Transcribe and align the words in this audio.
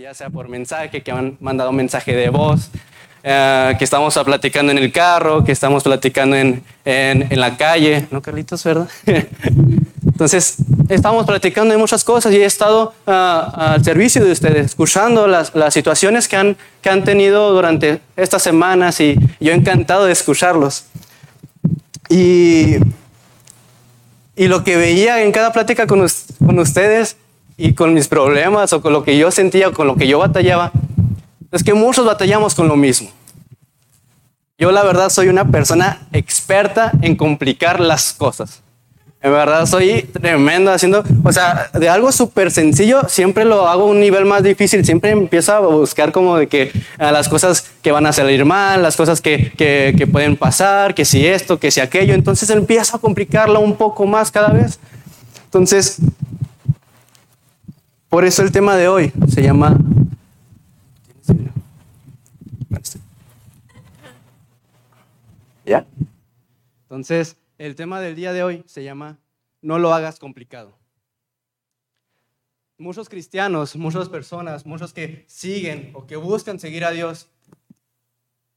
ya 0.00 0.14
sea 0.14 0.30
por 0.30 0.48
mensaje, 0.48 1.02
que 1.02 1.10
han 1.10 1.36
mandado 1.40 1.70
mensaje 1.72 2.14
de 2.14 2.30
voz, 2.30 2.70
eh, 3.22 3.74
que 3.78 3.84
estamos 3.84 4.18
platicando 4.24 4.72
en 4.72 4.78
el 4.78 4.90
carro, 4.90 5.44
que 5.44 5.52
estamos 5.52 5.82
platicando 5.82 6.36
en, 6.36 6.62
en, 6.84 7.26
en 7.30 7.40
la 7.40 7.56
calle, 7.56 8.06
¿no, 8.10 8.22
Carlitos, 8.22 8.64
verdad? 8.64 8.88
Entonces, 10.06 10.56
estamos 10.88 11.26
platicando 11.26 11.72
de 11.72 11.78
muchas 11.78 12.04
cosas 12.04 12.32
y 12.32 12.36
he 12.36 12.44
estado 12.44 12.94
ah, 13.06 13.74
al 13.74 13.84
servicio 13.84 14.24
de 14.24 14.32
ustedes, 14.32 14.66
escuchando 14.66 15.26
las, 15.26 15.54
las, 15.54 15.74
situaciones 15.74 16.26
que 16.26 16.36
han, 16.36 16.56
que 16.80 16.88
han 16.88 17.04
tenido 17.04 17.52
durante 17.52 18.00
estas 18.16 18.42
semanas 18.42 19.00
y 19.00 19.16
yo 19.40 19.52
encantado 19.52 20.06
de 20.06 20.12
escucharlos. 20.12 20.84
Y, 22.08 22.76
y 24.36 24.48
lo 24.48 24.64
que 24.64 24.76
veía 24.76 25.22
en 25.22 25.32
cada 25.32 25.52
plática 25.52 25.86
con, 25.86 26.06
con 26.38 26.58
ustedes 26.58 27.16
y 27.56 27.74
con 27.74 27.94
mis 27.94 28.08
problemas 28.08 28.72
o 28.72 28.80
con 28.80 28.92
lo 28.92 29.04
que 29.04 29.16
yo 29.16 29.30
sentía 29.30 29.68
o 29.68 29.72
con 29.72 29.86
lo 29.86 29.96
que 29.96 30.06
yo 30.06 30.18
batallaba, 30.18 30.72
es 31.50 31.62
que 31.62 31.74
muchos 31.74 32.06
batallamos 32.06 32.54
con 32.54 32.68
lo 32.68 32.76
mismo. 32.76 33.10
Yo 34.58 34.70
la 34.70 34.82
verdad 34.82 35.10
soy 35.10 35.28
una 35.28 35.44
persona 35.44 36.06
experta 36.12 36.92
en 37.02 37.16
complicar 37.16 37.80
las 37.80 38.12
cosas. 38.12 38.62
En 39.20 39.30
verdad 39.30 39.66
soy 39.66 40.02
tremendo 40.02 40.72
haciendo, 40.72 41.04
o 41.22 41.32
sea, 41.32 41.70
de 41.74 41.88
algo 41.88 42.10
súper 42.10 42.50
sencillo 42.50 43.02
siempre 43.08 43.44
lo 43.44 43.68
hago 43.68 43.84
a 43.84 43.86
un 43.86 44.00
nivel 44.00 44.24
más 44.24 44.42
difícil, 44.42 44.84
siempre 44.84 45.12
empiezo 45.12 45.52
a 45.52 45.60
buscar 45.60 46.10
como 46.10 46.36
de 46.36 46.48
que 46.48 46.72
las 46.98 47.28
cosas 47.28 47.70
que 47.82 47.92
van 47.92 48.06
a 48.06 48.12
salir 48.12 48.44
mal, 48.44 48.82
las 48.82 48.96
cosas 48.96 49.20
que, 49.20 49.52
que, 49.52 49.94
que, 49.96 50.08
pueden 50.08 50.36
pasar, 50.36 50.94
que 50.94 51.04
si 51.04 51.24
esto, 51.24 51.60
que 51.60 51.70
si 51.70 51.80
aquello, 51.80 52.14
entonces 52.14 52.50
empiezo 52.50 52.96
a 52.96 53.00
complicarlo 53.00 53.60
un 53.60 53.76
poco 53.76 54.06
más 54.06 54.32
cada 54.32 54.48
vez. 54.48 54.80
Entonces, 55.44 55.98
por 58.12 58.26
eso 58.26 58.42
el 58.42 58.52
tema 58.52 58.76
de 58.76 58.88
hoy 58.88 59.10
se 59.26 59.42
llama... 59.42 59.74
¿Ya? 65.64 65.86
Entonces, 66.82 67.38
el 67.56 67.74
tema 67.74 68.02
del 68.02 68.14
día 68.14 68.34
de 68.34 68.42
hoy 68.42 68.64
se 68.66 68.84
llama 68.84 69.18
No 69.62 69.78
lo 69.78 69.94
hagas 69.94 70.18
complicado. 70.18 70.76
Muchos 72.76 73.08
cristianos, 73.08 73.76
muchas 73.76 74.10
personas, 74.10 74.66
muchos 74.66 74.92
que 74.92 75.24
siguen 75.26 75.92
o 75.94 76.06
que 76.06 76.16
buscan 76.16 76.60
seguir 76.60 76.84
a 76.84 76.90
Dios, 76.90 77.30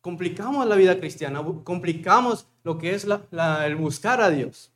complicamos 0.01 0.67
la 0.67 0.75
vida 0.75 0.99
cristiana, 0.99 1.41
complicamos 1.63 2.45
lo 2.65 2.77
que 2.77 2.93
es 2.93 3.07
el 3.31 3.75
buscar 3.77 4.19
a 4.19 4.29
Dios. 4.31 4.73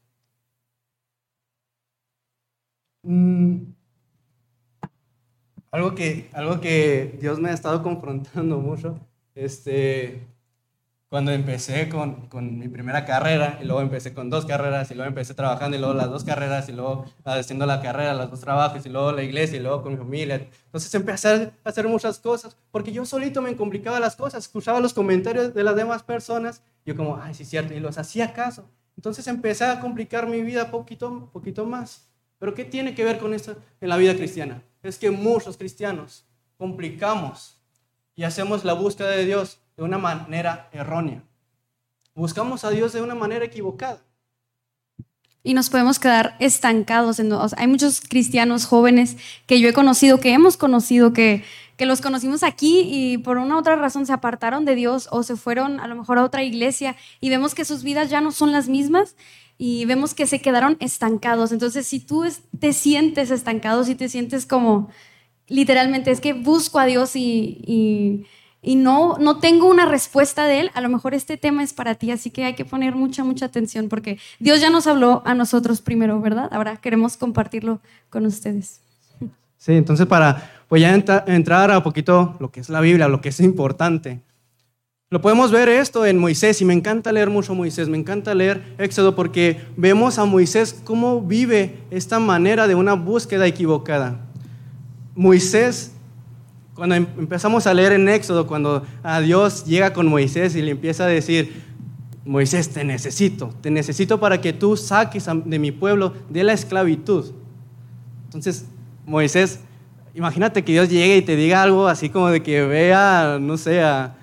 Mm. 3.03 3.78
Algo, 5.71 5.93
que, 5.93 6.29
algo 6.33 6.59
que 6.59 7.17
Dios 7.21 7.39
me 7.39 7.49
ha 7.49 7.53
estado 7.53 7.83
confrontando 7.83 8.57
mucho, 8.57 8.99
este, 9.35 10.27
cuando 11.09 11.31
empecé 11.31 11.89
con, 11.89 12.27
con, 12.27 12.57
mi 12.57 12.67
primera 12.67 13.05
carrera, 13.05 13.59
y 13.61 13.65
luego 13.65 13.81
empecé 13.81 14.13
con 14.13 14.31
dos 14.31 14.45
carreras, 14.45 14.89
y 14.89 14.95
luego 14.95 15.09
empecé 15.09 15.35
trabajando, 15.35 15.77
y 15.77 15.79
luego 15.79 15.93
las 15.93 16.09
dos 16.09 16.23
carreras, 16.23 16.69
y 16.69 16.71
luego 16.71 17.05
haciendo 17.23 17.67
la 17.67 17.81
carrera, 17.81 18.15
los 18.15 18.31
dos 18.31 18.39
trabajos, 18.39 18.83
y 18.85 18.89
luego 18.89 19.11
la 19.11 19.21
iglesia, 19.21 19.57
y 19.57 19.61
luego 19.61 19.83
con 19.83 19.93
mi 19.93 19.97
familia. 19.97 20.47
Entonces 20.65 20.93
empecé 20.95 21.51
a 21.63 21.69
hacer 21.69 21.87
muchas 21.87 22.17
cosas, 22.19 22.57
porque 22.71 22.91
yo 22.91 23.05
solito 23.05 23.41
me 23.41 23.55
complicaba 23.55 23.99
las 23.99 24.15
cosas, 24.15 24.45
escuchaba 24.45 24.79
los 24.79 24.93
comentarios 24.93 25.53
de 25.53 25.63
las 25.63 25.75
demás 25.75 26.01
personas, 26.01 26.63
yo 26.85 26.95
como, 26.95 27.17
ay, 27.21 27.35
sí, 27.35 27.45
cierto, 27.45 27.75
y 27.75 27.79
los 27.79 27.97
hacía 27.99 28.33
caso. 28.33 28.67
Entonces 28.97 29.27
empecé 29.27 29.65
a 29.65 29.79
complicar 29.79 30.27
mi 30.27 30.41
vida 30.41 30.71
poquito, 30.71 31.29
poquito 31.31 31.65
más. 31.65 32.09
Pero 32.39 32.53
¿qué 32.53 32.65
tiene 32.65 32.95
que 32.95 33.03
ver 33.03 33.19
con 33.19 33.33
esto 33.33 33.55
en 33.81 33.89
la 33.89 33.97
vida 33.97 34.15
cristiana? 34.15 34.63
Es 34.81 34.97
que 34.97 35.11
muchos 35.11 35.57
cristianos 35.57 36.25
complicamos 36.57 37.57
y 38.15 38.23
hacemos 38.23 38.63
la 38.63 38.73
búsqueda 38.73 39.11
de 39.11 39.25
Dios 39.25 39.59
de 39.77 39.83
una 39.83 39.97
manera 39.97 40.69
errónea. 40.71 41.23
Buscamos 42.13 42.65
a 42.65 42.69
Dios 42.69 42.91
de 42.93 43.01
una 43.01 43.15
manera 43.15 43.45
equivocada. 43.45 44.01
Y 45.41 45.53
nos 45.53 45.69
podemos 45.69 45.99
quedar 45.99 46.35
estancados. 46.39 47.19
En, 47.19 47.31
hay 47.31 47.67
muchos 47.67 48.01
cristianos 48.01 48.65
jóvenes 48.65 49.15
que 49.45 49.61
yo 49.61 49.69
he 49.69 49.73
conocido, 49.73 50.19
que 50.19 50.33
hemos 50.33 50.57
conocido, 50.57 51.13
que, 51.13 51.45
que 51.77 51.85
los 51.85 52.01
conocimos 52.01 52.43
aquí 52.43 52.81
y 52.85 53.19
por 53.19 53.37
una 53.37 53.57
otra 53.57 53.77
razón 53.77 54.05
se 54.05 54.11
apartaron 54.11 54.65
de 54.65 54.75
Dios 54.75 55.07
o 55.11 55.23
se 55.23 55.37
fueron 55.37 55.79
a 55.79 55.87
lo 55.87 55.95
mejor 55.95 56.17
a 56.17 56.25
otra 56.25 56.43
iglesia 56.43 56.97
y 57.21 57.29
vemos 57.29 57.55
que 57.55 57.63
sus 57.63 57.83
vidas 57.83 58.09
ya 58.09 58.19
no 58.19 58.33
son 58.33 58.51
las 58.51 58.67
mismas 58.67 59.15
y 59.59 59.85
vemos 59.85 60.15
que 60.15 60.25
se 60.25 60.41
quedaron 60.41 60.75
estancados. 60.79 61.51
Entonces, 61.51 61.85
si 61.85 61.99
tú 61.99 62.25
te 62.59 62.73
sientes 62.73 63.29
estancado, 63.29 63.83
si 63.83 63.93
te 63.93 64.09
sientes 64.09 64.47
como 64.47 64.89
literalmente 65.47 66.09
es 66.09 66.21
que 66.21 66.33
busco 66.33 66.79
a 66.79 66.85
Dios 66.85 67.15
y 67.15 68.25
y 68.61 68.75
no, 68.75 69.17
no 69.17 69.39
tengo 69.39 69.67
una 69.67 69.85
respuesta 69.85 70.45
de 70.45 70.61
Él, 70.61 70.71
a 70.73 70.81
lo 70.81 70.89
mejor 70.89 71.13
este 71.13 71.37
tema 71.37 71.63
es 71.63 71.73
para 71.73 71.95
ti, 71.95 72.11
así 72.11 72.29
que 72.29 72.43
hay 72.43 72.55
que 72.55 72.65
poner 72.65 72.93
mucha, 72.95 73.23
mucha 73.23 73.45
atención 73.45 73.87
porque 73.87 74.19
Dios 74.39 74.59
ya 74.59 74.69
nos 74.69 74.85
habló 74.87 75.21
a 75.25 75.33
nosotros 75.33 75.81
primero, 75.81 76.19
¿verdad? 76.19 76.49
Ahora 76.51 76.77
queremos 76.77 77.15
compartirlo 77.15 77.79
con 78.09 78.25
ustedes. 78.25 78.81
Sí, 79.57 79.73
entonces 79.73 80.05
para 80.07 80.51
pues 80.67 80.81
ya 80.81 80.93
entrar 81.27 81.71
a 81.71 81.83
poquito 81.83 82.35
lo 82.39 82.51
que 82.51 82.59
es 82.59 82.69
la 82.69 82.81
Biblia, 82.81 83.07
lo 83.07 83.21
que 83.21 83.29
es 83.29 83.39
importante. 83.39 84.21
Lo 85.11 85.21
podemos 85.21 85.51
ver 85.51 85.69
esto 85.69 86.05
en 86.05 86.19
Moisés 86.19 86.61
y 86.61 86.65
me 86.65 86.73
encanta 86.73 87.11
leer 87.11 87.31
mucho 87.31 87.55
Moisés, 87.55 87.89
me 87.89 87.97
encanta 87.97 88.35
leer 88.35 88.75
Éxodo 88.77 89.15
porque 89.15 89.59
vemos 89.75 90.19
a 90.19 90.25
Moisés 90.25 90.79
cómo 90.83 91.21
vive 91.21 91.79
esta 91.89 92.19
manera 92.19 92.67
de 92.67 92.75
una 92.75 92.93
búsqueda 92.93 93.47
equivocada. 93.47 94.19
Moisés 95.15 95.93
cuando 96.79 96.95
em-, 96.95 97.07
empezamos 97.17 97.67
a 97.67 97.73
leer 97.73 97.91
en 97.91 98.07
Éxodo, 98.07 98.47
cuando 98.47 98.85
a 99.03 99.19
Dios 99.19 99.65
llega 99.65 99.91
con 99.91 100.07
Moisés 100.07 100.55
y 100.55 100.61
le 100.61 100.71
empieza 100.71 101.03
a 101.03 101.07
decir, 101.07 101.63
Moisés, 102.23 102.69
te 102.69 102.85
necesito, 102.85 103.53
te 103.59 103.69
necesito 103.69 104.19
para 104.19 104.39
que 104.39 104.53
tú 104.53 104.77
saques 104.77 105.27
de 105.43 105.59
mi 105.59 105.71
pueblo 105.71 106.13
de 106.29 106.43
la 106.43 106.53
esclavitud. 106.53 107.31
Entonces, 108.25 108.65
Moisés, 109.05 109.59
imagínate 110.15 110.63
que 110.63 110.71
Dios 110.71 110.89
llegue 110.89 111.17
y 111.17 111.21
te 111.21 111.35
diga 111.35 111.63
algo 111.63 111.87
así 111.87 112.09
como 112.09 112.29
de 112.29 112.41
que 112.41 112.63
vea, 112.63 113.39
no 113.41 113.57
sé, 113.57 113.81
a, 113.81 114.15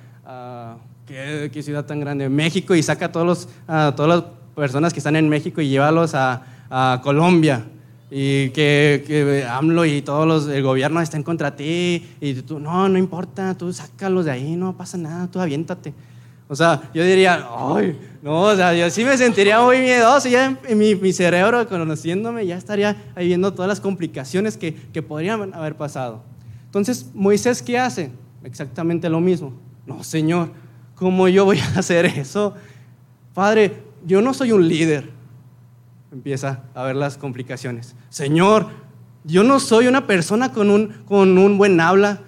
¿qué, 1.06 1.62
ciudad 1.62 1.84
tan 1.86 2.00
grande, 2.00 2.28
México, 2.28 2.74
y 2.74 2.82
saca 2.82 3.06
a, 3.06 3.12
todos 3.12 3.48
a 3.68 3.94
todas 3.96 4.20
las 4.20 4.24
personas 4.54 4.92
que 4.92 5.00
están 5.00 5.16
en 5.16 5.28
México 5.28 5.60
y 5.60 5.68
llévalos 5.68 6.14
a, 6.14 6.42
a 6.70 7.00
Colombia 7.02 7.64
y 8.10 8.50
que, 8.50 9.04
que, 9.06 9.44
AMLO 9.48 9.84
y 9.84 10.02
todos 10.02 10.26
los, 10.26 10.48
el 10.48 10.62
gobierno 10.62 11.00
estén 11.00 11.22
contra 11.22 11.56
ti 11.56 12.06
y 12.20 12.34
tú, 12.34 12.60
no, 12.60 12.88
no 12.88 12.98
importa, 12.98 13.56
tú 13.56 13.72
sácalos 13.72 14.24
de 14.26 14.30
ahí, 14.30 14.56
no 14.56 14.76
pasa 14.76 14.96
nada, 14.96 15.28
tú 15.28 15.40
aviéntate. 15.40 15.92
O 16.48 16.54
sea, 16.54 16.90
yo 16.94 17.02
diría, 17.02 17.44
ay, 17.50 17.98
no, 18.22 18.42
o 18.42 18.54
sea, 18.54 18.72
yo 18.72 18.88
sí 18.90 19.04
me 19.04 19.18
sentiría 19.18 19.60
muy 19.60 19.80
miedoso, 19.80 20.28
ya 20.28 20.56
en, 20.68 20.78
mi, 20.78 20.94
mi, 20.94 21.12
cerebro, 21.12 21.66
conociéndome, 21.68 22.46
ya 22.46 22.56
estaría 22.56 22.96
ahí 23.16 23.26
viendo 23.26 23.52
todas 23.52 23.68
las 23.68 23.80
complicaciones 23.80 24.56
que, 24.56 24.72
que 24.74 25.02
podrían 25.02 25.52
haber 25.54 25.76
pasado. 25.76 26.22
Entonces, 26.66 27.10
Moisés, 27.14 27.62
¿qué 27.62 27.78
hace? 27.78 28.12
Exactamente 28.44 29.08
lo 29.08 29.20
mismo. 29.20 29.54
No, 29.86 30.04
Señor, 30.04 30.50
¿cómo 30.96 31.28
yo 31.28 31.44
voy 31.44 31.58
a 31.60 31.78
hacer 31.78 32.06
eso? 32.06 32.54
Padre, 33.34 33.82
yo 34.04 34.20
no 34.20 34.34
soy 34.34 34.52
un 34.52 34.66
líder, 34.66 35.10
empieza 36.10 36.64
a 36.74 36.82
ver 36.84 36.96
las 36.96 37.16
complicaciones. 37.16 37.94
Señor, 38.08 38.66
yo 39.24 39.42
no 39.42 39.60
soy 39.60 39.86
una 39.86 40.06
persona 40.06 40.52
con 40.52 40.70
un, 40.70 40.88
con 41.04 41.36
un 41.38 41.58
buen 41.58 41.80
habla. 41.80 42.20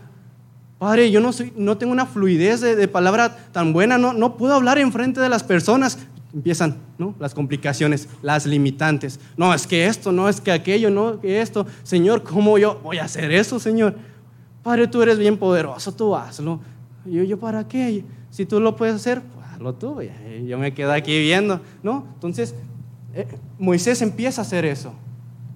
Padre, 0.79 1.11
yo 1.11 1.21
no, 1.21 1.33
soy, 1.33 1.53
no 1.57 1.79
tengo 1.79 1.93
una 1.93 2.07
fluidez 2.07 2.61
de, 2.61 2.89
palabra 2.89 3.37
tan 3.53 3.73
buena, 3.73 3.99
no, 3.99 4.13
no 4.13 4.37
puedo 4.37 4.55
hablar 4.55 4.79
en 4.79 4.93
frente 4.93 5.21
de 5.21 5.29
las 5.29 5.43
personas. 5.43 5.99
Empiezan 6.35 6.77
¿no? 6.99 7.15
las 7.19 7.35
complicaciones, 7.35 8.09
las 8.21 8.45
limitantes. 8.45 9.19
No, 9.37 9.55
es 9.55 9.67
que 9.67 9.87
esto, 9.87 10.13
no, 10.13 10.29
es 10.29 10.41
que 10.41 10.53
aquello, 10.53 10.91
no, 10.91 11.21
que 11.21 11.41
esto. 11.41 11.67
Señor, 11.85 12.23
¿cómo 12.23 12.59
yo 12.59 12.81
voy 12.83 12.99
a 12.99 13.05
hacer 13.05 13.33
eso, 13.33 13.59
Señor? 13.59 13.97
Padre, 14.63 14.89
tú 14.89 15.01
eres 15.01 15.19
bien 15.19 15.39
poderoso, 15.39 15.93
tú 15.93 16.15
hazlo. 16.15 16.61
Yo, 17.07 17.23
yo 17.23 17.39
¿para 17.39 17.67
qué? 17.67 18.05
Si 18.39 18.47
tú 18.47 18.61
lo 18.61 18.77
puedes 18.77 18.95
hacer, 18.95 19.21
pues 19.21 19.45
hazlo. 19.49 19.77
Yo 20.47 20.59
me 20.59 20.73
quedo 20.73 20.93
aquí 20.93 21.19
viendo, 21.19 21.61
¿no? 21.83 22.07
Entonces, 22.15 22.55
eh, 23.13 23.27
Moisés 23.59 24.01
empieza 24.01 24.43
a 24.43 24.45
hacer 24.45 24.65
eso. 24.65 24.93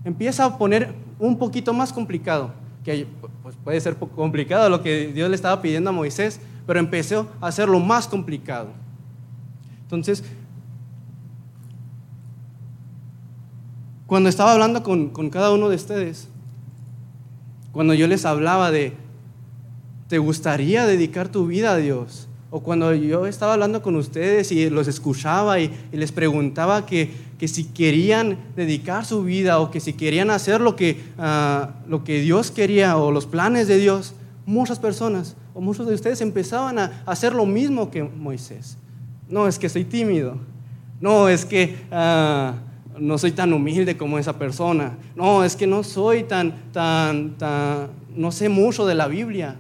Empieza 0.05 0.45
a 0.45 0.59
poner 0.59 0.93
un 1.21 1.39
poquito 1.39 1.73
más 1.73 1.93
complicado, 1.93 2.53
que 2.83 3.07
pues 3.45 3.55
puede 3.63 3.81
ser 3.81 3.95
complicado 3.95 4.69
lo 4.69 4.83
que 4.83 5.13
Dios 5.13 5.31
le 5.31 5.37
estaba 5.37 5.63
pidiendo 5.63 5.91
a 5.91 5.93
Moisés, 5.93 6.41
pero 6.67 6.81
empezó 6.81 7.29
a 7.41 7.47
hacerlo 7.47 7.79
más 7.79 8.09
complicado. 8.09 8.71
Entonces, 9.83 10.25
cuando 14.09 14.29
estaba 14.29 14.55
hablando 14.55 14.83
con, 14.83 15.11
con 15.11 15.31
cada 15.31 15.53
uno 15.53 15.69
de 15.69 15.77
ustedes, 15.77 16.27
cuando 17.71 17.95
yo 17.95 18.09
les 18.09 18.25
hablaba 18.25 18.73
de, 18.73 18.95
¿te 20.09 20.19
gustaría 20.19 20.85
dedicar 20.85 21.29
tu 21.29 21.47
vida 21.47 21.75
a 21.75 21.77
Dios? 21.77 22.29
O 22.55 22.61
cuando 22.61 22.95
yo 22.95 23.27
estaba 23.27 23.55
hablando 23.55 23.81
con 23.81 23.97
ustedes 23.97 24.53
y 24.53 24.69
los 24.69 24.87
escuchaba 24.87 25.59
y, 25.59 25.73
les 25.91 26.13
preguntaba 26.13 26.85
que, 26.85 27.11
que, 27.39 27.49
si 27.49 27.65
querían 27.65 28.37
dedicar 28.55 29.07
su 29.07 29.25
vida 29.25 29.59
o 29.59 29.71
que 29.71 29.81
si 29.81 29.95
querían 29.95 30.29
hacer 30.29 30.61
lo 30.61 30.77
que, 30.77 31.01
ah, 31.17 31.71
lo 31.89 32.05
que 32.05 32.21
Dios 32.21 32.51
quería 32.51 32.99
o 32.99 33.11
los 33.11 33.25
planes 33.25 33.69
de 33.69 33.79
Dios, 33.79 34.13
muchas 34.45 34.79
personas 34.79 35.35
o 35.55 35.63
muchos 35.63 35.87
de 35.87 35.95
ustedes 35.95 36.21
empezaban 36.21 36.79
a 36.79 37.03
hacer 37.07 37.33
lo 37.33 37.47
mismo 37.47 37.91
que 37.91 38.03
Moisés. 38.03 38.77
No, 39.31 39.49
es 39.49 39.59
que 39.59 39.71
soy 39.71 39.85
tímido. 39.85 40.37
No, 41.01 41.31
es 41.31 41.47
que 41.47 41.75
ah, 41.91 42.53
no 42.99 43.17
soy 43.17 43.33
tan 43.33 43.55
humilde 43.55 43.97
como 43.97 44.19
esa 44.19 44.39
persona. 44.39 44.99
No, 45.17 45.43
es 45.43 45.57
que 45.57 45.67
no 45.67 45.83
soy 45.83 46.25
tan, 46.25 46.53
tan, 46.71 47.31
tan, 47.39 47.89
no 48.15 48.31
sé 48.31 48.51
mucho 48.51 48.85
de 48.85 48.95
la 48.95 49.09
Biblia. 49.09 49.57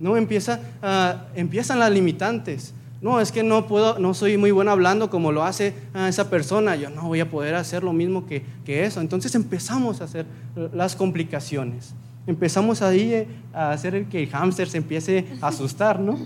No, 0.00 0.16
empieza, 0.16 0.60
ah, 0.82 1.26
empiezan 1.34 1.78
las 1.78 1.92
limitantes. 1.92 2.74
No, 3.02 3.20
es 3.20 3.32
que 3.32 3.42
no 3.42 3.66
puedo, 3.66 3.98
no 3.98 4.12
soy 4.14 4.36
muy 4.36 4.50
bueno 4.50 4.70
hablando 4.70 5.10
como 5.10 5.30
lo 5.30 5.44
hace 5.44 5.74
ah, 5.94 6.08
esa 6.08 6.30
persona. 6.30 6.74
Yo 6.74 6.88
no 6.90 7.02
voy 7.02 7.20
a 7.20 7.30
poder 7.30 7.54
hacer 7.54 7.84
lo 7.84 7.92
mismo 7.92 8.26
que, 8.26 8.42
que 8.64 8.84
eso. 8.84 9.00
Entonces 9.00 9.34
empezamos 9.34 10.00
a 10.00 10.04
hacer 10.04 10.26
las 10.72 10.96
complicaciones. 10.96 11.94
Empezamos 12.26 12.80
ahí 12.80 13.12
eh, 13.12 13.28
a 13.52 13.72
hacer 13.72 14.06
que 14.06 14.22
el 14.22 14.30
hámster 14.30 14.68
se 14.68 14.78
empiece 14.78 15.26
a 15.42 15.48
asustar, 15.48 16.00
¿no? 16.00 16.18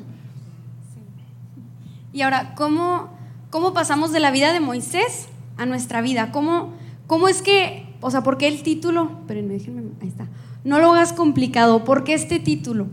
Y 2.12 2.22
ahora, 2.22 2.54
¿cómo, 2.54 3.10
¿cómo 3.50 3.74
pasamos 3.74 4.12
de 4.12 4.20
la 4.20 4.30
vida 4.30 4.52
de 4.52 4.60
Moisés 4.60 5.26
a 5.56 5.66
nuestra 5.66 6.00
vida? 6.00 6.30
¿Cómo, 6.30 6.74
cómo 7.08 7.26
es 7.26 7.42
que, 7.42 7.86
o 8.00 8.10
sea, 8.10 8.22
por 8.22 8.38
qué 8.38 8.46
el 8.46 8.62
título? 8.62 9.10
Espérenme, 9.20 9.54
déjenme, 9.54 9.82
ahí 10.00 10.08
está. 10.08 10.28
No 10.62 10.78
lo 10.78 10.92
hagas 10.92 11.12
complicado. 11.12 11.84
¿Por 11.84 12.04
qué 12.04 12.14
este 12.14 12.38
título? 12.38 12.86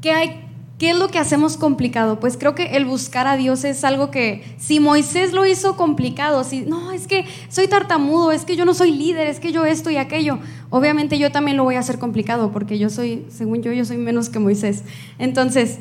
¿Qué, 0.00 0.12
hay, 0.12 0.48
¿Qué 0.78 0.90
es 0.90 0.96
lo 0.96 1.08
que 1.08 1.18
hacemos 1.18 1.56
complicado? 1.56 2.20
Pues 2.20 2.36
creo 2.36 2.54
que 2.54 2.76
el 2.76 2.84
buscar 2.84 3.26
a 3.26 3.36
Dios 3.36 3.64
es 3.64 3.82
algo 3.82 4.10
que, 4.12 4.44
si 4.58 4.78
Moisés 4.78 5.32
lo 5.32 5.44
hizo 5.44 5.76
complicado, 5.76 6.44
si 6.44 6.60
no, 6.60 6.92
es 6.92 7.08
que 7.08 7.24
soy 7.48 7.66
tartamudo, 7.66 8.30
es 8.30 8.44
que 8.44 8.54
yo 8.54 8.64
no 8.64 8.74
soy 8.74 8.92
líder, 8.92 9.26
es 9.26 9.40
que 9.40 9.50
yo 9.50 9.64
esto 9.64 9.90
y 9.90 9.96
aquello, 9.96 10.38
obviamente 10.70 11.18
yo 11.18 11.32
también 11.32 11.56
lo 11.56 11.64
voy 11.64 11.74
a 11.74 11.80
hacer 11.80 11.98
complicado 11.98 12.52
porque 12.52 12.78
yo 12.78 12.90
soy, 12.90 13.26
según 13.28 13.62
yo, 13.62 13.72
yo 13.72 13.84
soy 13.84 13.98
menos 13.98 14.28
que 14.28 14.38
Moisés. 14.38 14.84
Entonces, 15.18 15.80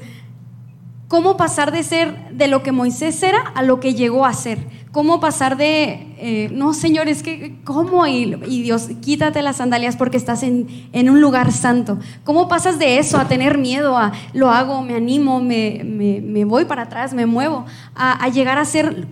cómo 1.08 1.38
pasar 1.38 1.72
de 1.72 1.84
ser 1.84 2.32
de 2.32 2.48
lo 2.48 2.64
que 2.64 2.72
Moisés 2.72 3.22
era 3.22 3.40
a 3.40 3.62
lo 3.62 3.80
que 3.80 3.94
llegó 3.94 4.26
a 4.26 4.34
ser. 4.34 4.60
Cómo 4.98 5.20
pasar 5.20 5.58
de, 5.58 6.08
eh, 6.18 6.50
no, 6.52 6.74
Señor, 6.74 7.08
es 7.08 7.22
que, 7.22 7.54
¿cómo? 7.64 8.08
Y, 8.08 8.34
Dios, 8.64 8.90
quítate 9.00 9.44
las 9.44 9.58
sandalias 9.58 9.96
porque 9.96 10.18
estás 10.18 10.42
en, 10.42 10.68
un 10.92 11.22
lugar 11.22 11.52
santo. 11.52 12.00
¿Cómo 12.24 12.48
pasas 12.48 12.80
de 12.80 12.98
eso 12.98 13.20
a 13.20 13.28
tener 13.28 13.60
miedo, 13.60 13.96
a 13.96 14.12
lo 14.34 14.50
hago, 14.50 14.82
me 14.82 14.96
animo, 14.96 15.40
me, 15.40 15.84
me, 15.84 16.46
voy 16.46 16.66
para 16.66 16.82
atrás, 16.82 17.14
me 17.14 17.28
muevo, 17.28 17.68
a, 17.94 18.28
llegar 18.30 18.58
a 18.58 18.66
ser 18.66 19.08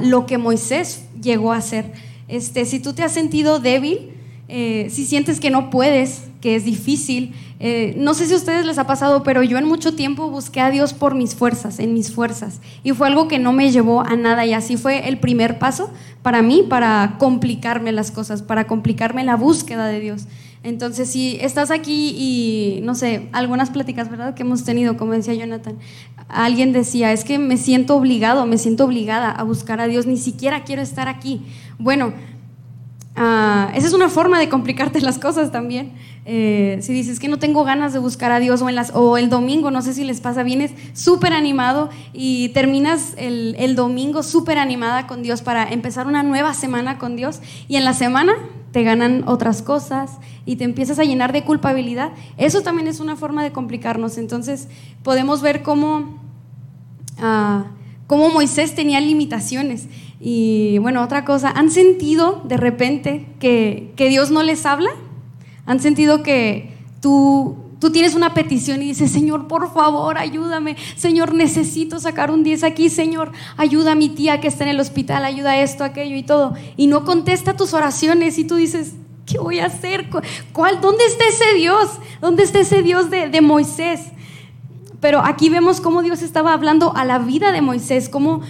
lo 0.00 0.24
que 0.24 0.38
Moisés 0.38 1.04
llegó 1.20 1.52
a 1.52 1.60
ser? 1.60 1.92
Este, 2.26 2.64
si 2.64 2.80
tú 2.80 2.94
te 2.94 3.02
has 3.02 3.12
sentido 3.12 3.60
débil, 3.60 4.14
eh, 4.48 4.88
si 4.88 5.04
sientes 5.04 5.40
que 5.40 5.50
no 5.50 5.68
puedes, 5.68 6.24
que 6.40 6.56
es 6.56 6.64
difícil, 6.64 7.34
eh, 7.60 7.94
no 7.98 8.14
sé 8.14 8.26
si 8.26 8.34
a 8.34 8.36
ustedes 8.36 8.64
les 8.64 8.78
ha 8.78 8.86
pasado, 8.86 9.24
pero 9.24 9.42
yo 9.42 9.58
en 9.58 9.64
mucho 9.64 9.94
tiempo 9.94 10.30
busqué 10.30 10.60
a 10.60 10.70
Dios 10.70 10.92
por 10.92 11.14
mis 11.14 11.34
fuerzas, 11.34 11.80
en 11.80 11.92
mis 11.92 12.12
fuerzas. 12.12 12.60
Y 12.84 12.92
fue 12.92 13.08
algo 13.08 13.26
que 13.26 13.38
no 13.38 13.52
me 13.52 13.70
llevó 13.72 14.02
a 14.02 14.14
nada. 14.16 14.46
Y 14.46 14.52
así 14.52 14.76
fue 14.76 15.08
el 15.08 15.18
primer 15.18 15.58
paso 15.58 15.90
para 16.22 16.40
mí, 16.42 16.64
para 16.68 17.16
complicarme 17.18 17.90
las 17.90 18.10
cosas, 18.12 18.42
para 18.42 18.66
complicarme 18.66 19.24
la 19.24 19.34
búsqueda 19.34 19.86
de 19.86 19.98
Dios. 19.98 20.26
Entonces, 20.62 21.10
si 21.10 21.38
estás 21.40 21.70
aquí 21.70 22.14
y, 22.16 22.80
no 22.82 22.94
sé, 22.94 23.28
algunas 23.32 23.70
pláticas, 23.70 24.10
¿verdad? 24.10 24.34
Que 24.34 24.42
hemos 24.42 24.64
tenido, 24.64 24.96
como 24.96 25.12
decía 25.12 25.34
Jonathan, 25.34 25.76
alguien 26.28 26.72
decía, 26.72 27.12
es 27.12 27.24
que 27.24 27.38
me 27.38 27.56
siento 27.56 27.96
obligado, 27.96 28.44
me 28.44 28.58
siento 28.58 28.84
obligada 28.84 29.30
a 29.30 29.42
buscar 29.44 29.80
a 29.80 29.86
Dios, 29.86 30.06
ni 30.06 30.16
siquiera 30.16 30.64
quiero 30.64 30.82
estar 30.82 31.08
aquí. 31.08 31.42
Bueno, 31.78 32.12
ah, 33.18 33.70
esa 33.74 33.86
es 33.86 33.92
una 33.92 34.08
forma 34.08 34.38
de 34.38 34.48
complicarte 34.48 35.00
las 35.00 35.18
cosas 35.18 35.52
también. 35.52 35.92
Eh, 36.30 36.76
si 36.82 36.92
dices 36.92 37.18
que 37.20 37.28
no 37.28 37.38
tengo 37.38 37.64
ganas 37.64 37.94
de 37.94 37.98
buscar 37.98 38.32
a 38.32 38.38
Dios 38.38 38.62
o, 38.92 39.16
el 39.16 39.30
domingo, 39.30 39.70
no 39.70 39.80
sé 39.80 39.94
si 39.94 40.04
les 40.04 40.20
pasa, 40.20 40.42
vienes 40.42 40.72
súper 40.92 41.32
animado 41.32 41.88
y 42.12 42.50
terminas 42.50 43.14
el, 43.16 43.74
domingo 43.74 44.22
súper 44.22 44.58
animada 44.58 45.06
con 45.06 45.22
Dios 45.22 45.40
para 45.40 45.66
empezar 45.70 46.06
una 46.06 46.22
nueva 46.22 46.52
semana 46.52 46.98
con 46.98 47.16
Dios 47.16 47.40
y 47.66 47.76
en 47.76 47.86
la 47.86 47.94
semana 47.94 48.34
te 48.72 48.82
ganan 48.82 49.24
otras 49.26 49.62
cosas 49.62 50.18
y 50.44 50.56
te 50.56 50.64
empiezas 50.64 50.98
a 50.98 51.04
llenar 51.04 51.32
de 51.32 51.44
culpabilidad. 51.44 52.12
Eso 52.36 52.60
también 52.60 52.88
es 52.88 53.00
una 53.00 53.16
forma 53.16 53.42
de 53.42 53.50
complicarnos. 53.50 54.18
Entonces 54.18 54.68
podemos 55.02 55.40
ver 55.40 55.62
cómo, 55.62 56.20
uh, 57.22 57.62
cómo 58.08 58.30
Moisés 58.30 58.74
tenía 58.74 59.00
limitaciones. 59.00 59.86
Y 60.18 60.78
bueno, 60.78 61.04
otra 61.04 61.24
cosa, 61.24 61.50
¿han 61.50 61.70
sentido 61.70 62.42
de 62.44 62.56
repente 62.56 63.26
que, 63.38 63.92
que 63.94 64.08
Dios 64.08 64.32
no 64.32 64.42
les 64.42 64.66
habla? 64.66 64.90
¿Han 65.66 65.78
sentido 65.78 66.24
que 66.24 66.72
tú, 67.00 67.56
tú 67.78 67.92
tienes 67.92 68.14
una 68.14 68.32
petición 68.32 68.82
y 68.82 68.86
dices, 68.86 69.12
Señor, 69.12 69.46
por 69.46 69.72
favor, 69.72 70.16
ayúdame. 70.16 70.76
Señor, 70.96 71.34
necesito 71.34 72.00
sacar 72.00 72.30
un 72.30 72.42
10 72.42 72.64
aquí. 72.64 72.88
Señor, 72.88 73.30
ayuda 73.58 73.92
a 73.92 73.94
mi 73.94 74.08
tía 74.08 74.40
que 74.40 74.48
está 74.48 74.64
en 74.64 74.70
el 74.70 74.80
hospital, 74.80 75.26
ayuda 75.26 75.50
a 75.50 75.62
esto, 75.62 75.84
aquello 75.84 76.16
y 76.16 76.22
todo. 76.22 76.54
Y 76.78 76.86
no 76.86 77.04
contesta 77.04 77.56
tus 77.56 77.74
oraciones 77.74 78.38
y 78.38 78.44
tú 78.44 78.56
dices, 78.56 78.94
¿qué 79.26 79.38
voy 79.38 79.58
a 79.58 79.66
hacer? 79.66 80.08
¿Cuál, 80.54 80.80
¿Dónde 80.80 81.04
está 81.04 81.24
ese 81.28 81.54
Dios? 81.56 81.90
¿Dónde 82.22 82.42
está 82.42 82.60
ese 82.60 82.82
Dios 82.82 83.10
de, 83.10 83.28
de 83.28 83.40
Moisés? 83.42 84.00
Pero 85.00 85.24
aquí 85.24 85.48
vemos 85.48 85.80
cómo 85.80 86.02
Dios 86.02 86.22
estaba 86.22 86.52
hablando 86.52 86.94
a 86.96 87.04
la 87.04 87.18
vida 87.18 87.52
de 87.52 87.62
Moisés, 87.62 88.08
cómo 88.08 88.42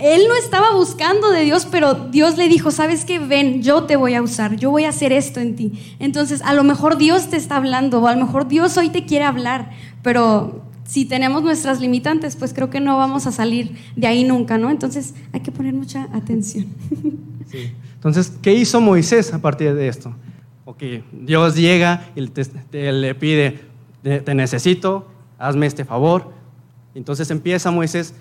él 0.00 0.22
no 0.28 0.34
estaba 0.36 0.74
buscando 0.74 1.30
de 1.30 1.44
Dios, 1.44 1.66
pero 1.70 1.94
Dios 1.94 2.36
le 2.36 2.48
dijo, 2.48 2.70
sabes 2.70 3.04
qué, 3.04 3.18
ven, 3.18 3.62
yo 3.62 3.84
te 3.84 3.96
voy 3.96 4.14
a 4.14 4.22
usar, 4.22 4.56
yo 4.56 4.70
voy 4.70 4.84
a 4.84 4.90
hacer 4.90 5.12
esto 5.12 5.40
en 5.40 5.56
ti. 5.56 5.96
Entonces, 5.98 6.42
a 6.42 6.52
lo 6.52 6.64
mejor 6.64 6.98
Dios 6.98 7.30
te 7.30 7.36
está 7.36 7.56
hablando, 7.56 8.00
o 8.00 8.06
a 8.06 8.14
lo 8.14 8.24
mejor 8.24 8.46
Dios 8.46 8.76
hoy 8.76 8.90
te 8.90 9.06
quiere 9.06 9.24
hablar, 9.24 9.70
pero 10.02 10.62
si 10.84 11.06
tenemos 11.06 11.42
nuestras 11.42 11.80
limitantes, 11.80 12.36
pues 12.36 12.52
creo 12.52 12.68
que 12.68 12.80
no 12.80 12.96
vamos 12.98 13.26
a 13.26 13.32
salir 13.32 13.76
de 13.96 14.06
ahí 14.06 14.24
nunca, 14.24 14.58
¿no? 14.58 14.70
Entonces, 14.70 15.14
hay 15.32 15.40
que 15.40 15.50
poner 15.50 15.72
mucha 15.72 16.08
atención. 16.12 16.66
Entonces, 17.94 18.32
¿qué 18.42 18.52
hizo 18.52 18.80
Moisés 18.80 19.32
a 19.32 19.40
partir 19.40 19.74
de 19.74 19.88
esto? 19.88 20.14
Ok, 20.66 20.82
Dios 21.12 21.56
llega 21.56 22.10
y 22.14 22.20
le 22.20 23.14
pide, 23.14 23.60
te 24.02 24.34
necesito, 24.34 25.08
hazme 25.38 25.66
este 25.66 25.84
favor. 25.84 26.32
Entonces 26.94 27.30
empieza 27.30 27.70
Moisés 27.70 28.14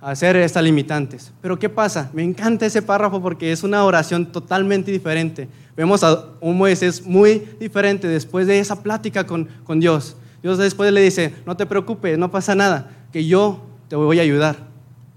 hacer 0.00 0.36
estas 0.36 0.62
limitantes. 0.62 1.32
Pero 1.40 1.58
¿qué 1.58 1.68
pasa? 1.68 2.10
Me 2.12 2.22
encanta 2.22 2.66
ese 2.66 2.82
párrafo 2.82 3.20
porque 3.20 3.52
es 3.52 3.62
una 3.62 3.84
oración 3.84 4.26
totalmente 4.26 4.90
diferente. 4.90 5.48
Vemos 5.76 6.02
a 6.02 6.24
un 6.40 6.56
Moisés 6.56 7.04
muy 7.04 7.48
diferente 7.58 8.08
después 8.08 8.46
de 8.46 8.58
esa 8.58 8.82
plática 8.82 9.26
con, 9.26 9.48
con 9.64 9.80
Dios. 9.80 10.16
Dios 10.42 10.58
después 10.58 10.92
le 10.92 11.02
dice, 11.02 11.34
no 11.46 11.56
te 11.56 11.66
preocupes, 11.66 12.18
no 12.18 12.30
pasa 12.30 12.54
nada, 12.54 12.90
que 13.12 13.26
yo 13.26 13.62
te 13.88 13.96
voy 13.96 14.18
a 14.18 14.22
ayudar. 14.22 14.56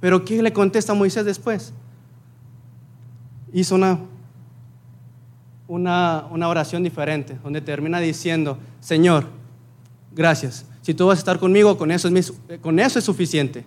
Pero 0.02 0.26
¿qué 0.26 0.42
le 0.42 0.52
contesta 0.52 0.94
Moisés 0.94 1.24
después? 1.24 1.74
Hizo 3.54 3.76
una, 3.76 4.00
una, 5.68 6.26
una 6.30 6.50
oración 6.50 6.84
diferente, 6.84 7.38
donde 7.42 7.62
termina 7.62 8.00
diciendo, 8.00 8.58
Señor, 8.82 9.28
gracias. 10.12 10.66
Si 10.84 10.94
tú 10.94 11.08
vas 11.08 11.18
a 11.18 11.22
estar 11.22 11.40
conmigo, 11.40 11.78
con 11.78 11.92
eso 11.92 12.10
es, 12.10 13.04
suficiente. 13.04 13.66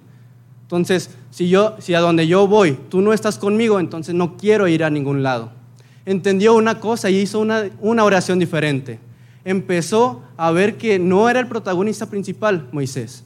Entonces, 0.63 1.11
si, 1.31 1.49
yo, 1.49 1.75
si 1.81 1.95
a 1.95 2.01
donde 2.01 2.27
yo 2.27 2.47
voy 2.47 2.79
tú 2.91 3.01
no 3.01 3.13
estás 3.13 3.39
conmigo, 3.39 3.81
entonces 3.81 4.15
no 4.15 4.37
quiero 4.37 4.69
ir 4.69 4.85
a 4.85 4.91
ningún 4.91 5.23
lado. 5.23 5.51
Entendió 6.05 6.55
una 6.55 6.79
cosa 6.79 7.11
y 7.11 7.17
hizo 7.17 7.41
una 7.41 8.05
oración 8.05 8.39
diferente. 8.39 9.01
Empezó 9.45 10.23
a 10.37 10.51
ver 10.51 10.77
que 10.77 10.99
no 10.99 11.29
era 11.29 11.41
el 11.41 11.49
protagonista 11.49 12.07
principal, 12.07 12.69
Moisés. 12.71 13.25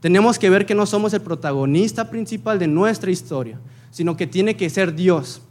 Tenemos 0.00 0.38
que 0.38 0.50
ver 0.50 0.64
que 0.64 0.74
no 0.74 0.86
somos 0.86 1.12
el 1.12 1.22
protagonista 1.22 2.08
principal 2.08 2.58
de 2.58 2.68
nuestra 2.68 3.10
historia, 3.10 3.58
sino 3.90 4.16
que 4.16 4.26
tiene 4.26 4.56
que 4.56 4.70
ser 4.70 4.94
Dios. 4.94 5.42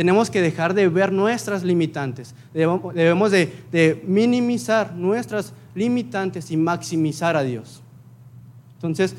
Tenemos 0.00 0.30
que 0.30 0.40
dejar 0.40 0.72
de 0.72 0.88
ver 0.88 1.12
nuestras 1.12 1.62
limitantes. 1.62 2.34
Debemos 2.54 3.30
de, 3.30 4.02
minimizar 4.06 4.94
nuestras 4.94 5.52
limitantes 5.74 6.50
y 6.50 6.56
maximizar 6.56 7.36
a 7.36 7.42
Dios. 7.42 7.82
Entonces, 8.76 9.14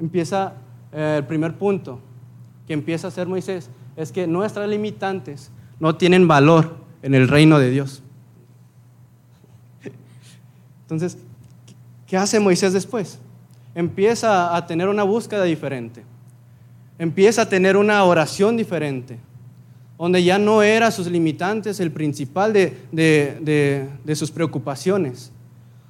empieza 0.00 0.54
eh, 0.90 1.16
el 1.18 1.26
primer 1.26 1.58
punto 1.58 2.00
que 2.66 2.72
empieza 2.72 3.08
a 3.08 3.10
hacer 3.10 3.26
Moisés, 3.26 3.68
es 3.94 4.10
que 4.10 4.26
nuestras 4.26 4.66
limitantes 4.70 5.50
no 5.78 5.96
tienen 5.96 6.26
valor 6.26 6.78
en 7.02 7.14
el 7.14 7.28
reino 7.28 7.58
de 7.58 7.68
Dios. 7.68 8.02
Entonces, 10.80 11.18
¿qué 12.06 12.16
hace 12.16 12.40
Moisés 12.40 12.72
después? 12.72 13.18
Empieza 13.74 14.56
a 14.56 14.66
tener 14.66 14.88
una 14.88 15.02
búsqueda 15.02 15.44
diferente. 15.44 16.04
Empieza 16.98 17.42
a 17.42 17.48
tener 17.50 17.76
una 17.76 18.02
oración 18.04 18.56
diferente, 18.56 19.18
donde 19.98 20.24
ya 20.24 20.38
no 20.38 20.62
era 20.62 20.90
sus 20.90 21.06
limitantes 21.06 21.80
el 21.80 21.92
principal 21.92 22.52
de, 22.52 23.88
sus 24.14 24.30
preocupaciones, 24.30 25.30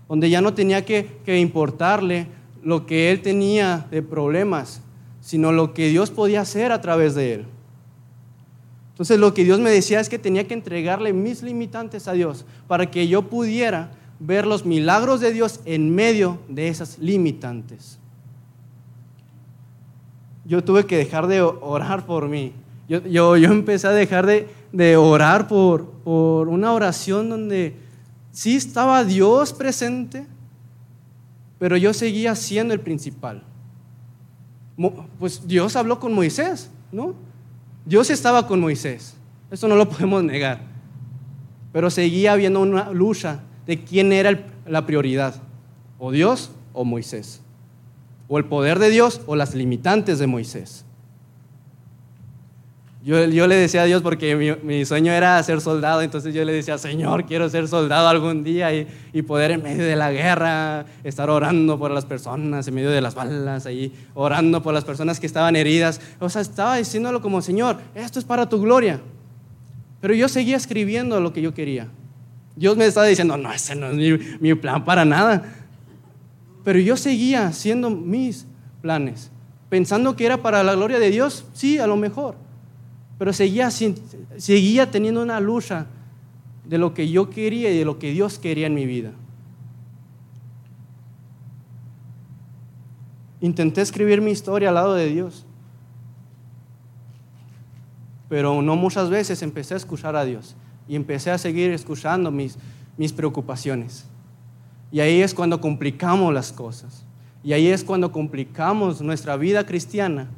donde 0.08 0.30
ya 0.30 0.40
no 0.40 0.54
tenía 0.54 0.84
que, 0.84 1.18
que 1.24 1.38
importarle 1.38 2.26
lo 2.62 2.86
que 2.86 3.10
él 3.10 3.22
tenía 3.22 3.86
de 3.90 4.02
problemas, 4.02 4.80
sino 5.20 5.52
lo 5.52 5.72
que 5.72 5.88
Dios 5.88 6.10
podía 6.10 6.42
hacer 6.42 6.72
a 6.72 6.80
través 6.80 7.14
de 7.14 7.34
él. 7.34 7.44
Entonces 8.94 9.18
lo 9.18 9.34
que 9.34 9.42
Dios 9.42 9.58
me 9.58 9.70
decía 9.70 9.98
es 9.98 10.08
que 10.08 10.20
tenía 10.20 10.46
que 10.46 10.54
entregarle 10.54 11.12
mis 11.12 11.42
limitantes 11.42 12.06
a 12.06 12.12
Dios 12.12 12.44
para 12.68 12.90
que 12.90 13.08
yo 13.08 13.22
pudiera 13.22 13.90
ver 14.20 14.46
los 14.46 14.64
milagros 14.64 15.20
de 15.20 15.32
Dios 15.32 15.60
en 15.64 15.92
medio 15.94 16.38
de 16.48 16.68
esas 16.68 16.98
limitantes. 16.98 17.98
Yo 20.44 20.62
tuve 20.62 20.86
que 20.86 20.96
dejar 20.96 21.26
de 21.26 21.40
orar 21.40 22.06
por 22.06 22.28
mí. 22.28 22.52
Yo, 22.88 23.06
yo, 23.06 23.34
empecé 23.36 23.86
a 23.86 23.92
dejar 23.92 24.26
de, 24.26 24.48
de 24.72 24.96
orar 24.96 25.48
por, 25.48 25.90
por 26.04 26.48
una 26.48 26.72
oración 26.72 27.30
donde 27.30 27.76
sí 28.30 28.56
estaba 28.56 29.04
Dios 29.04 29.52
presente, 29.52 30.26
pero 31.58 31.76
yo 31.76 31.94
seguía 31.94 32.34
siendo 32.34 32.74
el 32.74 32.80
principal. 32.80 33.42
Pues 35.18 35.46
Dios 35.46 35.76
habló 35.76 36.00
con 36.00 36.12
Moisés, 36.12 36.70
¿no? 36.90 37.14
Dios 37.86 38.10
estaba 38.10 38.46
con 38.46 38.60
Moisés, 38.60 39.14
eso 39.50 39.68
no 39.68 39.76
lo 39.76 39.88
podemos 39.90 40.24
negar, 40.24 40.60
pero 41.72 41.90
seguía 41.90 42.32
habiendo 42.32 42.60
una 42.60 42.90
lucha 42.90 43.40
de 43.66 43.82
quién 43.84 44.12
era 44.12 44.46
la 44.66 44.84
prioridad, 44.84 45.36
o 45.98 46.10
Dios 46.10 46.50
o 46.72 46.84
Moisés, 46.84 47.40
o 48.26 48.38
el 48.38 48.46
poder 48.46 48.78
de 48.78 48.90
Dios 48.90 49.20
o 49.26 49.36
las 49.36 49.54
limitantes 49.54 50.18
de 50.18 50.26
Moisés. 50.26 50.84
Yo, 53.04 53.26
le 53.26 53.56
decía 53.56 53.82
a 53.82 53.84
Dios 53.84 54.00
porque 54.00 54.58
mi, 54.62 54.86
sueño 54.86 55.12
era 55.12 55.42
ser 55.42 55.60
soldado, 55.60 56.00
entonces 56.00 56.32
yo 56.32 56.42
le 56.42 56.54
decía, 56.54 56.78
Señor, 56.78 57.26
quiero 57.26 57.50
ser 57.50 57.68
soldado 57.68 58.08
algún 58.08 58.42
día 58.42 58.72
y, 58.72 59.20
poder 59.20 59.50
en 59.50 59.62
medio 59.62 59.84
de 59.84 59.94
la 59.94 60.10
guerra 60.10 60.86
estar 61.04 61.28
orando 61.28 61.78
por 61.78 61.90
las 61.90 62.06
personas, 62.06 62.66
en 62.66 62.74
medio 62.74 62.88
de 62.88 63.02
las 63.02 63.14
balas, 63.14 63.66
ahí 63.66 63.92
orando 64.14 64.62
por 64.62 64.72
las 64.72 64.84
personas 64.84 65.20
que 65.20 65.26
estaban 65.26 65.54
heridas. 65.54 66.00
O 66.18 66.30
sea, 66.30 66.40
estaba 66.40 66.76
diciéndolo 66.76 67.20
como, 67.20 67.42
Señor, 67.42 67.76
esto 67.94 68.18
es 68.18 68.24
para 68.24 68.48
tu 68.48 68.58
gloria. 68.62 69.02
Pero 70.00 70.14
yo 70.14 70.26
seguía 70.26 70.56
escribiendo 70.56 71.20
lo 71.20 71.34
que 71.34 71.42
yo 71.42 71.52
quería. 71.52 71.88
Dios 72.56 72.74
me 72.74 72.86
estaba 72.86 73.04
diciendo, 73.04 73.36
no, 73.36 73.52
ese 73.52 73.74
no 73.74 73.88
es 73.88 73.96
mi, 73.96 74.12
mi 74.40 74.54
plan 74.54 74.82
para 74.82 75.04
nada. 75.04 75.42
Pero 76.64 76.78
yo 76.78 76.96
seguía 76.96 77.48
haciendo 77.48 77.90
mis 77.90 78.46
planes, 78.80 79.30
pensando 79.68 80.16
que 80.16 80.24
era 80.24 80.38
para 80.38 80.62
la 80.62 80.74
gloria 80.74 80.98
de 80.98 81.10
Dios, 81.10 81.44
sí, 81.52 81.76
a 81.78 81.86
lo 81.86 81.96
mejor 81.96 82.42
pero 83.18 83.32
seguía, 83.32 83.70
teniendo 84.90 85.22
una 85.22 85.40
lucha 85.40 85.86
de 86.64 86.78
lo 86.78 86.94
que 86.94 87.08
yo 87.08 87.30
quería 87.30 87.72
y 87.72 87.78
de 87.78 87.84
lo 87.84 87.98
que 87.98 88.10
Dios 88.10 88.38
quería 88.38 88.66
en 88.66 88.74
mi 88.74 88.86
vida. 88.86 89.12
Intenté 93.40 93.82
escribir 93.82 94.20
mi 94.20 94.30
historia 94.30 94.70
al 94.70 94.74
lado 94.74 94.94
de 94.94 95.06
Dios, 95.08 95.44
pero 98.28 98.62
no 98.62 98.74
muchas 98.74 99.10
veces 99.10 99.42
empecé 99.42 99.74
a 99.74 99.76
escuchar 99.76 100.16
a 100.16 100.24
Dios 100.24 100.56
y 100.88 100.96
empecé 100.96 101.30
a 101.30 101.38
seguir 101.38 101.70
escuchando 101.70 102.30
mis, 102.30 102.56
mis 102.96 103.12
preocupaciones. 103.12 104.06
Y 104.90 105.00
ahí 105.00 105.20
es 105.20 105.34
cuando 105.34 105.60
complicamos 105.60 106.32
las 106.32 106.52
cosas. 106.52 107.04
Y 107.42 107.52
ahí 107.52 107.66
es 107.66 107.84
cuando 107.84 108.10
complicamos 108.10 109.02
nuestra 109.02 109.36
vida 109.36 109.66
cristiana 109.66 110.28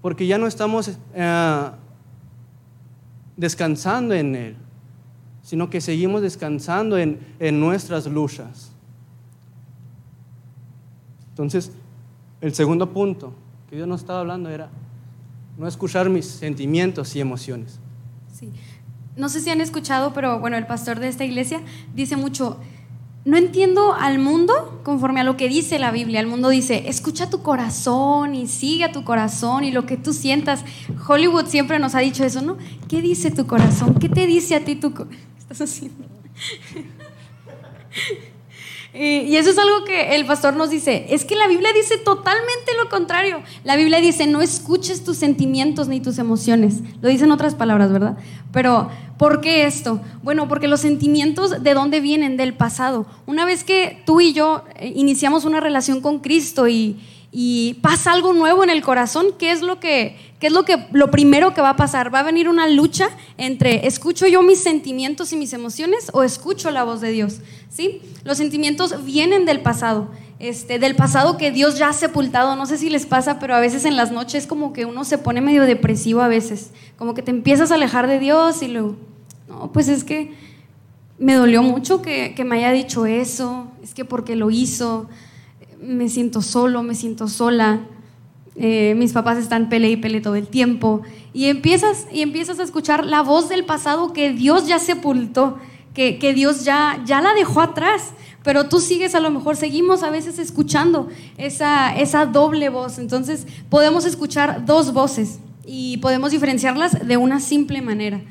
porque 0.00 0.26
ya 0.26 0.38
no 0.38 0.46
estamos 0.46 0.98
eh, 1.14 1.70
descansando 3.36 4.14
en 4.14 4.34
Él, 4.34 4.56
sino 5.42 5.70
que 5.70 5.80
seguimos 5.80 6.22
descansando 6.22 6.98
en, 6.98 7.18
en 7.38 7.60
nuestras 7.60 8.06
luchas. 8.06 8.72
Entonces, 11.30 11.72
el 12.40 12.54
segundo 12.54 12.92
punto 12.92 13.32
que 13.68 13.76
Dios 13.76 13.88
nos 13.88 14.00
estaba 14.00 14.20
hablando 14.20 14.50
era 14.50 14.70
no 15.56 15.66
escuchar 15.66 16.08
mis 16.08 16.26
sentimientos 16.26 17.14
y 17.16 17.20
emociones. 17.20 17.78
Sí. 18.32 18.50
No 19.16 19.28
sé 19.28 19.40
si 19.40 19.50
han 19.50 19.60
escuchado, 19.60 20.12
pero 20.14 20.38
bueno, 20.38 20.56
el 20.56 20.66
pastor 20.66 21.00
de 21.00 21.08
esta 21.08 21.24
iglesia 21.24 21.60
dice 21.94 22.16
mucho, 22.16 22.60
no 23.24 23.36
entiendo 23.36 23.94
al 23.94 24.18
mundo 24.18 24.80
conforme 24.84 25.20
a 25.20 25.24
lo 25.24 25.36
que 25.36 25.48
dice 25.48 25.78
la 25.78 25.90
Biblia. 25.90 26.20
El 26.20 26.26
mundo 26.26 26.48
dice, 26.48 26.88
escucha 26.88 27.28
tu 27.28 27.42
corazón 27.42 28.34
y 28.34 28.46
sigue 28.46 28.84
a 28.84 28.92
tu 28.92 29.04
corazón 29.04 29.64
y 29.64 29.70
lo 29.70 29.86
que 29.86 29.96
tú 29.96 30.12
sientas. 30.12 30.64
Hollywood 31.06 31.46
siempre 31.46 31.78
nos 31.78 31.94
ha 31.94 32.00
dicho 32.00 32.24
eso, 32.24 32.40
¿no? 32.42 32.56
¿Qué 32.88 33.02
dice 33.02 33.30
tu 33.30 33.46
corazón? 33.46 33.94
¿Qué 33.94 34.08
te 34.08 34.26
dice 34.26 34.54
a 34.54 34.64
ti 34.64 34.76
tu 34.76 34.94
corazón? 34.94 35.18
¿Qué 35.34 35.38
estás 35.38 35.60
haciendo? 35.60 36.04
Y 39.00 39.36
eso 39.36 39.50
es 39.50 39.58
algo 39.58 39.84
que 39.84 40.16
el 40.16 40.26
pastor 40.26 40.56
nos 40.56 40.70
dice, 40.70 41.06
es 41.10 41.24
que 41.24 41.36
la 41.36 41.46
Biblia 41.46 41.70
dice 41.72 41.98
totalmente 41.98 42.72
lo 42.82 42.88
contrario. 42.88 43.42
La 43.62 43.76
Biblia 43.76 44.00
dice, 44.00 44.26
no 44.26 44.42
escuches 44.42 45.04
tus 45.04 45.16
sentimientos 45.16 45.86
ni 45.86 46.00
tus 46.00 46.18
emociones. 46.18 46.80
Lo 47.00 47.08
dicen 47.08 47.30
otras 47.30 47.54
palabras, 47.54 47.92
¿verdad? 47.92 48.16
Pero, 48.52 48.90
¿por 49.16 49.40
qué 49.40 49.66
esto? 49.66 50.00
Bueno, 50.24 50.48
porque 50.48 50.66
los 50.66 50.80
sentimientos 50.80 51.62
de 51.62 51.74
dónde 51.74 52.00
vienen, 52.00 52.36
del 52.36 52.54
pasado. 52.54 53.06
Una 53.26 53.44
vez 53.44 53.62
que 53.62 54.02
tú 54.04 54.20
y 54.20 54.32
yo 54.32 54.64
eh, 54.74 54.92
iniciamos 54.96 55.44
una 55.44 55.60
relación 55.60 56.00
con 56.00 56.18
Cristo 56.18 56.66
y, 56.66 56.98
y 57.30 57.74
pasa 57.82 58.12
algo 58.12 58.32
nuevo 58.32 58.64
en 58.64 58.70
el 58.70 58.82
corazón, 58.82 59.26
¿qué 59.38 59.52
es 59.52 59.60
lo 59.60 59.80
que 59.80 60.16
qué 60.40 60.46
es 60.46 60.52
lo 60.52 60.64
que 60.64 60.86
lo 60.92 61.10
primero 61.10 61.52
que 61.52 61.60
va 61.60 61.70
a 61.70 61.76
pasar? 61.76 62.14
Va 62.14 62.20
a 62.20 62.22
venir 62.22 62.48
una 62.48 62.68
lucha 62.68 63.10
entre 63.36 63.86
escucho 63.86 64.26
yo 64.26 64.42
mis 64.42 64.60
sentimientos 64.60 65.32
y 65.32 65.36
mis 65.36 65.52
emociones 65.52 66.10
o 66.12 66.22
escucho 66.22 66.70
la 66.70 66.84
voz 66.84 67.00
de 67.00 67.10
Dios, 67.10 67.40
¿sí? 67.68 68.00
Los 68.24 68.38
sentimientos 68.38 69.04
vienen 69.04 69.44
del 69.44 69.60
pasado. 69.60 70.08
Este, 70.40 70.78
del 70.78 70.94
pasado 70.94 71.36
que 71.36 71.50
Dios 71.50 71.78
ya 71.78 71.88
ha 71.88 71.92
sepultado, 71.92 72.54
no 72.54 72.64
sé 72.64 72.78
si 72.78 72.90
les 72.90 73.06
pasa, 73.06 73.40
pero 73.40 73.56
a 73.56 73.60
veces 73.60 73.84
en 73.84 73.96
las 73.96 74.12
noches 74.12 74.46
como 74.46 74.72
que 74.72 74.84
uno 74.84 75.02
se 75.04 75.18
pone 75.18 75.40
medio 75.40 75.64
depresivo 75.64 76.20
a 76.20 76.28
veces, 76.28 76.70
como 76.96 77.12
que 77.12 77.22
te 77.22 77.32
empiezas 77.32 77.72
a 77.72 77.74
alejar 77.74 78.06
de 78.06 78.20
Dios 78.20 78.62
y 78.62 78.68
luego, 78.68 78.94
no, 79.48 79.72
pues 79.72 79.88
es 79.88 80.04
que 80.04 80.32
me 81.18 81.34
dolió 81.34 81.64
mucho 81.64 82.02
que, 82.02 82.34
que 82.36 82.44
me 82.44 82.58
haya 82.58 82.70
dicho 82.70 83.04
eso, 83.04 83.66
es 83.82 83.94
que 83.94 84.04
porque 84.04 84.36
lo 84.36 84.52
hizo, 84.52 85.08
me 85.80 86.08
siento 86.08 86.42
solo, 86.42 86.82
me 86.82 86.94
siento 86.94 87.28
sola, 87.28 87.80
eh, 88.56 88.94
mis 88.96 89.12
papás 89.12 89.38
están 89.38 89.68
pele 89.68 89.88
y 89.90 89.96
pele 89.96 90.20
todo 90.20 90.34
el 90.34 90.48
tiempo. 90.48 91.02
Y 91.32 91.46
empiezas, 91.46 92.06
y 92.12 92.22
empiezas 92.22 92.58
a 92.58 92.64
escuchar 92.64 93.06
la 93.06 93.22
voz 93.22 93.48
del 93.48 93.64
pasado 93.64 94.12
que 94.12 94.32
Dios 94.32 94.66
ya 94.66 94.78
sepultó, 94.78 95.58
que, 95.94 96.18
que 96.18 96.34
Dios 96.34 96.64
ya, 96.64 97.02
ya 97.06 97.20
la 97.20 97.34
dejó 97.34 97.60
atrás. 97.60 98.12
Pero 98.42 98.68
tú 98.68 98.80
sigues, 98.80 99.14
a 99.14 99.20
lo 99.20 99.30
mejor 99.30 99.56
seguimos 99.56 100.02
a 100.02 100.10
veces 100.10 100.38
escuchando 100.38 101.08
esa, 101.36 101.96
esa 101.96 102.26
doble 102.26 102.68
voz. 102.68 102.98
Entonces 102.98 103.46
podemos 103.68 104.04
escuchar 104.04 104.64
dos 104.64 104.92
voces 104.92 105.38
y 105.66 105.98
podemos 105.98 106.30
diferenciarlas 106.30 107.06
de 107.06 107.16
una 107.16 107.40
simple 107.40 107.82
manera. 107.82 108.22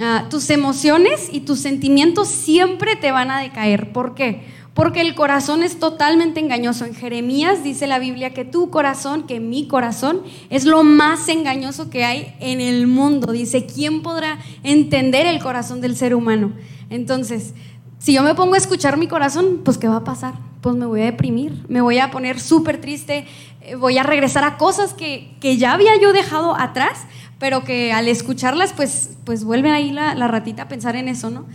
Ah, 0.00 0.26
tus 0.30 0.48
emociones 0.50 1.28
y 1.30 1.40
tus 1.40 1.58
sentimientos 1.58 2.28
siempre 2.28 2.96
te 2.96 3.10
van 3.10 3.30
a 3.30 3.40
decaer. 3.40 3.92
¿Por 3.92 4.14
qué? 4.14 4.46
Porque 4.74 5.00
el 5.00 5.14
corazón 5.14 5.62
es 5.62 5.78
totalmente 5.78 6.40
engañoso. 6.40 6.84
En 6.84 6.94
Jeremías 6.94 7.64
dice 7.64 7.86
la 7.86 7.98
Biblia 7.98 8.32
que 8.32 8.44
tu 8.44 8.70
corazón, 8.70 9.26
que 9.26 9.40
mi 9.40 9.66
corazón, 9.66 10.22
es 10.48 10.64
lo 10.64 10.84
más 10.84 11.28
engañoso 11.28 11.90
que 11.90 12.04
hay 12.04 12.34
en 12.40 12.60
el 12.60 12.86
mundo. 12.86 13.32
Dice, 13.32 13.66
¿quién 13.66 14.02
podrá 14.02 14.38
entender 14.62 15.26
el 15.26 15.40
corazón 15.40 15.80
del 15.80 15.96
ser 15.96 16.14
humano? 16.14 16.52
Entonces, 16.88 17.54
si 17.98 18.14
yo 18.14 18.22
me 18.22 18.34
pongo 18.34 18.54
a 18.54 18.58
escuchar 18.58 18.96
mi 18.96 19.08
corazón, 19.08 19.60
pues 19.64 19.76
¿qué 19.76 19.88
va 19.88 19.96
a 19.96 20.04
pasar? 20.04 20.34
Pues 20.60 20.76
me 20.76 20.86
voy 20.86 21.02
a 21.02 21.04
deprimir, 21.06 21.64
me 21.68 21.80
voy 21.80 21.98
a 21.98 22.10
poner 22.10 22.38
súper 22.38 22.80
triste, 22.80 23.26
eh, 23.60 23.74
voy 23.74 23.98
a 23.98 24.02
regresar 24.02 24.44
a 24.44 24.56
cosas 24.56 24.94
que, 24.94 25.36
ya 25.58 25.72
había 25.72 26.00
yo 26.00 26.12
dejado 26.12 26.54
atrás, 26.58 27.06
pero 27.38 27.64
que 27.64 27.92
al 27.92 28.08
escucharlas, 28.08 28.72
pues, 28.72 29.10
pues 29.24 29.44
vuelve 29.44 29.70
ahí 29.70 29.90
la, 29.90 30.14
la 30.14 30.28
ratita 30.28 30.62
a 30.62 30.68
pensar 30.68 30.96
en 30.96 31.08
eso, 31.08 31.30
¿no? 31.30 31.46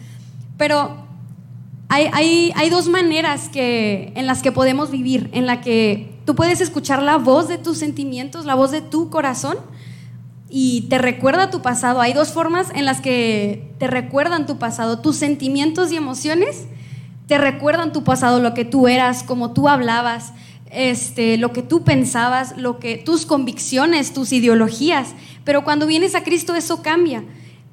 Pero 0.58 1.05
hay, 1.90 2.70
dos 2.70 2.88
maneras 2.88 3.50
que, 3.50 4.12
en 4.16 4.28
las 4.28 4.42
que 4.42 4.52
podemos 4.52 4.92
vivir, 4.92 5.30
en 5.34 5.46
la 5.46 5.62
que 5.62 6.14
tú 6.26 6.36
puedes 6.36 6.62
escuchar 6.62 7.02
la 7.02 7.18
voz 7.18 7.48
de 7.48 7.58
tus 7.58 7.78
sentimientos, 7.78 8.46
la 8.46 8.56
voz 8.56 8.72
de 8.72 8.82
tu 8.82 9.10
corazón 9.10 9.58
y 10.50 10.82
te 10.90 10.98
recuerda 10.98 11.50
tu 11.50 11.62
pasado. 11.62 12.02
Hay 12.02 12.14
dos 12.14 12.32
formas 12.32 12.68
en 12.74 12.86
las 12.86 13.02
que 13.02 13.72
te 13.78 13.88
recuerdan 13.88 14.46
tu 14.46 14.58
pasado, 14.58 15.00
tus 15.00 15.16
sentimientos 15.16 15.92
y 15.92 15.98
emociones 15.98 16.68
te 17.28 17.38
recuerdan 17.38 17.92
tu 17.92 18.04
pasado, 18.04 18.40
lo 18.40 18.54
que 18.54 18.66
tú 18.66 18.88
eras, 18.88 19.24
cómo 19.24 19.52
tú 19.52 19.68
hablabas, 19.68 20.34
este, 20.70 21.38
lo 21.38 21.54
que 21.54 21.64
tú 21.64 21.84
pensabas, 21.84 22.58
lo 22.58 22.80
que 22.80 22.98
tus 22.98 23.26
convicciones, 23.26 24.14
tus 24.14 24.32
ideologías. 24.32 25.16
Pero 25.44 25.64
cuando 25.64 25.88
vienes 25.88 26.16
a 26.16 26.24
Cristo 26.24 26.56
eso 26.56 26.82
cambia. 26.82 27.24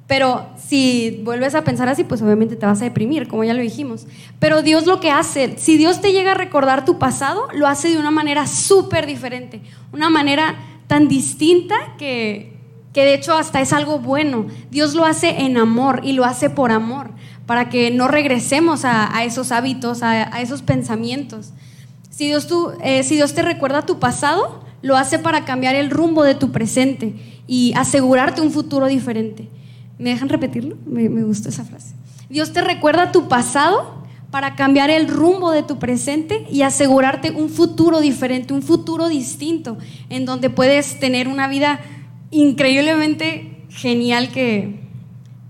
Pero 0.07 0.47
si 0.57 1.21
vuelves 1.23 1.55
a 1.55 1.63
pensar 1.63 1.87
así, 1.87 2.03
pues 2.03 2.21
obviamente 2.21 2.55
te 2.55 2.65
vas 2.65 2.81
a 2.81 2.85
deprimir, 2.85 3.27
como 3.27 3.43
ya 3.43 3.53
lo 3.53 3.61
dijimos. 3.61 4.05
Pero 4.39 4.61
Dios 4.61 4.85
lo 4.85 4.99
que 4.99 5.11
hace, 5.11 5.57
si 5.57 5.77
Dios 5.77 6.01
te 6.01 6.11
llega 6.11 6.31
a 6.31 6.35
recordar 6.35 6.83
tu 6.83 6.99
pasado, 6.99 7.47
lo 7.53 7.67
hace 7.67 7.89
de 7.89 7.97
una 7.97 8.11
manera 8.11 8.45
súper 8.45 9.05
diferente, 9.05 9.61
una 9.93 10.09
manera 10.09 10.55
tan 10.87 11.07
distinta 11.07 11.75
que, 11.97 12.53
que 12.91 13.05
de 13.05 13.13
hecho 13.13 13.33
hasta 13.33 13.61
es 13.61 13.71
algo 13.71 13.99
bueno. 13.99 14.47
Dios 14.71 14.93
lo 14.93 15.05
hace 15.05 15.41
en 15.41 15.57
amor 15.57 16.01
y 16.03 16.13
lo 16.13 16.25
hace 16.25 16.49
por 16.49 16.71
amor, 16.71 17.11
para 17.45 17.69
que 17.69 17.89
no 17.89 18.09
regresemos 18.09 18.83
a, 18.83 19.23
esos 19.23 19.53
hábitos, 19.53 20.03
a, 20.03 20.41
esos 20.41 20.61
pensamientos. 20.61 21.51
Si 22.09 22.27
Dios, 22.27 22.47
tú, 22.47 22.73
eh, 22.83 23.03
si 23.03 23.15
Dios 23.15 23.33
te 23.33 23.41
recuerda 23.41 23.85
tu 23.85 23.99
pasado, 23.99 24.63
lo 24.81 24.97
hace 24.97 25.17
para 25.17 25.45
cambiar 25.45 25.75
el 25.75 25.89
rumbo 25.89 26.23
de 26.23 26.35
tu 26.35 26.51
presente 26.51 27.15
y 27.47 27.73
asegurarte 27.75 28.41
un 28.41 28.51
futuro 28.51 28.87
diferente. 28.87 29.47
¿Me 30.03 30.09
dejan 30.09 30.27
repetirlo? 30.27 30.75
Me, 30.85 31.07
gustó 31.07 31.47
esa 31.47 31.63
frase. 31.63 31.95
Dios 32.29 32.51
te 32.51 32.59
recuerda 32.59 33.13
tu 33.13 33.29
pasado 33.29 34.03
para 34.31 34.55
cambiar 34.55 34.89
el 34.89 35.07
rumbo 35.07 35.51
de 35.51 35.63
tu 35.63 35.79
presente 35.79 36.45
y 36.51 36.63
asegurarte 36.63 37.31
un 37.31 37.47
futuro 37.47 38.01
diferente, 38.01 38.53
un 38.53 38.63
futuro 38.63 39.07
distinto, 39.07 39.77
en 40.09 40.25
donde 40.25 40.49
puedes 40.49 40.99
tener 40.99 41.29
una 41.29 41.47
vida 41.47 41.79
increíblemente 42.31 43.63
genial 43.69 44.27
que, 44.27 44.81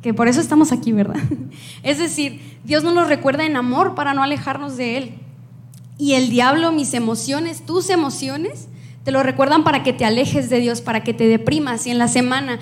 que 0.03 0.13
por 0.13 0.27
eso 0.27 0.39
estamos 0.39 0.71
aquí, 0.71 0.91
¿verdad? 0.91 1.19
Es 1.81 1.97
decir, 1.97 2.39
Dios 2.63 2.83
nos 2.83 2.93
lo 2.93 3.05
recuerda 3.05 3.47
en 3.47 3.55
amor 3.55 3.95
para 3.95 4.13
no 4.13 4.21
alejarnos 4.21 4.77
de 4.77 4.97
Él. 4.97 5.11
Y 5.97 6.13
el 6.13 6.29
diablo, 6.29 6.71
mis 6.71 6.93
emociones, 6.93 7.65
tus 7.65 7.89
emociones, 7.89 8.67
te 9.03 9.11
lo 9.11 9.23
recuerdan 9.23 9.63
para 9.63 9.81
que 9.81 9.93
te 9.93 10.05
alejes 10.05 10.51
de 10.51 10.59
Dios, 10.59 10.81
para 10.81 11.03
que 11.03 11.15
te 11.15 11.27
deprimas. 11.27 11.87
Y 11.87 11.89
en 11.89 11.97
la 11.97 12.07
semana 12.07 12.59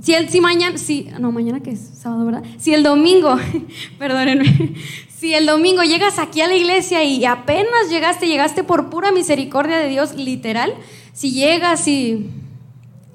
si, 0.00 0.14
el, 0.14 0.28
si 0.28 0.40
mañana, 0.40 0.78
si, 0.78 1.08
no, 1.18 1.32
mañana 1.32 1.60
que 1.60 1.70
es 1.70 1.80
sábado, 1.80 2.26
¿verdad? 2.26 2.44
Si 2.58 2.74
el 2.74 2.82
domingo, 2.82 3.36
perdónenme, 3.98 4.74
si 5.08 5.34
el 5.34 5.46
domingo 5.46 5.82
llegas 5.82 6.18
aquí 6.18 6.40
a 6.40 6.46
la 6.46 6.54
iglesia 6.54 7.02
y 7.04 7.24
apenas 7.24 7.90
llegaste, 7.90 8.26
llegaste 8.26 8.64
por 8.64 8.90
pura 8.90 9.12
misericordia 9.12 9.78
de 9.78 9.88
Dios, 9.88 10.14
literal, 10.14 10.74
si 11.12 11.32
llegas 11.32 11.88
y, 11.88 12.30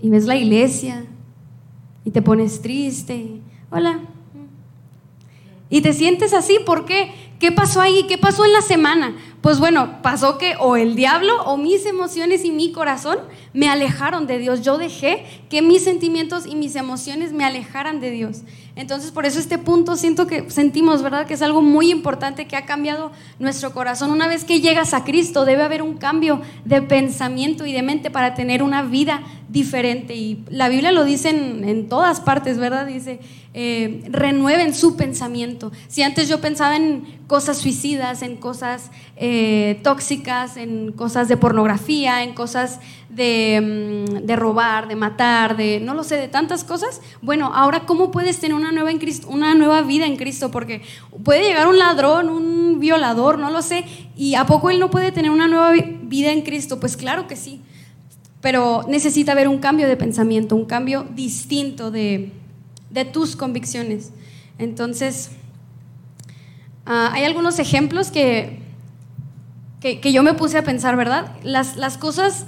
y 0.02 0.10
ves 0.10 0.26
la 0.26 0.36
iglesia 0.36 1.06
y 2.04 2.12
te 2.12 2.22
pones 2.22 2.62
triste, 2.62 3.40
hola, 3.70 4.00
y 5.70 5.82
te 5.82 5.94
sientes 5.94 6.34
así, 6.34 6.58
¿por 6.66 6.86
qué? 6.86 7.12
¿Qué 7.42 7.52
pasó 7.52 7.82
ahí? 7.82 8.06
¿Qué 8.08 8.20
pasó 8.20 8.46
en 8.46 8.54
la 8.54 8.62
semana? 8.62 9.16
Pues 9.42 9.58
bueno, 9.58 10.04
pasó 10.04 10.38
que 10.38 10.54
o 10.60 10.76
el 10.76 10.96
diablo 10.96 11.42
o 11.46 11.58
mis 11.58 11.88
emociones 11.88 12.46
y 12.46 12.52
mi 12.52 12.72
corazón 12.72 13.18
me 13.52 13.68
alejaron 13.68 14.28
de 14.28 14.38
Dios. 14.38 14.62
Yo 14.62 14.78
dejé 14.78 15.26
que 15.50 15.64
mis 15.64 15.84
sentimientos 15.84 16.46
y 16.46 16.54
mis 16.54 16.76
emociones 16.76 17.34
me 17.34 17.44
alejaran 17.44 18.00
de 18.00 18.12
Dios. 18.12 18.44
Entonces, 18.76 19.10
por 19.10 19.26
eso 19.26 19.40
este 19.40 19.58
punto 19.58 19.96
siento 19.96 20.28
que 20.28 20.52
sentimos, 20.52 21.02
¿verdad? 21.02 21.26
Que 21.26 21.34
es 21.34 21.42
algo 21.42 21.64
muy 21.64 21.90
importante 21.90 22.46
que 22.46 22.56
ha 22.56 22.68
cambiado 22.68 23.12
nuestro 23.40 23.74
corazón. 23.74 24.12
Una 24.12 24.28
vez 24.28 24.44
que 24.44 24.62
llegas 24.62 24.94
a 24.94 25.04
Cristo, 25.04 25.44
debe 25.44 25.64
haber 25.64 25.82
un 25.82 25.98
cambio 25.98 26.42
de 26.64 26.84
pensamiento 26.84 27.66
y 27.66 27.74
de 27.74 27.82
mente 27.82 28.12
para 28.12 28.36
tener 28.36 28.62
una 28.62 28.84
vida 28.84 29.24
diferente. 29.52 30.16
Y 30.16 30.44
la 30.50 30.70
Biblia 30.70 30.92
lo 30.92 31.04
dice 31.04 31.30
en, 31.30 31.90
todas 31.90 32.20
partes, 32.20 32.58
¿verdad? 32.58 32.86
Dice, 32.86 33.20
eh, 33.54 34.04
renueven 34.10 34.74
su 34.74 34.96
pensamiento. 34.96 35.72
Si 35.88 36.02
antes 36.04 36.30
yo 36.30 36.40
pensaba 36.42 36.76
en 36.76 37.20
cosas 37.28 37.58
suicidas, 37.58 38.22
en 38.22 38.38
cosas 38.38 38.92
eh, 39.18 39.80
tóxicas, 39.84 40.58
en 40.58 40.92
cosas 40.92 41.28
de 41.28 41.38
pornografía, 41.38 42.24
en 42.24 42.34
cosas 42.34 42.80
Mm, 43.12 44.26
de, 44.26 44.36
robar, 44.38 44.88
de 44.88 44.96
matar, 44.96 45.58
de 45.58 45.82
no 45.82 45.94
lo 45.94 46.04
sé, 46.04 46.16
de 46.16 46.30
tantas 46.30 46.64
cosas. 46.64 47.02
Bueno, 47.22 47.52
ahora 47.54 47.86
cómo 47.86 48.10
puedes 48.10 48.40
tener 48.40 48.56
una 48.56 48.72
nueva, 48.72 48.90
en 48.92 49.00
una 49.28 49.54
nueva 49.54 49.82
vida 49.82 50.06
en 50.06 50.16
Cristo, 50.16 50.50
porque 50.50 50.82
puede 51.24 51.44
llegar 51.44 51.68
un 51.68 51.78
ladrón, 51.78 52.30
un 52.30 52.80
violador, 52.80 53.38
no 53.38 53.50
lo 53.50 53.62
sé, 53.62 53.84
y 54.16 54.36
a 54.36 54.46
poco 54.46 54.70
él 54.70 54.80
no 54.80 54.90
puede 54.90 55.12
tener 55.12 55.30
una 55.30 55.48
nueva 55.48 55.74
vida 56.04 56.32
en 56.32 56.42
Cristo. 56.42 56.80
Pues 56.80 56.96
claro 56.96 57.28
que 57.28 57.36
sí, 57.36 57.62
pero 58.42 58.84
necesita 58.88 59.32
haber 59.32 59.48
un 59.48 59.60
cambio 59.60 59.88
de 59.88 59.96
pensamiento, 59.96 60.56
un 60.56 60.66
cambio 60.66 61.06
distinto 61.16 61.92
de, 61.92 62.32
tus 63.14 63.36
convicciones. 63.36 64.12
Entonces, 64.58 65.32
ah, 66.86 67.12
hay 67.14 67.24
algunos 67.24 67.60
ejemplos 67.60 68.12
que, 68.12 68.60
que, 69.80 70.12
yo 70.12 70.24
me 70.24 70.34
puse 70.34 70.58
a 70.58 70.64
pensar, 70.64 70.96
¿verdad? 70.98 71.38
Las, 71.44 71.78
las 71.78 71.98
cosas 71.98 72.46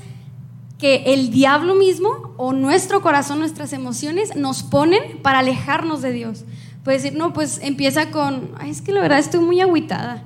que 0.80 1.14
el 1.14 1.32
diablo 1.32 1.76
mismo 1.76 2.34
o 2.38 2.52
nuestro 2.52 3.02
corazón, 3.02 3.40
nuestras 3.40 3.72
emociones 3.72 4.36
nos 4.36 4.64
ponen 4.64 5.20
para 5.22 5.40
alejarnos 5.40 6.02
de 6.02 6.12
Dios. 6.12 6.44
Puede 6.84 6.98
decir, 6.98 7.18
no, 7.18 7.32
pues 7.32 7.60
empieza 7.62 8.12
con, 8.12 8.52
es 8.66 8.82
que 8.82 8.92
la 8.92 9.02
verdad 9.02 9.20
estoy 9.20 9.40
muy 9.40 9.62
agüitada. 9.62 10.24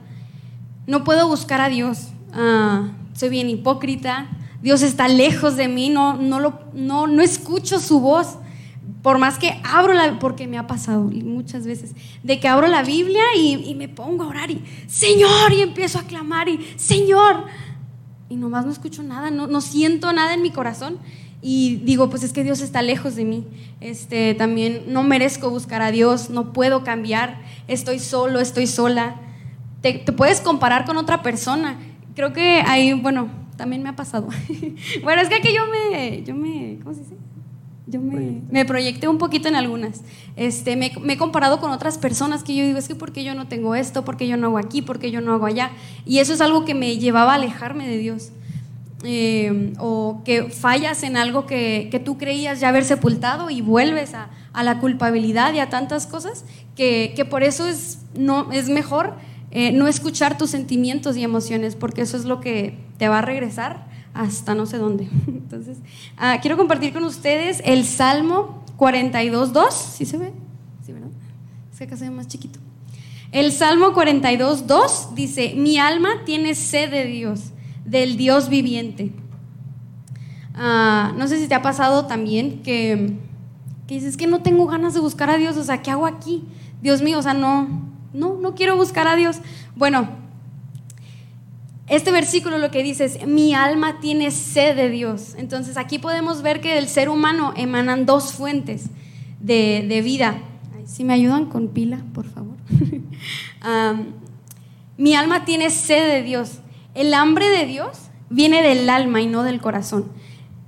No 0.88 1.03
puedo 1.03 1.27
buscar 1.27 1.62
a 1.62 1.69
Dios. 1.69 2.07
Ah, 2.33 2.89
soy 3.13 3.29
bien 3.29 3.50
hipócrita. 3.50 4.27
Dios 4.61 4.81
está 4.81 5.07
lejos 5.07 5.55
de 5.55 5.67
mí. 5.67 5.89
No, 5.89 6.15
no, 6.15 6.39
lo, 6.39 6.60
no, 6.73 7.08
no 7.08 7.21
escucho 7.21 7.79
su 7.79 7.99
voz. 7.99 8.38
Por 9.01 9.19
más 9.19 9.38
que 9.38 9.60
abro 9.63 9.93
la, 9.93 10.19
porque 10.19 10.47
me 10.47 10.58
ha 10.58 10.67
pasado 10.67 11.01
muchas 11.01 11.65
veces, 11.65 11.91
de 12.23 12.39
que 12.39 12.47
abro 12.47 12.67
la 12.67 12.84
Biblia 12.84 13.21
y, 13.38 13.73
me 13.75 13.88
pongo 13.88 14.23
a 14.23 14.27
orar 14.27 14.51
y, 14.51 14.63
Señor, 14.88 15.53
y 15.53 15.62
empiezo 15.62 15.99
a 15.99 16.03
clamar 16.03 16.49
y, 16.49 16.65
Señor, 16.75 17.45
y 18.27 18.36
nomás 18.36 18.65
no 18.65 18.71
escucho 18.71 19.03
nada, 19.03 19.29
no, 19.32 19.47
no 19.47 19.62
siento 19.62 20.12
nada 20.12 20.34
en 20.34 20.41
mi 20.41 20.51
corazón. 20.51 20.97
Y 21.41 21.77
digo, 21.77 22.10
pues 22.10 22.23
es 22.23 22.34
que 22.34 22.43
Dios 22.43 22.62
está 22.62 22.82
lejos 22.82 23.15
de 23.15 23.23
mí. 23.23 23.45
Este, 23.79 24.34
también 24.34 24.86
no 24.88 25.03
merezco 25.03 25.49
buscar 25.49 25.82
a 25.82 25.91
Dios, 25.91 26.29
no 26.29 26.51
puedo 26.51 26.84
cambiar, 26.84 27.41
estoy 27.67 27.99
solo, 27.99 28.39
estoy 28.39 28.67
sola. 28.67 29.15
Te, 29.82 29.93
te 29.93 30.12
puedes 30.12 30.41
comparar 30.41 30.86
con 30.86 30.97
otra 30.97 31.21
persona. 31.21 31.77
Creo 32.15 32.34
que 32.34 32.63
ahí, 32.65 32.93
bueno, 32.93 33.29
también 33.58 33.84
me 33.84 33.89
ha 33.89 33.96
pasado. 33.96 34.28
bueno, 35.04 35.22
es 35.22 35.30
que 35.30 35.36
aquí 35.36 35.50
yo 35.54 35.63
me, 35.67 36.24
yo 36.24 36.36
me, 36.36 36.80
¿cómo 36.84 36.96
se 36.96 37.02
dice? 37.02 37.15
Yo 37.89 38.02
me, 38.02 38.65
proyecté 38.65 39.08
un 39.08 39.17
poquito 39.17 39.48
en 39.48 39.56
algunas. 39.56 40.02
Este, 40.36 40.76
me, 40.76 40.91
he 41.08 41.17
comparado 41.17 41.62
con 41.62 41.72
otras 41.72 41.98
personas 41.98 42.43
que 42.43 42.54
yo 42.54 42.65
digo, 42.65 42.78
es 42.78 42.88
que 42.88 42.96
porque 42.96 43.24
yo 43.24 43.34
no 43.34 43.48
tengo 43.48 43.76
esto, 43.76 44.04
porque 44.04 44.28
yo 44.28 44.36
no 44.36 44.48
hago 44.48 44.58
aquí, 44.58 44.82
porque 44.82 45.10
yo 45.10 45.22
no 45.22 45.34
hago 45.34 45.46
allá. 45.46 45.72
Y 46.06 46.20
eso 46.20 46.34
es 46.34 46.41
algo 46.41 46.65
que 46.65 46.74
me 46.74 46.98
llevaba 46.98 47.32
a 47.32 47.36
alejarme 47.36 47.88
de 47.88 47.98
Dios. 47.98 48.32
Eh, 49.04 49.74
o 49.80 50.22
que 50.26 50.50
fallas 50.50 51.04
en 51.04 51.17
algo 51.17 51.46
que, 51.46 51.88
que, 51.91 52.00
tú 52.00 52.17
creías 52.17 52.60
ya 52.60 52.70
haber 52.70 52.84
sepultado 52.84 53.52
y 53.52 53.62
vuelves 53.62 54.15
a, 54.15 54.32
a 54.54 54.63
la 54.63 54.80
culpabilidad 54.80 55.54
y 55.54 55.60
a 55.60 55.70
tantas 55.70 56.08
cosas, 56.08 56.43
que, 56.76 57.13
que 57.15 57.24
por 57.24 57.43
eso 57.43 57.67
es, 57.67 58.00
no, 58.17 58.52
es 58.52 58.70
mejor 58.70 59.13
eh, 59.51 59.71
no 59.71 59.88
escuchar 59.88 60.38
tus 60.38 60.49
sentimientos 60.49 61.15
y 61.17 61.23
emociones, 61.23 61.75
porque 61.75 62.01
eso 62.01 62.17
es 62.17 62.25
lo 62.25 62.41
que 62.41 62.77
te 62.97 63.07
va 63.07 63.19
a 63.19 63.21
regresar 63.21 63.88
hasta 64.13 64.55
no 64.55 64.65
sé 64.65 64.77
dónde. 64.77 65.07
Entonces, 65.27 65.77
ah, 66.17 66.39
quiero 66.41 66.57
compartir 66.57 66.93
con 66.93 67.03
ustedes 67.03 67.62
el 67.65 67.86
Salmo 67.86 68.63
42.2. 68.77 69.71
¿Sí 69.71 70.05
se 70.05 70.17
ve? 70.17 70.33
Sí, 70.86 70.91
¿verdad? 70.91 71.10
Es 71.71 71.77
que 71.77 71.83
acá 71.86 71.97
se 71.97 72.05
ve 72.05 72.12
más 72.12 72.27
chiquito. 72.27 72.60
El 73.31 73.51
Salmo 73.51 73.88
42.2 73.93 75.13
dice, 75.13 75.53
mi 75.55 75.77
alma 75.77 76.10
tiene 76.25 76.55
sed 76.55 76.89
de 76.89 77.05
Dios, 77.05 77.51
del 77.86 78.17
Dios 78.17 78.49
viviente. 78.49 79.12
Ah, 80.55 81.13
no 81.17 81.27
sé 81.27 81.39
si 81.39 81.47
te 81.47 81.55
ha 81.55 81.62
pasado 81.62 82.05
también 82.05 82.63
que, 82.63 83.13
que 83.86 83.95
dices 83.95 84.17
que 84.17 84.27
no 84.27 84.41
tengo 84.41 84.65
ganas 84.65 84.93
de 84.93 85.01
buscar 85.01 85.29
a 85.29 85.38
Dios, 85.38 85.57
o 85.57 85.63
sea, 85.63 85.81
¿qué 85.81 85.91
hago 85.91 86.07
aquí? 86.07 86.45
Dios 86.81 87.01
mío, 87.01 87.19
o 87.19 87.21
sea, 87.21 87.33
no, 87.33 87.67
no, 88.13 88.36
no 88.36 88.56
quiero 88.56 88.76
buscar 88.76 89.08
a 89.08 89.15
Dios. 89.15 89.38
Bueno, 89.76 90.10
este 91.88 92.12
versículo 92.12 92.58
lo 92.58 92.70
que 92.70 92.84
dice 92.84 93.06
es, 93.06 93.26
mi 93.26 93.54
alma 93.54 94.00
tiene 94.02 94.32
sed 94.32 94.76
de 94.76 94.89
Dios. 94.89 95.36
Entonces 95.38 95.78
aquí 95.78 96.00
podemos 96.00 96.41
ver 96.41 96.60
que 96.60 96.76
del 96.76 96.88
ser 96.88 97.08
humano 97.08 97.54
emanan 97.56 98.06
dos 98.06 98.34
fuentes 98.34 98.89
de, 99.39 100.02
vida. 100.04 100.38
Si 100.86 101.06
me 101.06 101.13
ayudan 101.13 101.46
con 101.46 101.70
pila, 101.70 102.02
por 102.13 102.26
favor. 102.26 102.58
mi 104.98 105.15
alma 105.15 105.46
tiene 105.46 105.70
sed 105.70 106.12
de 106.12 106.24
Dios. 106.24 106.60
El 106.93 107.13
hambre 107.13 107.48
de 107.50 107.65
Dios 107.65 108.10
viene 108.30 108.62
del 108.62 108.89
alma 108.89 109.22
y 109.22 109.28
no 109.28 109.43
del 109.43 109.62
corazón. 109.62 110.12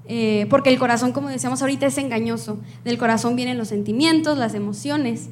Eh, 0.08 0.48
porque 0.50 0.70
el 0.70 0.80
corazón, 0.80 1.12
como 1.12 1.28
decíamos 1.28 1.62
ahorita, 1.62 1.86
es 1.86 1.98
engañoso. 1.98 2.60
Del 2.86 2.98
corazón 2.98 3.36
vienen 3.36 3.58
los 3.58 3.68
sentimientos, 3.68 4.38
las 4.38 4.54
emociones. 4.54 5.30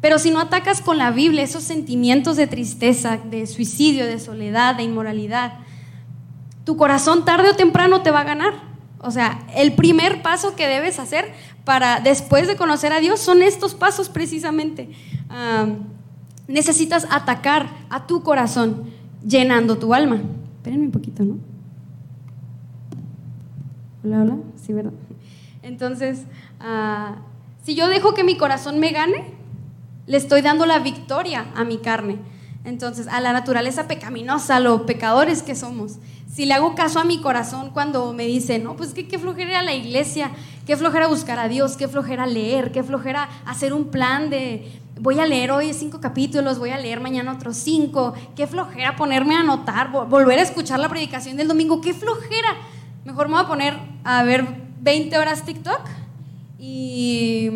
Pero 0.00 0.18
si 0.18 0.30
no 0.30 0.40
atacas 0.40 0.80
con 0.80 0.98
la 0.98 1.10
Biblia 1.10 1.42
esos 1.42 1.64
sentimientos 1.64 2.36
de 2.36 2.46
tristeza, 2.46 3.18
de 3.18 3.46
suicidio, 3.46 4.06
de 4.06 4.18
soledad, 4.20 4.76
de 4.76 4.84
inmoralidad, 4.84 5.54
tu 6.64 6.76
corazón 6.76 7.24
tarde 7.24 7.50
o 7.50 7.56
temprano 7.56 8.02
te 8.02 8.10
va 8.10 8.20
a 8.20 8.24
ganar. 8.24 8.52
O 9.00 9.10
sea, 9.10 9.46
el 9.54 9.72
primer 9.72 10.22
paso 10.22 10.54
que 10.54 10.66
debes 10.66 10.98
hacer 10.98 11.32
para 11.64 12.00
después 12.00 12.46
de 12.46 12.56
conocer 12.56 12.92
a 12.92 13.00
Dios 13.00 13.20
son 13.20 13.42
estos 13.42 13.74
pasos 13.74 14.08
precisamente. 14.08 14.90
necesitas 16.46 17.06
atacar 17.10 17.68
a 17.90 18.06
tu 18.06 18.22
corazón 18.22 18.84
llenando 19.26 19.78
tu 19.78 19.94
alma. 19.94 20.20
Espérenme 20.56 20.86
un 20.86 20.92
poquito, 20.92 21.24
¿no? 21.24 21.38
Hola, 24.04 24.22
hola, 24.22 24.36
sí, 24.56 24.72
¿verdad? 24.72 24.92
Entonces, 25.62 26.22
ah, 26.60 27.16
si 27.62 27.74
yo 27.74 27.88
dejo 27.88 28.14
que 28.14 28.24
mi 28.24 28.36
corazón 28.36 28.78
me 28.78 28.90
gane, 28.90 29.37
le 30.08 30.16
estoy 30.16 30.40
dando 30.40 30.66
la 30.66 30.78
victoria 30.78 31.46
a 31.54 31.64
mi 31.64 31.78
carne. 31.78 32.16
Entonces, 32.64 33.06
a 33.08 33.20
la 33.20 33.32
naturaleza 33.32 33.86
pecaminosa, 33.86 34.56
a 34.56 34.60
los 34.60 34.82
pecadores 34.82 35.42
que 35.42 35.54
somos. 35.54 35.98
Si 36.32 36.46
le 36.46 36.54
hago 36.54 36.74
caso 36.74 36.98
a 36.98 37.04
mi 37.04 37.20
corazón 37.20 37.70
cuando 37.70 38.12
me 38.12 38.26
dice, 38.26 38.58
no, 38.58 38.74
pues 38.74 38.94
qué 38.94 39.18
flojera 39.18 39.60
a 39.60 39.62
la 39.62 39.74
iglesia, 39.74 40.30
qué 40.66 40.76
flojera 40.76 41.06
buscar 41.06 41.38
a 41.38 41.48
Dios, 41.48 41.76
qué 41.76 41.88
flojera 41.88 42.26
leer, 42.26 42.72
qué 42.72 42.82
flojera 42.82 43.28
hacer 43.46 43.72
un 43.72 43.86
plan 43.86 44.30
de, 44.30 44.80
voy 44.98 45.18
a 45.18 45.26
leer 45.26 45.50
hoy 45.50 45.72
cinco 45.74 46.00
capítulos, 46.00 46.58
voy 46.58 46.70
a 46.70 46.78
leer 46.78 47.00
mañana 47.00 47.32
otros 47.32 47.56
cinco, 47.56 48.14
qué 48.34 48.46
flojera 48.46 48.96
ponerme 48.96 49.36
a 49.36 49.40
anotar, 49.40 49.90
volver 49.90 50.38
a 50.38 50.42
escuchar 50.42 50.80
la 50.80 50.88
predicación 50.88 51.36
del 51.36 51.48
domingo, 51.48 51.80
qué 51.80 51.92
flojera. 51.92 52.56
Mejor 53.04 53.28
me 53.28 53.34
voy 53.34 53.44
a 53.44 53.48
poner 53.48 53.78
a 54.04 54.22
ver 54.22 54.46
20 54.80 55.18
horas 55.18 55.44
TikTok 55.44 55.80
y 56.58 57.50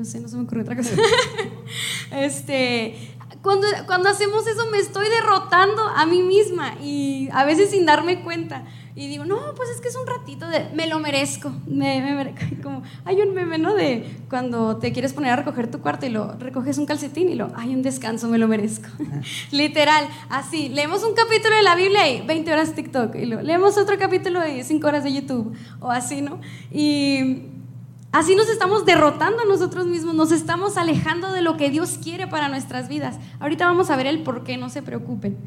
no 0.00 0.06
sé, 0.06 0.18
no 0.18 0.28
se 0.28 0.36
me 0.36 0.44
ocurre 0.44 0.62
otra 0.62 0.76
cosa. 0.76 0.92
este, 2.12 2.94
cuando, 3.42 3.66
cuando 3.86 4.08
hacemos 4.08 4.46
eso 4.46 4.70
me 4.70 4.78
estoy 4.78 5.06
derrotando 5.10 5.82
a 5.82 6.06
mí 6.06 6.22
misma 6.22 6.74
y 6.82 7.28
a 7.32 7.44
veces 7.44 7.70
sin 7.70 7.84
darme 7.84 8.22
cuenta. 8.22 8.64
Y 8.96 9.08
digo, 9.08 9.26
no, 9.26 9.54
pues 9.54 9.68
es 9.68 9.80
que 9.82 9.88
es 9.88 9.96
un 9.96 10.06
ratito 10.06 10.48
de, 10.48 10.70
me 10.74 10.86
lo 10.86 11.00
merezco. 11.00 11.52
Me, 11.66 12.34
como, 12.62 12.82
hay 13.04 13.20
un 13.20 13.34
meme, 13.34 13.58
¿no? 13.58 13.74
De 13.74 14.06
cuando 14.30 14.78
te 14.78 14.90
quieres 14.92 15.12
poner 15.12 15.32
a 15.32 15.36
recoger 15.36 15.70
tu 15.70 15.80
cuarto 15.80 16.06
y 16.06 16.08
lo 16.08 16.32
recoges 16.38 16.78
un 16.78 16.86
calcetín 16.86 17.28
y 17.28 17.34
lo, 17.34 17.52
hay 17.56 17.74
un 17.74 17.82
descanso, 17.82 18.26
me 18.28 18.38
lo 18.38 18.48
merezco. 18.48 18.88
Literal, 19.52 20.08
así. 20.30 20.70
Leemos 20.70 21.04
un 21.04 21.12
capítulo 21.12 21.54
de 21.56 21.62
la 21.62 21.76
Biblia 21.76 22.08
y 22.08 22.26
20 22.26 22.52
horas 22.52 22.74
TikTok. 22.74 23.16
Y 23.16 23.26
lo, 23.26 23.42
leemos 23.42 23.76
otro 23.76 23.98
capítulo 23.98 24.46
y 24.46 24.64
5 24.64 24.86
horas 24.86 25.04
de 25.04 25.12
YouTube. 25.12 25.54
O 25.80 25.90
así, 25.90 26.22
¿no? 26.22 26.40
Y 26.72 27.59
así 28.12 28.34
nos 28.34 28.48
estamos 28.48 28.84
derrotando 28.84 29.42
a 29.42 29.44
nosotros 29.44 29.86
mismos, 29.86 30.14
nos 30.14 30.32
estamos 30.32 30.76
alejando 30.76 31.32
de 31.32 31.42
lo 31.42 31.56
que 31.56 31.70
Dios 31.70 31.98
quiere 32.02 32.26
para 32.26 32.48
nuestras 32.48 32.88
vidas. 32.88 33.18
Ahorita 33.38 33.66
vamos 33.66 33.90
a 33.90 33.96
ver 33.96 34.06
el 34.06 34.22
por 34.22 34.44
qué, 34.44 34.56
no 34.56 34.68
se 34.70 34.82
preocupen. 34.82 35.38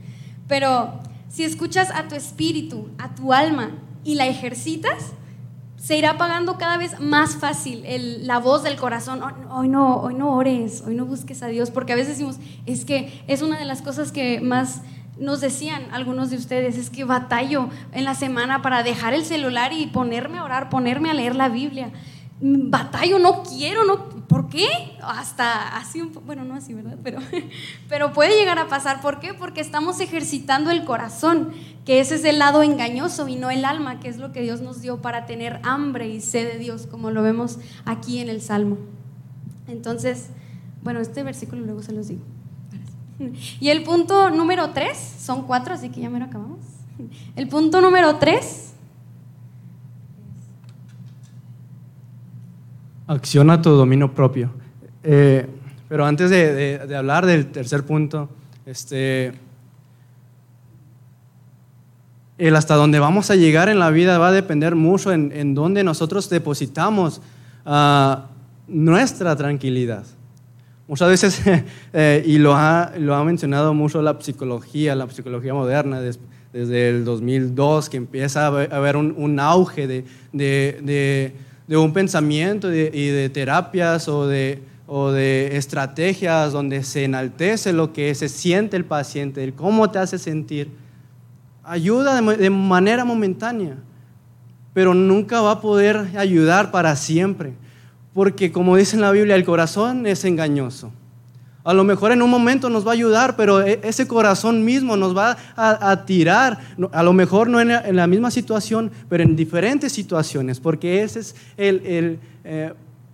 Pero 0.48 1.00
si 1.30 1.44
escuchas 1.44 1.90
a 1.92 2.08
tu 2.08 2.16
espíritu, 2.16 2.90
a 2.98 3.16
tu 3.16 3.34
alma 3.34 3.72
y 4.04 4.16
la 4.16 4.28
ejercitas, 4.28 5.14
se 5.78 5.98
irá 5.98 6.12
apagando 6.12 6.58
cada 6.58 6.78
vez 6.78 7.02
más 7.02 7.36
fácil 7.36 7.84
la 8.26 8.40
voz 8.40 8.64
del 8.64 8.78
corazón. 8.78 9.22
Hoy 9.52 9.68
no, 9.68 9.98
hoy 9.98 10.14
no 10.14 10.34
ores, 10.34 10.82
hoy 10.88 10.96
no 10.96 11.06
busques 11.06 11.44
a 11.44 11.48
Dios, 11.48 11.72
porque 11.72 11.92
a 11.92 11.98
veces 11.98 12.18
decimos, 12.18 12.38
es 12.66 12.86
que 12.86 13.22
es 13.28 13.42
una 13.42 13.60
de 13.60 13.66
las 13.66 13.82
cosas 13.82 14.14
que 14.14 14.40
más 14.40 14.82
nos 15.20 15.42
decían 15.42 15.88
algunos 15.92 16.30
de 16.30 16.38
ustedes, 16.38 16.78
es 16.78 16.90
que 16.90 17.04
batallo 17.04 17.68
en 17.92 18.06
la 18.06 18.16
semana 18.16 18.62
para 18.62 18.82
dejar 18.82 19.14
el 19.14 19.26
celular 19.26 19.74
y 19.74 19.88
ponerme 19.88 20.38
a 20.38 20.46
orar, 20.46 20.70
ponerme 20.70 21.10
a 21.10 21.14
leer 21.14 21.36
la 21.36 21.50
Biblia. 21.50 21.92
Batallo, 22.46 23.20
no 23.20 23.44
quiero, 23.44 23.86
no, 23.86 24.10
¿Por 24.28 24.50
qué? 24.50 24.68
Hasta 25.02 25.78
así 25.78 26.02
un 26.02 26.12
bueno, 26.26 26.44
no 26.44 26.56
así, 26.56 26.74
¿verdad? 26.74 26.98
Pero, 27.04 27.20
pero 27.88 28.14
puede 28.14 28.38
llegar 28.38 28.60
a 28.60 28.68
pasar. 28.68 29.00
¿Por 29.00 29.20
qué? 29.20 29.34
Porque 29.34 29.62
estamos 29.62 30.00
ejercitando 30.00 30.72
el 30.72 30.86
corazón, 30.86 31.52
que 31.86 32.00
ese 32.00 32.16
es 32.16 32.26
el 32.26 32.40
lado 32.40 32.64
engañoso 32.64 33.28
y 33.28 33.36
no 33.36 33.52
el 33.52 33.64
alma, 33.64 34.00
que 34.00 34.10
es 34.10 34.18
lo 34.18 34.32
que 34.32 34.42
Dios 34.42 34.62
nos 34.62 34.82
dio 34.82 35.02
para 35.02 35.26
tener 35.26 35.60
hambre 35.64 36.10
y 36.10 36.20
sed 36.20 36.52
de 36.52 36.58
Dios, 36.58 36.88
como 36.88 37.12
lo 37.12 37.22
vemos 37.22 37.60
aquí 37.86 38.20
en 38.20 38.28
el 38.28 38.42
Salmo. 38.42 38.78
Entonces, 39.68 40.30
bueno, 40.82 41.00
este 41.00 41.24
versículo 41.24 41.62
luego 41.62 41.84
se 41.84 41.92
los 41.92 42.08
digo. 42.08 42.24
Y 43.60 43.70
el 43.70 43.84
punto 43.84 44.32
número 44.32 44.72
tres, 44.72 44.98
son 44.98 45.44
cuatro, 45.44 45.76
así 45.76 45.90
que 45.90 46.02
ya 46.02 46.10
me 46.10 46.20
lo 46.20 46.26
acabamos. 46.26 46.60
El 47.36 47.48
punto 47.48 47.82
número 47.82 48.16
tres 48.18 48.63
Acciona 53.14 53.62
tu 53.62 53.70
dominio 53.70 54.12
propio. 54.12 54.50
Eh, 55.04 55.46
pero 55.88 56.04
antes 56.04 56.32
de, 56.32 56.96
hablar 56.98 57.28
del 57.28 57.46
tercer 57.48 57.86
punto, 57.86 58.28
este, 58.66 59.34
el 62.40 62.56
hasta 62.56 62.74
dónde 62.74 63.00
vamos 63.00 63.30
a 63.30 63.36
llegar 63.36 63.70
en 63.70 63.78
la 63.78 63.92
vida 63.92 64.18
va 64.18 64.30
a 64.30 64.32
depender 64.32 64.74
mucho 64.74 65.12
en, 65.12 65.32
en 65.32 65.54
dónde 65.54 65.84
nosotros 65.84 66.28
depositamos 66.28 67.22
ah, 67.68 68.30
nuestra 68.68 69.36
tranquilidad. 69.36 70.06
Muchas 70.88 71.10
veces, 71.10 71.42
eh, 71.94 72.24
y 72.26 72.40
lo 72.40 72.56
ha, 72.56 72.94
lo 72.98 73.14
ha 73.14 73.24
mencionado 73.24 73.76
mucho 73.76 74.02
la 74.02 74.20
psicología, 74.20 74.96
la 74.96 75.08
psicología 75.12 75.54
moderna, 75.54 76.02
desde 76.02 76.90
el 76.90 77.06
2002, 77.06 77.92
que 77.92 77.98
empieza 77.98 78.48
a 78.48 78.48
haber 78.48 78.98
un, 78.98 79.14
un 79.16 79.40
auge 79.40 79.86
de, 79.86 80.06
de 80.32 81.36
de 81.68 81.78
un 81.78 81.94
pensamiento 81.94 82.74
y 82.74 83.08
de, 83.08 83.30
terapias 83.30 84.08
o 84.08 84.28
de, 84.28 84.62
o 84.88 85.12
de 85.12 85.56
estrategias 85.58 86.52
donde 86.52 86.84
se 86.84 87.06
enaltece 87.06 87.74
lo 87.74 87.94
que 87.94 88.14
se 88.16 88.30
siente 88.30 88.78
el 88.78 88.86
paciente, 88.86 89.44
el 89.44 89.54
cómo 89.54 89.90
te 89.90 90.00
hace 90.00 90.18
sentir, 90.18 90.72
ayuda 91.64 92.22
de, 92.22 92.50
manera 92.50 93.06
momentánea, 93.06 93.78
pero 94.74 94.94
nunca 94.94 95.42
va 95.42 95.52
a 95.52 95.62
poder 95.62 96.10
ayudar 96.18 96.72
para 96.72 96.96
siempre, 96.96 97.54
porque 98.14 98.52
como 98.52 98.76
dice 98.76 98.96
en 98.96 99.02
la 99.02 99.12
Biblia, 99.12 99.36
el 99.36 99.46
corazón 99.46 100.06
es 100.06 100.26
engañoso. 100.26 100.92
A 101.64 101.74
lo 101.74 101.84
mejor 101.84 102.12
en 102.12 102.22
un 102.22 102.30
momento 102.30 102.70
nos 102.70 102.86
va 102.86 102.92
a 102.92 102.94
ayudar, 102.94 103.36
pero 103.36 103.62
e, 103.62 103.80
ese 103.84 104.06
corazón 104.06 104.66
mismo 104.66 104.98
nos 104.98 105.16
va 105.16 105.38
a, 105.56 106.06
tirar, 106.06 106.60
a 106.92 107.04
lo 107.04 107.14
mejor 107.14 107.48
no 107.48 107.62
en 107.62 107.96
la, 107.96 108.08
misma 108.08 108.32
situación, 108.32 108.92
pero 109.10 109.24
en 109.24 109.36
diferentes 109.36 109.94
situaciones, 109.94 110.60
porque 110.60 111.04
ese 111.04 111.20
es 111.20 111.36
el, 111.56 112.20
eh, 112.44 112.74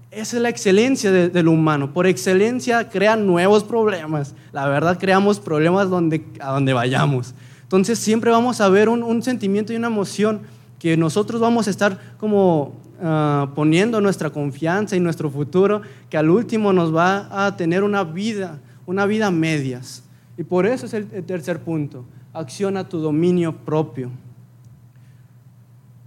esa 0.10 0.38
es 0.38 0.42
la 0.42 0.50
excelencia 0.50 1.12
del 1.12 1.48
humano. 1.48 1.94
Por 1.94 2.08
excelencia 2.08 2.90
crean 2.90 3.28
nuevos 3.28 3.64
problemas. 3.64 4.34
La 4.52 4.68
verdad, 4.68 4.98
creamos 4.98 5.40
problemas 5.40 5.90
donde, 5.90 6.26
a 6.40 6.52
donde 6.52 6.74
vayamos. 6.74 7.36
Entonces 7.62 8.00
siempre 8.00 8.32
vamos 8.32 8.62
a 8.62 8.70
ver 8.70 8.90
un 8.90 9.22
sentimiento 9.22 9.72
y 9.72 9.76
una 9.76 9.88
emoción 9.88 10.42
que 10.80 10.96
nosotros 10.98 11.40
vamos 11.40 11.68
a 11.68 11.70
estar 11.70 12.00
como 12.18 12.74
Ah, 13.02 13.52
poniendo 13.56 14.02
nuestra 14.02 14.30
confianza 14.30 14.96
y 14.96 15.00
nuestro 15.00 15.30
futuro, 15.30 15.82
que 16.10 16.18
al 16.18 16.30
último 16.30 16.74
nos 16.74 16.94
va 16.94 17.46
a 17.46 17.56
tener 17.56 17.84
una 17.84 18.04
vida, 18.04 18.60
una 18.86 19.06
vida 19.06 19.32
medias. 19.32 20.04
Y 20.38 20.44
por 20.44 20.66
eso 20.66 20.86
es 20.86 20.94
el, 20.94 21.08
tercer 21.24 21.62
punto, 21.62 22.04
acciona 22.34 22.90
tu 22.90 23.00
dominio 23.00 23.56
propio. 23.56 24.12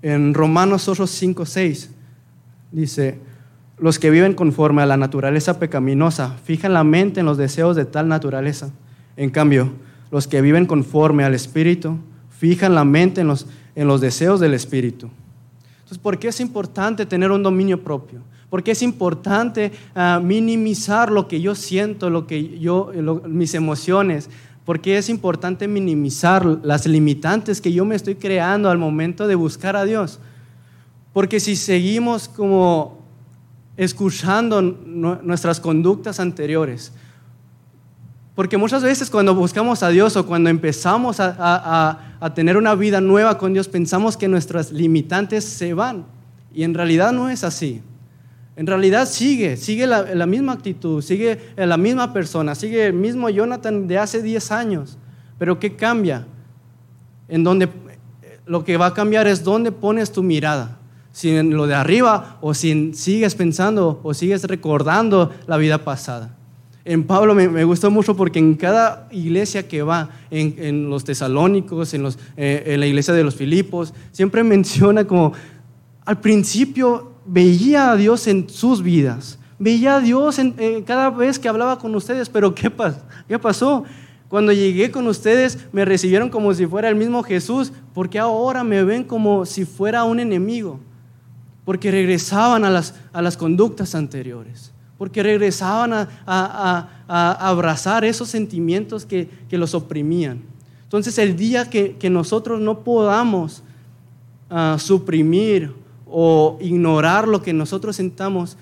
En 0.02 0.35
Romanos 0.35 0.87
8, 0.87 1.07
5, 1.07 1.46
6 1.46 1.90
dice, 2.72 3.18
los 3.78 3.98
que 3.98 4.11
viven 4.11 4.35
conforme 4.35 4.83
a 4.83 4.87
la 4.87 4.98
naturaleza 4.98 5.59
pecaminosa 5.59 6.37
fijan 6.44 6.74
la 6.74 6.85
mente 6.85 7.20
en 7.20 7.26
los 7.26 7.38
deseos 7.38 7.74
de 7.74 7.87
tal 7.87 8.09
naturaleza. 8.09 8.70
En 9.16 9.31
cambio, 9.31 9.72
los 10.11 10.28
que 10.28 10.42
viven 10.42 10.66
conforme 10.66 11.24
al 11.24 11.35
Espíritu 11.35 11.96
fijan 12.28 12.74
la 12.74 12.85
mente 12.85 13.22
en 13.22 13.28
los, 13.28 13.46
en 13.76 13.88
los 13.88 14.02
deseos 14.02 14.40
del 14.40 14.52
Espíritu. 14.52 15.09
¿Por 15.98 16.18
qué 16.18 16.28
es 16.28 16.40
importante 16.40 17.07
tener 17.07 17.31
un 17.31 17.42
dominio 17.42 17.83
propio? 17.83 18.20
¿Por 18.50 18.62
qué 18.62 18.72
es 18.72 18.83
importante 18.83 19.72
ah, 19.94 20.20
minimizar 20.22 21.11
lo 21.11 21.26
que 21.26 21.40
yo 21.40 21.55
siento, 21.55 22.11
lo 22.11 22.26
que 22.26 22.59
yo, 22.59 22.92
mis 23.26 23.55
emociones? 23.55 24.28
¿Por 24.64 24.81
qué 24.81 24.98
es 24.98 25.09
importante 25.09 25.66
minimizar 25.66 26.44
las 26.44 26.87
limitantes 26.87 27.61
que 27.61 27.72
yo 27.72 27.85
me 27.85 27.96
estoy 27.96 28.14
creando 28.14 28.70
al 28.70 28.78
momento 28.78 29.26
de 29.26 29.35
buscar 29.35 29.74
a 29.74 29.85
Dios? 29.85 30.20
Porque 31.12 31.40
si 31.40 31.57
seguimos 31.57 32.28
como 32.28 33.02
escuchando 33.76 34.61
nuestras 34.61 35.59
conductas 35.59 36.20
anteriores, 36.20 36.92
porque 38.34 38.56
muchas 38.56 38.82
veces 38.82 39.10
cuando 39.10 39.34
buscamos 39.34 39.82
a 39.82 39.90
Dios 39.90 40.16
o 40.16 40.26
cuando 40.26 40.48
empezamos 40.48 41.16
a, 41.20 41.98
tener 42.34 42.56
una 42.56 42.74
vida 42.74 43.00
nueva 43.00 43.36
con 43.36 43.52
Dios, 43.52 43.68
pensamos 43.68 44.16
que 44.16 44.28
nuestras 44.28 44.72
limitantes 44.72 45.44
se 45.44 45.74
van. 45.74 46.06
Y 46.54 46.62
en 46.62 46.72
realidad 46.72 47.12
no 47.12 47.28
es 47.28 47.44
así. 47.44 47.82
En 48.56 48.66
realidad 48.66 49.06
sigue, 49.06 49.56
sigue 49.56 49.86
la, 49.86 50.26
misma 50.26 50.52
actitud, 50.52 51.02
sigue 51.02 51.38
la 51.56 51.76
misma 51.76 52.12
persona, 52.12 52.54
sigue 52.54 52.86
el 52.86 52.94
mismo 52.94 53.28
Jonathan 53.28 53.86
de 53.86 53.98
hace 53.98 54.22
10 54.22 54.50
años. 54.50 54.98
Pero 55.38 55.58
¿qué 55.58 55.76
cambia? 55.76 56.26
En 57.28 57.44
donde 57.44 57.68
lo 58.46 58.64
que 58.64 58.78
va 58.78 58.86
a 58.86 58.94
cambiar 58.94 59.26
es 59.26 59.44
dónde 59.44 59.72
pones 59.72 60.10
tu 60.10 60.22
mirada. 60.22 60.78
Si 61.12 61.36
en 61.36 61.54
lo 61.54 61.66
de 61.66 61.74
arriba 61.74 62.38
o 62.40 62.54
si 62.54 62.94
sigues 62.94 63.34
pensando 63.34 64.00
o 64.02 64.14
sigues 64.14 64.44
recordando 64.44 65.30
la 65.46 65.58
vida 65.58 65.84
pasada. 65.84 66.36
En 66.84 67.04
Pablo 67.04 67.34
me, 67.34 67.64
gustó 67.64 67.92
mucho 67.92 68.16
porque 68.16 68.40
en 68.40 68.54
cada 68.54 69.08
iglesia 69.12 69.68
que 69.68 69.82
va, 69.82 70.10
en, 70.30 70.90
los 70.90 71.04
tesalónicos, 71.04 71.94
eh, 71.94 72.62
en 72.66 72.80
la 72.80 72.86
iglesia 72.86 73.14
de 73.14 73.22
los 73.22 73.36
Filipos, 73.36 73.94
siempre 74.10 74.42
menciona 74.44 75.06
como 75.06 75.32
al 76.04 76.20
principio 76.20 77.12
veía 77.24 77.92
a 77.92 77.96
Dios 77.96 78.26
en 78.26 78.48
sus 78.48 78.82
vidas, 78.82 79.38
veía 79.60 79.96
a 79.96 80.00
Dios 80.00 80.40
en, 80.40 80.82
cada 80.82 81.10
vez 81.10 81.38
que 81.38 81.48
hablaba 81.48 81.78
con 81.78 81.94
ustedes, 81.94 82.28
pero 82.28 82.52
¿qué, 82.52 82.72
¿qué 83.28 83.38
pasó? 83.38 83.84
Cuando 84.28 84.50
llegué 84.50 84.90
con 84.90 85.06
ustedes 85.06 85.58
me 85.70 85.84
recibieron 85.84 86.30
como 86.30 86.52
si 86.52 86.66
fuera 86.66 86.88
el 86.88 86.96
mismo 86.96 87.22
Jesús, 87.22 87.72
porque 87.94 88.18
ahora 88.18 88.64
me 88.64 88.82
ven 88.82 89.04
como 89.04 89.46
si 89.46 89.64
fuera 89.64 90.02
un 90.02 90.18
enemigo, 90.18 90.80
porque 91.64 91.92
regresaban 91.92 92.64
a 92.64 93.22
las 93.22 93.36
conductas 93.36 93.94
anteriores 93.94 94.71
porque 95.02 95.20
regresaban 95.20 96.08
a, 96.24 96.88
abrazar 97.40 98.04
esos 98.04 98.28
sentimientos 98.28 99.04
que, 99.04 99.28
los 99.50 99.74
oprimían. 99.74 100.42
Entonces 100.84 101.18
el 101.18 101.34
día 101.34 101.68
que, 101.68 102.08
nosotros 102.08 102.60
no 102.60 102.84
podamos 102.84 103.64
ah, 104.48 104.76
suprimir 104.78 105.72
o 106.06 106.56
ignorar 106.60 107.26
lo 107.26 107.42
que 107.42 107.52
nosotros 107.52 107.96
sentamos, 107.96 108.56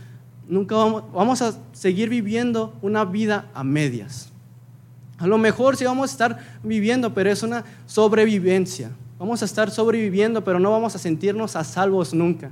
nunca 0.48 0.76
vamos, 0.76 1.04
vamos 1.12 1.42
a 1.42 1.58
seguir 1.72 2.08
viviendo 2.08 2.72
una 2.80 3.04
vida 3.04 3.50
a 3.52 3.62
medias. 3.62 4.32
A 5.18 5.26
lo 5.26 5.36
mejor 5.36 5.76
sí 5.76 5.84
vamos 5.84 6.08
a 6.08 6.12
estar 6.12 6.38
viviendo, 6.62 7.12
pero 7.12 7.30
es 7.30 7.42
una 7.42 7.66
sobrevivencia. 7.84 8.92
Vamos 9.18 9.42
a 9.42 9.44
estar 9.44 9.70
sobreviviendo, 9.70 10.42
pero 10.42 10.58
no 10.58 10.70
vamos 10.70 10.94
a 10.94 10.98
sentirnos 10.98 11.54
a 11.54 11.64
salvos 11.64 12.14
nunca. 12.14 12.50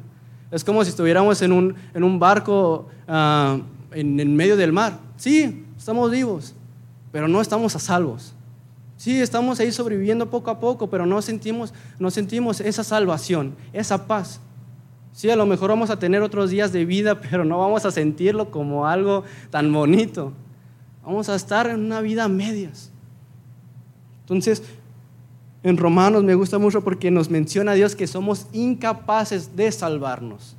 Es 0.50 0.62
como 0.62 0.84
si 0.84 0.90
estuviéramos 0.90 1.40
en 1.42 1.52
un, 1.52 1.74
en 1.94 2.04
un 2.04 2.18
barco 2.18 2.86
uh, 3.06 3.60
en, 3.92 4.36
medio 4.36 4.56
del 4.56 4.72
mar. 4.72 4.98
Sí, 5.16 5.64
estamos 5.76 6.10
vivos, 6.10 6.54
pero 7.12 7.28
no 7.28 7.40
estamos 7.40 7.74
a 7.76 7.78
salvos. 7.78 8.34
Sí, 8.96 9.20
estamos 9.20 9.60
ahí 9.60 9.70
sobreviviendo 9.70 10.28
poco 10.28 10.50
a 10.50 10.58
poco, 10.58 10.90
pero 10.90 11.06
no 11.06 11.22
sentimos, 11.22 11.72
no 11.98 12.10
sentimos 12.10 12.60
esa 12.60 12.82
salvación, 12.82 13.54
esa 13.72 14.06
paz. 14.06 14.40
Sí, 15.12 15.30
a 15.30 15.36
lo 15.36 15.46
mejor 15.46 15.70
vamos 15.70 15.90
a 15.90 15.98
tener 15.98 16.22
otros 16.22 16.50
días 16.50 16.72
de 16.72 16.84
vida, 16.84 17.20
pero 17.30 17.44
no 17.44 17.58
vamos 17.58 17.84
a 17.84 17.90
sentirlo 17.90 18.50
como 18.50 18.86
algo 18.86 19.24
tan 19.50 19.72
bonito. 19.72 20.32
Vamos 21.04 21.28
a 21.28 21.34
estar 21.34 21.68
en 21.68 21.80
una 21.80 22.00
vida 22.00 22.24
a 22.24 22.28
medias. 22.28 22.90
Entonces, 24.22 24.62
en 25.62 25.76
Romanos 25.76 26.22
me 26.22 26.34
gusta 26.34 26.58
mucho 26.58 26.82
porque 26.82 27.10
nos 27.10 27.30
menciona 27.30 27.72
a 27.72 27.74
Dios 27.74 27.96
que 27.96 28.06
somos 28.06 28.46
incapaces 28.52 29.56
de 29.56 29.72
salvarnos. 29.72 30.54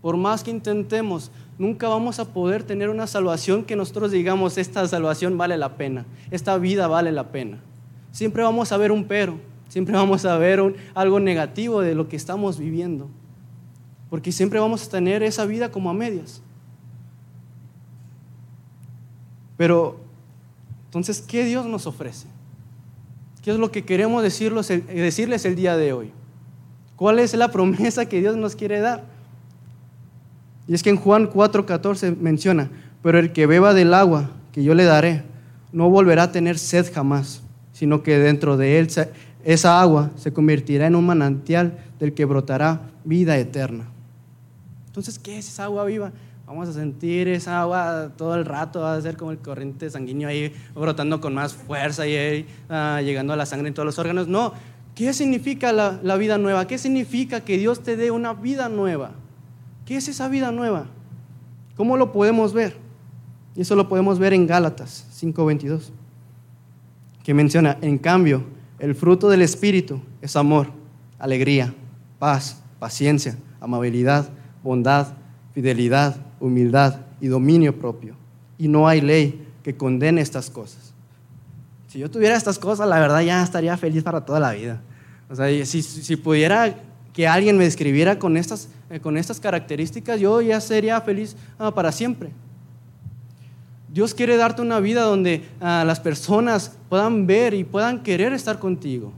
Por 0.00 0.16
más 0.16 0.42
que 0.42 0.50
intentemos, 0.50 1.30
nunca 1.58 1.88
vamos 1.88 2.18
a 2.18 2.24
poder 2.26 2.62
tener 2.62 2.88
una 2.88 3.06
salvación 3.06 3.64
que 3.64 3.76
nosotros 3.76 4.10
digamos, 4.10 4.58
esta 4.58 4.86
salvación 4.88 5.38
vale 5.38 5.56
la 5.56 5.76
pena, 5.76 6.06
esta 6.30 6.56
vida 6.58 6.86
vale 6.86 7.12
la 7.12 7.28
pena. 7.30 7.60
Siempre 8.10 8.42
vamos 8.42 8.72
a 8.72 8.76
ver 8.76 8.92
un 8.92 9.04
pero, 9.04 9.38
siempre 9.68 9.94
vamos 9.94 10.24
a 10.24 10.36
ver 10.36 10.60
algo 10.94 11.20
negativo 11.20 11.80
de 11.80 11.94
lo 11.94 12.08
que 12.08 12.16
estamos 12.16 12.58
viviendo, 12.58 13.08
porque 14.10 14.32
siempre 14.32 14.60
vamos 14.60 14.86
a 14.86 14.90
tener 14.90 15.22
esa 15.22 15.46
vida 15.46 15.70
como 15.70 15.90
a 15.90 15.94
medias. 15.94 16.42
Pero, 19.56 20.00
entonces, 20.86 21.20
¿qué 21.20 21.44
Dios 21.44 21.66
nos 21.66 21.86
ofrece? 21.86 22.26
¿Qué 23.42 23.50
es 23.50 23.58
lo 23.58 23.70
que 23.70 23.84
queremos 23.84 24.22
decirles 24.22 25.44
el 25.44 25.56
día 25.56 25.76
de 25.76 25.92
hoy? 25.92 26.12
¿Cuál 26.96 27.18
es 27.18 27.34
la 27.34 27.50
promesa 27.50 28.06
que 28.06 28.20
Dios 28.20 28.36
nos 28.36 28.56
quiere 28.56 28.80
dar? 28.80 29.04
Y 30.68 30.74
es 30.74 30.82
que 30.82 30.90
en 30.90 30.96
Juan 30.96 31.28
4:14 31.28 32.16
menciona, 32.16 32.70
pero 33.02 33.18
el 33.18 33.32
que 33.32 33.46
beba 33.46 33.74
del 33.74 33.94
agua 33.94 34.30
que 34.52 34.62
yo 34.62 34.74
le 34.74 34.84
daré, 34.84 35.22
no 35.72 35.88
volverá 35.88 36.24
a 36.24 36.32
tener 36.32 36.58
sed 36.58 36.92
jamás, 36.92 37.42
sino 37.72 38.02
que 38.02 38.18
dentro 38.18 38.56
de 38.56 38.78
él 38.78 38.88
esa 39.44 39.80
agua 39.80 40.10
se 40.16 40.32
convertirá 40.32 40.86
en 40.86 40.94
un 40.94 41.06
manantial 41.06 41.78
del 41.98 42.12
que 42.12 42.24
brotará 42.24 42.82
vida 43.04 43.38
eterna. 43.38 43.86
Entonces, 44.86 45.18
¿qué 45.18 45.38
es 45.38 45.48
esa 45.48 45.64
agua 45.64 45.84
viva? 45.86 46.12
Vamos 46.46 46.68
a 46.68 46.72
sentir 46.74 47.28
esa 47.28 47.62
agua 47.62 48.10
todo 48.16 48.34
el 48.34 48.44
rato, 48.44 48.80
va 48.80 48.94
a 48.94 49.00
ser 49.00 49.16
como 49.16 49.30
el 49.30 49.38
corriente 49.38 49.88
sanguíneo 49.88 50.28
ahí 50.28 50.52
brotando 50.74 51.20
con 51.20 51.34
más 51.34 51.54
fuerza 51.54 52.06
y 52.06 52.14
ahí, 52.14 52.46
ah, 52.68 53.00
llegando 53.02 53.32
a 53.32 53.36
la 53.36 53.46
sangre 53.46 53.68
en 53.68 53.74
todos 53.74 53.86
los 53.86 53.98
órganos. 53.98 54.28
No, 54.28 54.52
¿qué 54.94 55.14
significa 55.14 55.72
la 55.72 56.16
vida 56.16 56.36
nueva? 56.36 56.66
¿Qué 56.66 56.76
significa 56.76 57.40
que 57.40 57.56
Dios 57.56 57.82
te 57.82 57.96
dé 57.96 58.10
una 58.10 58.34
vida 58.34 58.68
nueva? 58.68 59.12
¿Qué 59.92 59.98
es 59.98 60.08
esa 60.08 60.26
vida 60.26 60.50
nueva? 60.50 60.86
¿Cómo 61.76 61.98
lo 61.98 62.12
podemos 62.12 62.54
ver? 62.54 62.78
Y 63.54 63.60
eso 63.60 63.76
lo 63.76 63.90
podemos 63.90 64.18
ver 64.18 64.32
en 64.32 64.46
Gálatas 64.46 65.06
5:22, 65.12 65.92
que 67.22 67.34
menciona, 67.34 67.76
en 67.82 67.98
cambio, 67.98 68.42
el 68.78 68.94
fruto 68.94 69.28
del 69.28 69.42
Espíritu 69.42 70.00
es 70.22 70.34
amor, 70.34 70.68
alegría, 71.18 71.74
paz, 72.18 72.62
paciencia, 72.78 73.36
amabilidad, 73.60 74.30
bondad, 74.64 75.08
fidelidad, 75.52 76.16
humildad 76.40 77.00
y 77.20 77.26
dominio 77.26 77.78
propio. 77.78 78.16
Y 78.56 78.68
no 78.68 78.88
hay 78.88 79.02
ley 79.02 79.46
que 79.62 79.76
condene 79.76 80.22
estas 80.22 80.48
cosas. 80.48 80.94
Si 81.88 81.98
yo 81.98 82.10
tuviera 82.10 82.34
estas 82.34 82.58
cosas, 82.58 82.88
la 82.88 82.98
verdad 82.98 83.20
ya 83.20 83.42
estaría 83.42 83.76
feliz 83.76 84.02
para 84.02 84.24
toda 84.24 84.40
la 84.40 84.52
vida. 84.52 84.80
O 85.28 85.36
sea, 85.36 85.48
si, 85.66 85.82
si 85.82 86.16
pudiera 86.16 86.78
que 87.12 87.28
alguien 87.28 87.58
me 87.58 87.64
describiera 87.64 88.18
con 88.18 88.36
estas, 88.38 88.68
eh, 88.92 89.00
con 89.00 89.16
estas 89.16 89.40
características, 89.40 90.20
yo 90.20 90.42
ya 90.42 90.60
sería 90.60 91.00
feliz 91.00 91.34
ah, 91.58 91.74
para 91.74 91.90
siempre. 91.90 92.28
Dios 93.88 94.12
quiere 94.12 94.36
darte 94.36 94.60
una 94.60 94.80
vida 94.80 95.00
donde 95.00 95.42
ah, 95.62 95.82
las 95.86 95.98
personas 95.98 96.76
puedan 96.90 97.26
ver 97.26 97.54
y 97.54 97.64
puedan 97.64 98.02
querer 98.02 98.34
estar 98.34 98.58
contigo. 98.58 99.12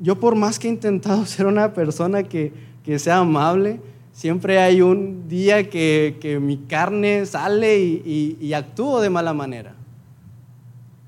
yo 0.00 0.18
por 0.18 0.34
más 0.34 0.58
que 0.58 0.68
he 0.68 0.70
intentado 0.70 1.24
ser 1.26 1.46
una 1.46 1.74
persona 1.74 2.22
que, 2.22 2.52
sea 2.96 3.18
amable, 3.18 3.78
siempre 4.10 4.58
hay 4.58 4.80
un 4.80 5.28
día 5.28 5.68
que, 5.68 6.38
mi 6.40 6.56
carne 6.56 7.26
sale 7.26 7.78
y 7.78 8.52
actúo 8.54 9.02
de 9.02 9.10
mala 9.10 9.34
manera. 9.34 9.75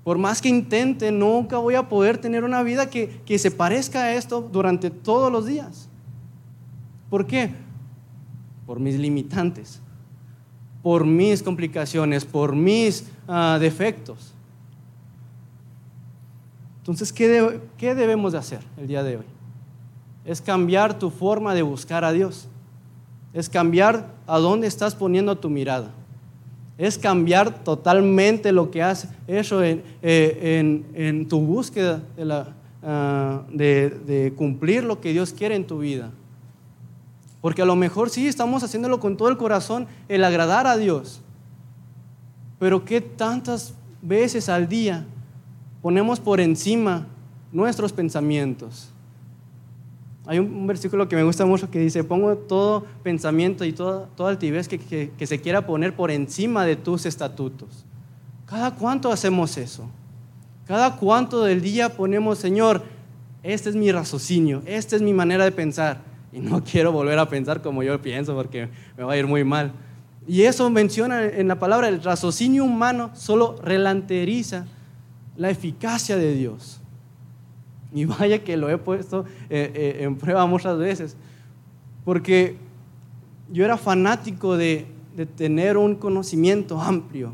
Por 0.08 0.16
más 0.16 0.40
que 0.40 0.48
intente, 0.48 1.12
nunca 1.12 1.58
voy 1.58 1.74
a 1.74 1.86
poder 1.86 2.16
tener 2.16 2.42
una 2.42 2.62
vida 2.62 2.88
que, 2.88 3.38
se 3.38 3.50
parezca 3.50 4.04
a 4.04 4.14
esto 4.14 4.40
durante 4.40 4.88
todos 4.88 5.30
los 5.30 5.44
días. 5.44 5.90
¿Por 7.10 7.26
qué? 7.26 7.50
Por 8.66 8.80
mis 8.80 8.98
limitantes, 8.98 9.82
por 10.82 11.04
mis 11.04 11.42
complicaciones, 11.42 12.24
por 12.24 12.56
mis 12.56 13.04
ah, 13.28 13.58
defectos. 13.60 14.32
Entonces, 16.78 17.12
¿qué, 17.12 17.60
¿qué 17.76 17.94
debemos 17.94 18.32
de 18.32 18.38
hacer 18.38 18.60
el 18.78 18.86
día 18.86 19.02
de 19.02 19.18
hoy? 19.18 19.26
Es 20.24 20.40
cambiar 20.40 20.98
tu 20.98 21.10
forma 21.10 21.52
de 21.52 21.60
buscar 21.60 22.06
a 22.06 22.12
Dios. 22.12 22.48
Es 23.34 23.50
cambiar 23.50 24.10
a 24.26 24.38
dónde 24.38 24.68
estás 24.68 24.94
poniendo 24.94 25.36
tu 25.36 25.50
mirada 25.50 25.92
es 26.78 26.96
cambiar 26.96 27.64
totalmente 27.64 28.52
lo 28.52 28.70
que 28.70 28.82
has 28.82 29.08
hecho 29.26 29.62
en, 29.64 29.82
eh, 30.00 31.26
tu 31.28 31.40
búsqueda 31.40 32.02
ah, 32.82 33.42
de, 33.52 34.32
cumplir 34.36 34.84
lo 34.84 35.00
que 35.00 35.12
Dios 35.12 35.32
quiere 35.32 35.56
en 35.56 35.66
tu 35.66 35.80
vida. 35.80 36.12
Porque 37.40 37.62
a 37.62 37.66
lo 37.66 37.74
mejor 37.74 38.10
sí 38.10 38.28
estamos 38.28 38.62
haciéndolo 38.62 39.00
con 39.00 39.16
todo 39.16 39.28
el 39.28 39.36
corazón, 39.36 39.88
el 40.08 40.22
agradar 40.22 40.68
a 40.68 40.76
Dios. 40.76 41.20
Pero 42.60 42.84
¿qué 42.84 43.00
tantas 43.00 43.74
veces 44.00 44.48
al 44.48 44.68
día 44.68 45.04
ponemos 45.82 46.20
por 46.20 46.40
encima 46.40 47.08
nuestros 47.52 47.92
pensamientos? 47.92 48.92
Hay 50.28 50.38
un, 50.38 50.66
versículo 50.66 51.08
que 51.08 51.16
me 51.16 51.22
gusta 51.22 51.46
mucho 51.46 51.70
que 51.70 51.78
dice, 51.78 52.04
pongo 52.04 52.36
todo 52.36 52.84
pensamiento 53.02 53.64
y 53.64 53.72
toda, 53.72 54.08
toda 54.14 54.28
altivez 54.28 54.68
que, 54.68 55.26
se 55.26 55.40
quiera 55.40 55.64
poner 55.64 55.96
por 55.96 56.10
encima 56.10 56.66
de 56.66 56.76
tus 56.76 57.06
estatutos. 57.06 57.86
¿Cada 58.44 58.74
cuánto 58.74 59.10
hacemos 59.10 59.56
eso? 59.56 59.88
¿Cada 60.66 60.96
cuánto 60.96 61.44
del 61.44 61.62
día 61.62 61.96
ponemos, 61.96 62.36
Señor, 62.36 62.82
este 63.42 63.70
es 63.70 63.74
mi 63.74 63.90
raciocinio, 63.90 64.62
esta 64.66 64.96
es 64.96 65.00
mi 65.00 65.14
manera 65.14 65.44
de 65.44 65.52
pensar? 65.52 66.02
Y 66.30 66.40
no 66.40 66.62
quiero 66.70 66.92
volver 66.92 67.18
a 67.18 67.26
pensar 67.26 67.62
como 67.62 67.82
yo 67.82 67.98
pienso 68.02 68.34
porque 68.34 68.68
me 68.98 69.04
va 69.04 69.14
a 69.14 69.16
ir 69.16 69.26
muy 69.26 69.44
mal. 69.44 69.72
Y 70.26 70.42
eso 70.42 70.68
menciona 70.68 71.24
en 71.24 71.48
la 71.48 71.58
palabra, 71.58 71.88
el 71.88 72.02
raciocinio 72.02 72.66
humano 72.66 73.12
solo 73.14 73.56
relanteriza 73.62 74.66
la 75.38 75.48
eficacia 75.48 76.18
de 76.18 76.34
Dios. 76.34 76.82
Y 77.92 78.05
vaya 78.05 78.42
que 78.44 78.57
lo 78.57 78.68
he 78.68 78.79
puesto 78.79 79.24
eh, 79.48 79.72
eh, 79.74 80.05
en 80.05 80.16
prueba 80.16 80.46
muchas 80.46 80.79
veces, 80.79 81.16
porque 82.05 82.57
yo 83.51 83.64
era 83.64 83.77
fanático 83.77 84.57
de, 84.57 84.87
tener 85.37 85.77
un 85.77 85.96
conocimiento 85.96 86.81
amplio, 86.81 87.33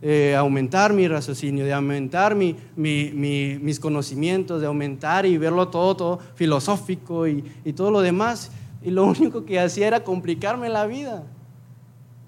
de 0.00 0.36
aumentar 0.36 0.92
mi 0.92 1.08
raciocinio, 1.08 1.64
de 1.64 1.72
aumentar 1.72 2.36
mis 2.36 3.80
conocimientos, 3.80 4.60
de 4.60 4.68
aumentar 4.68 5.26
y 5.26 5.36
verlo 5.36 5.66
todo, 5.66 5.96
todo 5.96 6.18
filosófico 6.36 7.26
y, 7.26 7.44
y 7.64 7.72
todo 7.72 7.90
lo 7.90 8.02
demás. 8.02 8.52
Y 8.84 8.90
lo 8.90 9.04
único 9.04 9.44
que 9.44 9.58
hacía 9.58 9.88
era 9.88 10.04
complicarme 10.04 10.68
la 10.68 10.86
vida. 10.86 11.24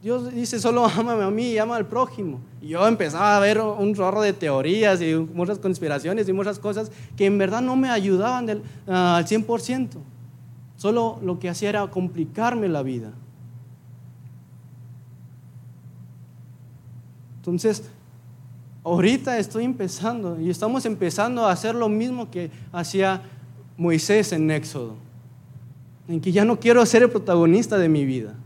Dios 0.07 0.33
dice, 0.33 0.61
solo 0.61 0.87
ámame 0.87 1.25
a 1.25 1.31
mí 1.33 1.47
y 1.47 1.59
ama 1.59 1.75
al 1.75 1.85
prójimo. 1.85 2.38
Y 2.62 2.69
yo 2.69 2.87
empezaba 2.87 3.37
a 3.37 3.40
ver 3.40 3.61
un 3.61 3.92
chorro 3.92 4.21
de 4.23 4.33
teorías 4.33 5.03
y 5.03 5.16
muchas 5.16 5.59
conspiraciones 5.59 6.29
y 6.29 6.33
muchas 6.33 6.61
cosas 6.61 6.92
que 7.16 7.27
en 7.27 7.37
verdad 7.38 7.61
no 7.61 7.75
me 7.75 7.90
ayudaban 7.90 8.49
uh, 8.49 8.92
al 8.92 9.27
100%. 9.27 9.88
Solo 10.77 11.19
lo 11.25 11.40
que 11.40 11.49
hacía 11.49 11.71
era 11.71 11.87
complicarme 11.88 12.69
la 12.69 12.85
vida. 12.85 13.11
Entonces, 17.38 17.83
ahorita 18.85 19.40
estoy 19.40 19.64
empezando 19.64 20.40
y 20.40 20.51
estamos 20.51 20.87
empezando 20.87 21.47
a 21.47 21.51
hacer 21.51 21.75
lo 21.75 21.88
mismo 21.88 22.31
que 22.31 22.53
hacía 22.71 23.23
Moisés 23.77 24.31
en 24.31 24.53
Éxodo. 24.53 24.95
En 26.07 26.21
que 26.21 26.31
ya 26.31 26.45
no 26.45 26.61
quiero 26.61 26.87
ser 26.87 27.03
el 27.03 27.11
protagonista 27.11 27.77
de 27.77 27.88
mi 27.88 28.05
vida 28.05 28.37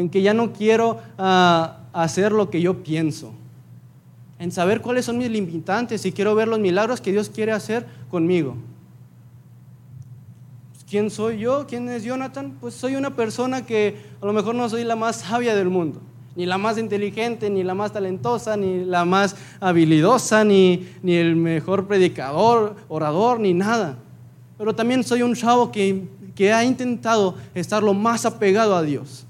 en 0.00 0.08
que 0.08 0.22
ya 0.22 0.34
no 0.34 0.52
quiero 0.52 0.98
ah, 1.18 1.78
hacer 1.92 2.32
lo 2.32 2.50
que 2.50 2.60
yo 2.60 2.82
pienso, 2.82 3.32
en 4.38 4.50
saber 4.50 4.80
cuáles 4.80 5.04
son 5.04 5.18
mis 5.18 5.30
limitantes 5.30 6.04
y 6.06 6.12
quiero 6.12 6.34
ver 6.34 6.48
los 6.48 6.58
milagros 6.58 7.00
que 7.00 7.12
Dios 7.12 7.28
quiere 7.28 7.52
hacer 7.52 7.86
conmigo. 8.10 8.56
¿Quién 10.88 11.10
soy 11.10 11.38
yo? 11.38 11.66
¿Quién 11.68 11.88
es 11.88 12.02
Jonathan? 12.02 12.56
Pues 12.60 12.74
soy 12.74 12.96
una 12.96 13.14
persona 13.14 13.64
que 13.64 13.96
a 14.20 14.26
lo 14.26 14.32
mejor 14.32 14.56
no 14.56 14.68
soy 14.68 14.82
la 14.82 14.96
más 14.96 15.16
sabia 15.16 15.54
del 15.54 15.68
mundo, 15.68 16.00
ni 16.34 16.46
la 16.46 16.58
más 16.58 16.78
inteligente, 16.78 17.48
ni 17.48 17.62
la 17.62 17.74
más 17.74 17.92
talentosa, 17.92 18.56
ni 18.56 18.84
la 18.84 19.04
más 19.04 19.36
habilidosa, 19.60 20.42
ni, 20.42 20.88
ni 21.02 21.14
el 21.14 21.36
mejor 21.36 21.86
predicador, 21.86 22.74
orador, 22.88 23.38
ni 23.38 23.54
nada. 23.54 23.98
Pero 24.58 24.74
también 24.74 25.04
soy 25.04 25.22
un 25.22 25.34
chavo 25.34 25.70
que, 25.70 26.08
que 26.34 26.52
ha 26.52 26.64
intentado 26.64 27.36
estar 27.54 27.82
lo 27.82 27.94
más 27.94 28.24
apegado 28.24 28.74
a 28.74 28.82
Dios 28.82 29.26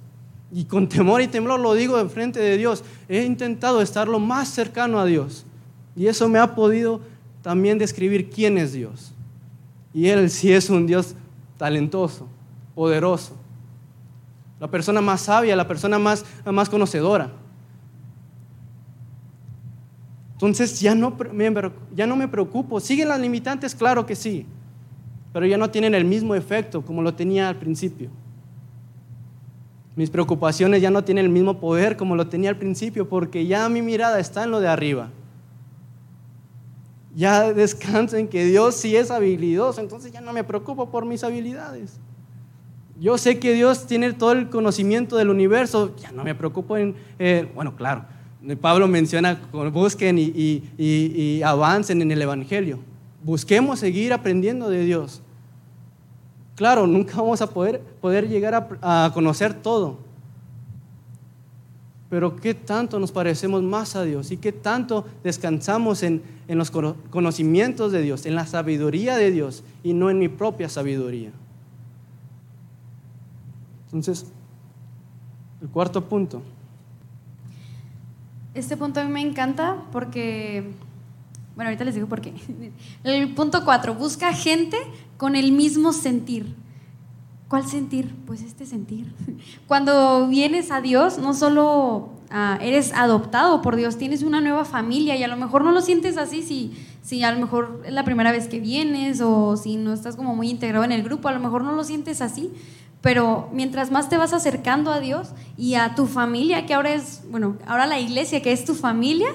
Y 0.53 0.65
con 0.65 0.89
temor 0.89 1.23
y 1.23 1.29
temblor 1.29 1.61
lo 1.61 1.75
digo 1.75 1.99
en 1.99 2.11
frente 2.11 2.41
de 2.41 2.57
Dios. 2.57 2.83
He 3.09 3.25
intentado 3.25 3.81
estar 3.83 4.09
lo 4.09 4.19
más 4.19 4.49
cercano 4.49 4.99
a 4.99 5.05
Dios. 5.05 5.45
Y 5.95 6.07
eso 6.07 6.29
me 6.29 6.39
ha 6.39 6.55
podido 6.55 7.01
también 7.43 7.79
describir 7.79 8.31
quién 8.31 8.59
es 8.59 8.73
Dios. 8.73 9.13
Y 9.93 10.09
Él 10.09 10.31
sí 10.31 10.53
es 10.53 10.71
un 10.71 10.87
Dios 10.87 11.15
talentoso, 11.57 12.27
poderoso. 12.75 13.37
La 14.59 14.69
persona 14.69 15.01
más 15.01 15.23
sabia, 15.23 15.57
la 15.57 15.67
persona 15.67 15.99
más, 15.99 16.25
más 16.45 16.69
conocedora. 16.69 17.31
Entonces 20.33 20.81
ya 20.81 20.95
no, 20.95 21.17
ya 21.95 22.07
no 22.07 22.17
me 22.17 22.29
preocupo. 22.29 22.81
¿Siguen 22.81 23.09
las 23.09 23.21
limitantes? 23.21 23.75
Claro 23.75 24.07
que 24.07 24.17
sí. 24.17 24.47
Pero 25.33 25.47
ya 25.47 25.57
no 25.59 25.71
tienen 25.71 25.95
el 25.95 26.05
mismo 26.05 26.35
efecto 26.35 26.83
como 26.83 27.03
lo 27.03 27.15
tenía 27.15 27.49
al 27.49 27.57
principio. 27.57 28.11
Mis 29.97 30.11
preocupaciones 30.11 30.81
ya 30.81 30.91
no 30.91 31.05
tienen 31.05 31.27
el 31.27 31.31
mismo 31.31 31.59
poder 31.59 31.97
como 31.97 32.17
lo 32.17 32.29
tenía 32.29 32.51
al 32.51 32.57
principio 32.57 33.09
porque 33.09 33.47
ya 33.47 33.69
mi 33.69 33.83
mirada 33.83 34.19
está 34.21 34.45
en 34.45 34.51
lo 34.51 34.61
de 34.61 34.69
arriba. 34.69 35.11
Ya 37.15 37.53
descanso 37.53 38.17
en 38.17 38.29
que 38.29 38.45
Dios 38.45 38.77
sí 38.77 38.95
es 38.97 39.11
habilidoso, 39.11 39.81
entonces 39.81 40.13
ya 40.13 40.21
no 40.21 40.33
me 40.33 40.45
preocupo 40.45 40.91
por 40.91 41.05
mis 41.05 41.25
habilidades. 41.25 41.99
Yo 43.01 43.19
sé 43.19 43.39
que 43.39 43.55
Dios 43.55 43.87
tiene 43.87 44.13
todo 44.13 44.33
el 44.33 44.49
conocimiento 44.49 45.17
del 45.17 45.31
universo, 45.31 45.97
ya 45.97 46.13
no 46.13 46.23
me 46.23 46.35
preocupo 46.35 46.77
en, 46.77 46.95
eh, 47.19 47.51
bueno, 47.55 47.75
claro, 47.75 48.05
Pablo 48.61 48.89
menciona, 48.89 49.41
busquen 49.73 50.19
y, 50.19 51.43
avancen 51.43 52.03
en 52.03 52.11
el 52.11 52.23
Evangelio. 52.23 52.79
Busquemos 53.23 53.81
seguir 53.81 54.13
aprendiendo 54.13 54.71
de 54.71 54.85
Dios. 54.85 55.23
Claro, 56.61 56.87
nunca 56.87 57.17
vamos 57.17 57.41
a 57.41 57.47
poder, 57.47 57.81
poder 58.03 58.29
llegar 58.29 58.69
a, 58.83 59.11
conocer 59.15 59.55
todo. 59.55 59.97
Pero 62.11 62.37
qué 62.37 62.53
tanto 62.53 63.01
nos 63.01 63.13
parecemos 63.13 63.63
más 63.63 63.97
a 63.97 64.03
Dios 64.03 64.31
y 64.31 64.37
qué 64.37 64.53
tanto 64.53 65.07
descansamos 65.25 66.03
en, 66.03 66.23
en 66.49 66.59
los 66.59 66.71
conocimientos 66.71 67.93
de 67.93 68.03
Dios, 68.03 68.27
en 68.27 68.35
la 68.35 68.45
sabiduría 68.45 69.17
de 69.17 69.31
Dios 69.31 69.65
y 69.83 69.95
no 69.95 70.11
en 70.11 70.19
mi 70.19 70.29
propia 70.29 70.69
sabiduría. 70.69 71.31
Entonces, 73.87 74.27
el 75.63 75.69
cuarto 75.69 76.05
punto. 76.05 76.43
Este 78.53 78.77
punto 78.77 79.01
a 79.01 79.05
mí 79.05 79.11
me 79.11 79.23
encanta 79.23 79.79
porque, 79.93 80.73
bueno, 81.61 81.69
ahorita 81.69 81.85
les 81.85 81.95
digo 81.95 82.07
por 82.07 82.23
qué. 82.23 82.33
El 83.05 83.35
punto 83.35 83.67
cuatro, 83.67 83.95
busca 83.95 84.33
gente 84.33 84.79
con 85.19 85.37
el 85.37 85.53
mismo 85.53 85.93
sentir. 85.93 86.55
¿Cuál 87.49 87.67
sentir? 87.67 88.15
Pues 88.27 88.41
este 88.41 88.65
sentir. 88.65 89.13
Cuando 89.69 90.27
vienes 90.29 90.71
a 90.71 90.81
Dios, 90.81 91.19
no 91.19 91.35
solo 91.35 92.13
ah, 92.31 92.59
eres 92.63 92.95
adoptado 92.95 93.61
por 93.61 93.77
Dios, 93.77 93.99
tienes 93.99 94.23
una 94.23 94.41
nueva 94.41 94.65
familia 94.65 95.17
y 95.17 95.23
a 95.23 95.29
lo 95.29 95.37
mejor 95.37 95.63
no 95.63 95.73
lo 95.73 95.83
sientes 95.83 96.17
así 96.17 96.43
si, 96.43 96.73
si 97.03 97.23
a 97.25 97.31
lo 97.31 97.39
mejor 97.39 97.83
es 97.85 97.93
la 97.93 98.05
primera 98.05 98.33
vez 98.33 98.49
que 98.49 98.59
vienes 98.59 99.21
o 99.21 99.59
si 99.59 99.77
no 99.77 99.93
estás 99.93 100.17
como 100.17 100.35
muy 100.35 100.49
integrado 100.49 100.87
en 100.87 100.93
el 100.93 101.03
grupo, 101.03 101.29
a 101.29 101.33
lo 101.33 101.41
mejor 101.41 101.63
no 101.63 101.73
lo 101.73 101.85
sientes 101.85 102.23
así, 102.23 102.51
pero 103.03 103.51
mientras 103.53 103.91
más 103.91 104.09
te 104.09 104.17
vas 104.17 104.33
acercando 104.33 104.93
a 104.93 104.99
Dios 104.99 105.33
y 105.59 105.75
a 105.75 105.95
tu 105.95 106.07
familia, 106.07 106.65
que 106.65 106.73
ahora 106.73 106.95
es, 106.95 107.21
bueno, 107.31 107.59
ahora 107.67 107.87
la 107.87 108.01
iglesia, 108.01 108.41
que 108.41 108.53
es 108.53 108.65
tu 108.65 108.75
familia, 108.75 109.29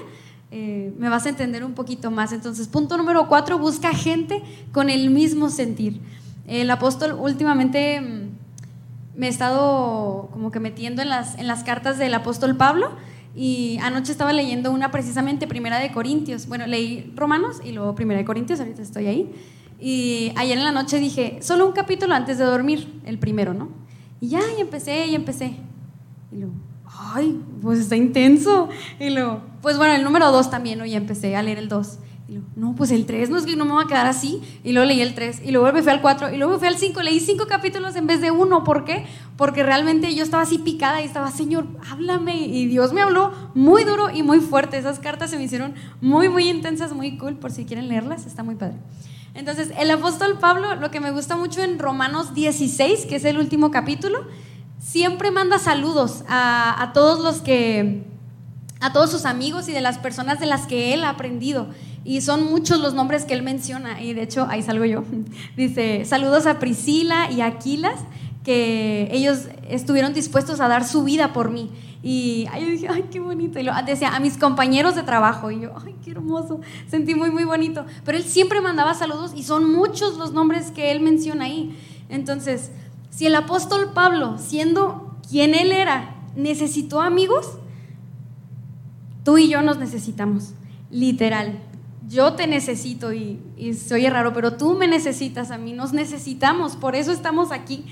eh, 0.57 0.93
me 0.97 1.09
vas 1.09 1.25
a 1.25 1.29
entender 1.29 1.65
un 1.65 1.73
poquito 1.73 2.11
más. 2.11 2.31
Entonces, 2.31 2.69
punto 2.69 2.95
número 2.95 3.27
cuatro, 3.27 3.59
busca 3.59 3.93
gente 3.93 4.41
con 4.71 4.89
el 4.89 5.09
mismo 5.09 5.49
sentir. 5.49 5.99
El 6.47 6.71
apóstol 6.71 7.17
últimamente 7.19 7.99
mm, 7.99 9.19
me 9.19 9.25
he 9.25 9.29
estado 9.29 10.29
como 10.31 10.51
que 10.51 10.61
metiendo 10.61 11.01
en 11.01 11.09
las, 11.09 11.37
en 11.37 11.47
las 11.47 11.65
cartas 11.65 11.97
del 11.97 12.13
apóstol 12.13 12.55
Pablo 12.55 12.91
y 13.35 13.79
anoche 13.81 14.13
estaba 14.13 14.31
leyendo 14.31 14.71
una 14.71 14.91
precisamente 14.91 15.45
Primera 15.45 15.77
de 15.77 15.91
Corintios. 15.91 16.47
Bueno, 16.47 16.67
leí 16.67 17.11
Romanos 17.17 17.57
y 17.61 17.73
luego 17.73 17.93
Primera 17.93 18.19
de 18.19 18.25
Corintios, 18.25 18.61
ahorita 18.61 18.81
estoy 18.81 19.07
ahí. 19.07 19.33
Y 19.77 20.31
ayer 20.37 20.57
en 20.57 20.63
la 20.63 20.71
noche 20.71 20.99
dije, 20.99 21.39
solo 21.41 21.67
un 21.67 21.73
capítulo 21.73 22.13
antes 22.13 22.37
de 22.37 22.45
dormir, 22.45 23.01
el 23.05 23.19
primero, 23.19 23.53
¿no? 23.53 23.67
Y 24.21 24.29
ya, 24.29 24.39
y 24.57 24.61
empecé, 24.61 25.05
y 25.07 25.15
empecé. 25.15 25.57
Y 26.31 26.37
luego, 26.37 26.53
ay, 26.97 27.41
pues 27.61 27.79
está 27.79 27.95
intenso. 27.95 28.69
Y 28.99 29.09
luego, 29.09 29.41
pues 29.61 29.77
bueno, 29.77 29.93
el 29.93 30.03
número 30.03 30.31
dos 30.31 30.49
también, 30.49 30.79
¿no? 30.79 30.85
Y 30.85 30.95
empecé 30.95 31.35
a 31.35 31.43
leer 31.43 31.57
el 31.57 31.69
dos. 31.69 31.99
Y 32.27 32.33
luego, 32.33 32.47
no, 32.55 32.75
pues 32.75 32.89
el 32.89 33.05
tres, 33.05 33.29
no 33.29 33.37
es 33.37 33.45
que 33.45 33.55
no 33.55 33.65
me 33.65 33.73
va 33.73 33.83
a 33.83 33.87
quedar 33.87 34.07
así. 34.07 34.41
Y 34.63 34.71
luego 34.71 34.87
leí 34.87 35.01
el 35.01 35.13
tres, 35.13 35.41
y 35.45 35.51
luego 35.51 35.71
me 35.71 35.83
fui 35.83 35.91
al 35.91 36.01
cuatro, 36.01 36.33
y 36.33 36.37
luego 36.37 36.53
me 36.53 36.59
fui 36.59 36.67
al 36.67 36.77
cinco. 36.77 37.01
Leí 37.01 37.19
cinco 37.19 37.45
capítulos 37.47 37.95
en 37.95 38.07
vez 38.07 38.21
de 38.21 38.31
uno. 38.31 38.63
¿Por 38.63 38.83
qué? 38.83 39.05
Porque 39.37 39.63
realmente 39.63 40.13
yo 40.15 40.23
estaba 40.23 40.43
así 40.43 40.57
picada 40.57 41.01
y 41.01 41.05
estaba, 41.05 41.31
Señor, 41.31 41.67
háblame. 41.89 42.47
Y 42.47 42.65
Dios 42.65 42.93
me 42.93 43.01
habló 43.01 43.31
muy 43.53 43.83
duro 43.83 44.09
y 44.09 44.23
muy 44.23 44.39
fuerte. 44.39 44.77
Esas 44.77 44.99
cartas 44.99 45.29
se 45.29 45.37
me 45.37 45.43
hicieron 45.43 45.75
muy, 46.01 46.29
muy 46.29 46.49
intensas, 46.49 46.93
muy 46.93 47.17
cool. 47.17 47.35
Por 47.35 47.51
si 47.51 47.65
quieren 47.65 47.87
leerlas, 47.87 48.25
está 48.25 48.43
muy 48.43 48.55
padre. 48.55 48.77
Entonces, 49.35 49.71
el 49.77 49.91
apóstol 49.91 50.39
Pablo, 50.39 50.75
lo 50.75 50.91
que 50.91 51.01
me 51.01 51.11
gusta 51.11 51.35
mucho 51.35 51.61
en 51.61 51.77
Romanos 51.77 52.33
16, 52.33 53.05
que 53.05 53.17
es 53.17 53.25
el 53.25 53.37
último 53.37 53.69
capítulo, 53.69 54.25
siempre 54.85 55.31
manda 55.31 55.57
saludos 55.57 56.23
a, 56.29 56.91
todos 56.93 57.19
los 57.19 57.41
que, 57.41 58.03
a 58.79 58.93
todos 58.93 59.09
sus 59.09 59.25
amigos 59.25 59.67
y 59.67 59.71
de 59.71 59.81
las 59.81 59.97
personas 59.97 60.39
de 60.39 60.45
las 60.45 60.67
que 60.67 60.93
él 60.93 61.03
ha 61.03 61.09
aprendido. 61.09 61.67
Y 62.03 62.21
son 62.21 62.45
muchos 62.45 62.79
los 62.79 62.93
nombres 62.93 63.25
que 63.25 63.33
él 63.33 63.41
menciona, 63.41 63.99
y 63.99 64.13
de 64.13 64.21
hecho 64.21 64.45
ahí 64.47 64.61
salgo 64.61 64.85
yo. 64.85 65.03
Dice, 65.57 66.05
saludos 66.05 66.45
a 66.45 66.59
Priscila 66.59 67.31
y 67.31 67.41
a 67.41 67.47
Aquilas, 67.47 67.99
que 68.43 69.09
ellos 69.11 69.47
estuvieron 69.67 70.13
dispuestos 70.13 70.59
a 70.59 70.67
dar 70.67 70.87
su 70.87 71.03
vida 71.03 71.33
por 71.33 71.49
mí. 71.49 71.71
Y 72.03 72.45
yo 72.45 72.67
dije, 72.67 72.87
ay, 72.87 73.05
qué 73.11 73.19
bonito. 73.19 73.59
Y 73.59 73.63
lo, 73.63 73.73
decía, 73.87 74.15
a 74.15 74.19
mis 74.19 74.37
compañeros 74.37 74.93
de 74.93 75.01
trabajo. 75.01 75.49
Y 75.49 75.61
yo, 75.61 75.71
ay, 75.83 75.95
qué 76.03 76.11
hermoso. 76.11 76.61
Sentí 76.87 77.15
muy, 77.15 77.31
muy 77.31 77.45
bonito. 77.45 77.87
Pero 78.03 78.19
él 78.19 78.23
siempre 78.23 78.61
mandaba 78.61 78.93
saludos 78.93 79.33
y 79.35 79.41
son 79.41 79.73
muchos 79.73 80.15
los 80.19 80.31
nombres 80.31 80.69
que 80.69 80.91
él 80.91 80.99
menciona 80.99 81.45
ahí. 81.45 81.75
Entonces, 82.07 82.69
si 83.09 83.25
el 83.27 83.35
apóstol 83.35 83.91
Pablo, 83.93 84.37
siendo 84.37 85.17
quien 85.29 85.55
él 85.55 85.71
era, 85.71 86.15
necesitó 86.35 87.01
amigos, 87.01 87.57
tú 89.23 89.37
y 89.37 89.49
yo 89.49 89.61
nos 89.61 89.77
necesitamos. 89.77 90.53
Literal. 90.91 91.59
Yo 92.07 92.33
te 92.33 92.45
necesito 92.45 93.13
y, 93.13 93.39
y 93.57 93.73
soy 93.73 94.07
raro, 94.07 94.33
pero 94.33 94.57
tú 94.57 94.75
me 94.75 94.87
necesitas 94.87 95.49
a 95.49 95.57
mí. 95.57 95.73
Nos 95.73 95.93
necesitamos. 95.93 96.75
Por 96.75 96.95
eso 96.95 97.11
estamos 97.11 97.51
aquí. 97.51 97.85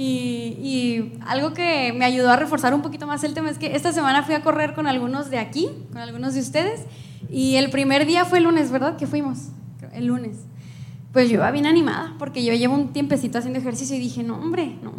Y, 0.00 1.18
algo 1.26 1.52
que 1.52 1.92
me 1.92 2.04
ayudó 2.04 2.30
a 2.30 2.36
reforzar 2.36 2.72
un 2.72 2.82
poquito 2.82 3.06
más 3.08 3.24
el 3.24 3.34
tema 3.34 3.50
es 3.50 3.58
que 3.58 3.74
esta 3.74 3.92
semana 3.92 4.22
fui 4.22 4.34
a 4.34 4.42
correr 4.42 4.74
con 4.74 4.86
algunos 4.86 5.28
de 5.28 5.38
aquí, 5.38 5.68
con 5.92 5.98
algunos 5.98 6.34
de 6.34 6.40
ustedes, 6.40 6.82
y 7.28 7.56
el 7.56 7.70
primer 7.70 8.06
día 8.06 8.24
fue 8.24 8.38
el 8.38 8.44
lunes, 8.44 8.70
¿verdad? 8.70 8.96
Que 8.96 9.08
fuimos, 9.08 9.48
el 9.92 10.06
lunes. 10.06 10.36
Pues 11.18 11.30
yo 11.30 11.34
iba 11.34 11.50
bien 11.50 11.66
animada, 11.66 12.14
porque 12.16 12.44
yo 12.44 12.54
llevo 12.54 12.76
un 12.76 12.92
tiempecito 12.92 13.38
haciendo 13.38 13.58
ejercicio 13.58 13.96
y 13.96 13.98
dije, 13.98 14.22
no, 14.22 14.36
hombre, 14.36 14.76
no, 14.84 14.92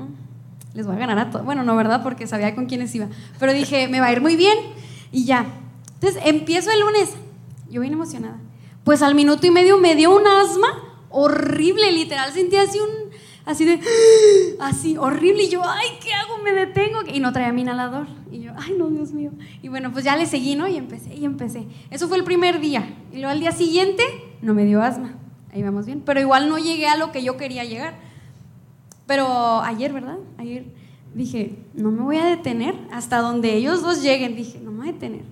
les 0.74 0.86
voy 0.86 0.98
a 0.98 1.00
ganar 1.00 1.18
a 1.18 1.30
todos. 1.30 1.46
Bueno, 1.46 1.64
no, 1.64 1.78
¿verdad? 1.78 2.04
Porque 2.04 2.28
sabía 2.28 2.56
con 2.56 2.66
quiénes 2.66 2.94
iba. 2.94 3.08
Pero 3.40 3.54
dije, 3.54 3.88
me 3.88 4.02
va 4.02 4.08
a 4.08 4.12
ir 4.12 4.20
muy 4.20 4.36
bien 4.36 4.58
y 5.14 5.24
ya. 5.24 5.46
Entonces, 5.94 6.22
empiezo 6.26 6.72
el 6.72 6.82
lunes, 6.82 7.12
yo 7.70 7.80
bien 7.80 7.94
emocionada. 7.94 8.36
Pues 8.84 9.02
al 9.02 9.16
minuto 9.16 9.48
y 9.48 9.52
medio 9.52 9.78
me 9.78 9.96
dio 9.96 10.14
un 10.14 10.28
asma 10.28 10.68
horrible, 11.10 11.90
literal, 11.94 12.34
sentí 12.34 12.58
así 12.58 12.80
un 12.82 13.12
así 13.46 13.64
de, 13.64 13.80
así, 14.60 14.98
horrible. 14.98 15.44
Y 15.44 15.50
yo, 15.50 15.62
ay, 15.64 15.88
¿qué 16.04 16.12
hago? 16.12 16.44
Me 16.44 16.52
detengo. 16.52 17.00
Y 17.08 17.22
no 17.22 17.32
traía 17.32 17.54
mi 17.54 17.62
inhalador. 17.62 18.08
Y 18.30 18.42
yo, 18.42 18.52
ay, 18.58 18.76
no, 18.78 18.90
Dios 18.90 19.14
mío. 19.14 19.32
Y 19.62 19.70
bueno, 19.70 19.94
pues 19.94 20.04
ya 20.04 20.18
le 20.18 20.26
seguí, 20.26 20.58
¿no? 20.58 20.68
Y 20.68 20.76
empecé, 20.76 21.16
y 21.16 21.24
empecé. 21.24 21.66
Eso 21.92 22.10
fue 22.10 22.18
el 22.18 22.26
primer 22.26 22.60
día. 22.60 22.94
Y 23.14 23.20
luego 23.20 23.30
al 23.30 23.40
día 23.40 23.54
siguiente, 23.54 24.04
no 24.42 24.54
me 24.54 24.66
dio 24.66 24.82
asma. 24.82 25.16
Ahí 25.54 25.64
vamos 25.64 25.86
bien. 25.86 26.02
Pero 26.06 26.20
igual 26.20 26.50
no 26.50 26.58
llegué 26.58 26.88
a 26.88 26.98
lo 26.98 27.12
que 27.12 27.24
yo 27.24 27.38
quería 27.38 27.64
llegar. 27.64 27.96
Pero 29.08 29.62
ayer, 29.62 29.92
¿verdad? 29.92 30.18
Ayer 30.38 30.66
dije, 31.14 31.58
no 31.74 31.92
me 31.92 32.02
voy 32.02 32.18
a 32.18 32.26
detener 32.26 32.76
hasta 32.92 33.20
donde 33.20 33.54
ellos 33.56 33.82
dos 33.82 34.02
lleguen. 34.02 34.36
Dije, 34.36 34.60
no 34.60 34.72
me 34.72 34.80
voy 34.80 34.90
a 34.90 34.94
detener. 34.94 35.24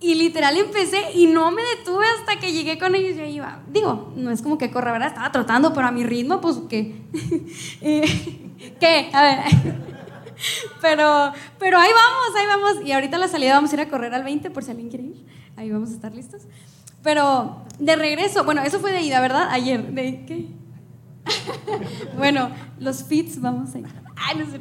Y 0.00 0.16
literal 0.16 0.56
empecé 0.58 1.12
y 1.14 1.26
no 1.26 1.50
me 1.50 1.62
detuve 1.62 2.04
hasta 2.18 2.38
que 2.38 2.52
llegué 2.52 2.78
con 2.78 2.94
ellos. 2.94 3.16
Iba, 3.26 3.62
digo, 3.72 4.12
no 4.16 4.30
es 4.30 4.42
como 4.42 4.58
que 4.58 4.70
corra, 4.70 4.92
¿verdad? 4.92 5.08
Estaba 5.08 5.32
trotando, 5.32 5.72
pero 5.72 5.86
a 5.86 5.92
mi 5.92 6.04
ritmo, 6.04 6.40
pues, 6.42 6.60
¿qué? 6.68 6.94
¿Qué? 8.80 9.10
A 9.12 9.22
ver. 9.22 9.38
pero, 10.82 11.32
pero 11.58 11.78
ahí 11.78 11.90
vamos, 11.90 12.36
ahí 12.38 12.46
vamos. 12.46 12.86
Y 12.86 12.92
ahorita 12.92 13.16
a 13.16 13.20
la 13.20 13.28
salida 13.28 13.54
vamos 13.54 13.70
a 13.72 13.74
ir 13.76 13.80
a 13.80 13.88
correr 13.88 14.12
al 14.12 14.24
20 14.24 14.50
por 14.50 14.62
si 14.62 14.72
alguien 14.72 14.90
quiere 14.90 15.04
ir. 15.04 15.24
Ahí 15.56 15.70
vamos 15.70 15.90
a 15.90 15.94
estar 15.94 16.14
listos. 16.14 16.42
Pero 17.04 17.64
de 17.78 17.94
regreso, 17.94 18.44
bueno, 18.44 18.62
eso 18.62 18.80
fue 18.80 18.92
de 18.92 19.02
ida, 19.02 19.20
¿verdad? 19.20 19.48
Ayer. 19.50 19.92
¿De 19.92 20.24
qué? 20.26 20.48
bueno, 22.16 22.50
los 22.80 23.04
fits, 23.04 23.40
vamos 23.40 23.74
a 23.74 23.78
ir. 23.78 23.86
Ay, 24.16 24.38
no 24.38 24.50
sé. 24.50 24.60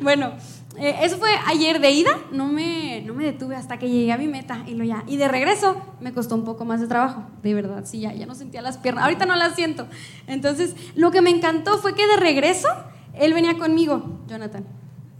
Bueno, 0.00 0.32
eh, 0.78 0.96
eso 1.02 1.18
fue 1.18 1.30
ayer 1.46 1.80
de 1.80 1.90
ida, 1.90 2.18
no 2.32 2.46
me, 2.46 3.02
no 3.02 3.12
me 3.12 3.24
detuve 3.24 3.56
hasta 3.56 3.78
que 3.78 3.90
llegué 3.90 4.10
a 4.10 4.16
mi 4.16 4.26
meta 4.26 4.64
y 4.66 4.74
lo 4.74 4.84
ya. 4.84 5.04
Y 5.06 5.18
de 5.18 5.28
regreso 5.28 5.76
me 6.00 6.12
costó 6.12 6.34
un 6.34 6.44
poco 6.44 6.64
más 6.64 6.80
de 6.80 6.86
trabajo, 6.86 7.24
de 7.42 7.52
verdad, 7.52 7.84
sí, 7.84 8.00
ya, 8.00 8.12
ya 8.14 8.24
no 8.26 8.34
sentía 8.34 8.62
las 8.62 8.78
piernas, 8.78 9.04
ahorita 9.04 9.26
no 9.26 9.36
las 9.36 9.54
siento. 9.54 9.86
Entonces, 10.26 10.74
lo 10.94 11.10
que 11.10 11.20
me 11.20 11.30
encantó 11.30 11.78
fue 11.78 11.94
que 11.94 12.06
de 12.06 12.16
regreso 12.16 12.68
él 13.14 13.34
venía 13.34 13.58
conmigo, 13.58 14.20
Jonathan. 14.26 14.64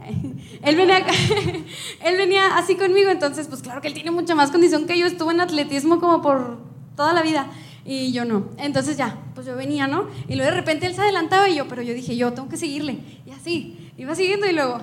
Él 0.63 0.75
venía, 0.75 0.97
él 2.05 2.17
venía 2.17 2.57
así 2.57 2.75
conmigo, 2.75 3.09
entonces 3.09 3.47
pues 3.47 3.61
claro 3.61 3.81
que 3.81 3.87
él 3.87 3.93
tiene 3.93 4.11
mucha 4.11 4.35
más 4.35 4.51
condición 4.51 4.85
que 4.85 4.97
yo, 4.97 5.05
estuve 5.05 5.33
en 5.33 5.41
atletismo 5.41 5.99
como 5.99 6.21
por 6.21 6.59
toda 6.95 7.13
la 7.13 7.21
vida 7.21 7.47
y 7.85 8.11
yo 8.11 8.25
no. 8.25 8.45
Entonces 8.57 8.97
ya, 8.97 9.17
pues 9.35 9.45
yo 9.45 9.55
venía, 9.55 9.87
¿no? 9.87 10.07
Y 10.27 10.35
luego 10.35 10.51
de 10.51 10.57
repente 10.57 10.85
él 10.85 10.95
se 10.95 11.01
adelantaba 11.01 11.49
y 11.49 11.55
yo, 11.55 11.67
pero 11.67 11.81
yo 11.81 11.93
dije, 11.93 12.15
yo 12.15 12.33
tengo 12.33 12.49
que 12.49 12.57
seguirle. 12.57 12.99
Y 13.25 13.31
así, 13.31 13.91
iba 13.97 14.15
siguiendo 14.15 14.47
y 14.47 14.53
luego, 14.53 14.79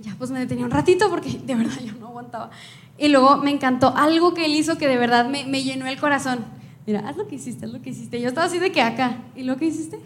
ya 0.00 0.14
pues 0.18 0.30
me 0.30 0.38
detenía 0.38 0.64
un 0.64 0.70
ratito 0.70 1.08
porque 1.10 1.30
de 1.44 1.54
verdad 1.54 1.80
yo 1.84 1.92
no 1.94 2.08
aguantaba. 2.08 2.50
Y 2.98 3.08
luego 3.08 3.38
me 3.38 3.50
encantó 3.50 3.96
algo 3.96 4.34
que 4.34 4.44
él 4.44 4.54
hizo 4.54 4.78
que 4.78 4.86
de 4.86 4.96
verdad 4.96 5.28
me, 5.28 5.62
llenó 5.62 5.86
el 5.86 5.98
corazón. 5.98 6.44
Mira, 6.86 7.08
haz 7.08 7.16
lo 7.16 7.26
que 7.26 7.36
hiciste, 7.36 7.64
haz 7.64 7.72
lo 7.72 7.80
que 7.80 7.90
hiciste. 7.90 8.20
Yo 8.20 8.28
estaba 8.28 8.46
así 8.46 8.58
de 8.58 8.70
que 8.70 8.82
acá. 8.82 9.22
¿Y 9.34 9.44
lo 9.44 9.56
que 9.56 9.66
hiciste? 9.66 9.98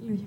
Y 0.00 0.18
yo, 0.18 0.26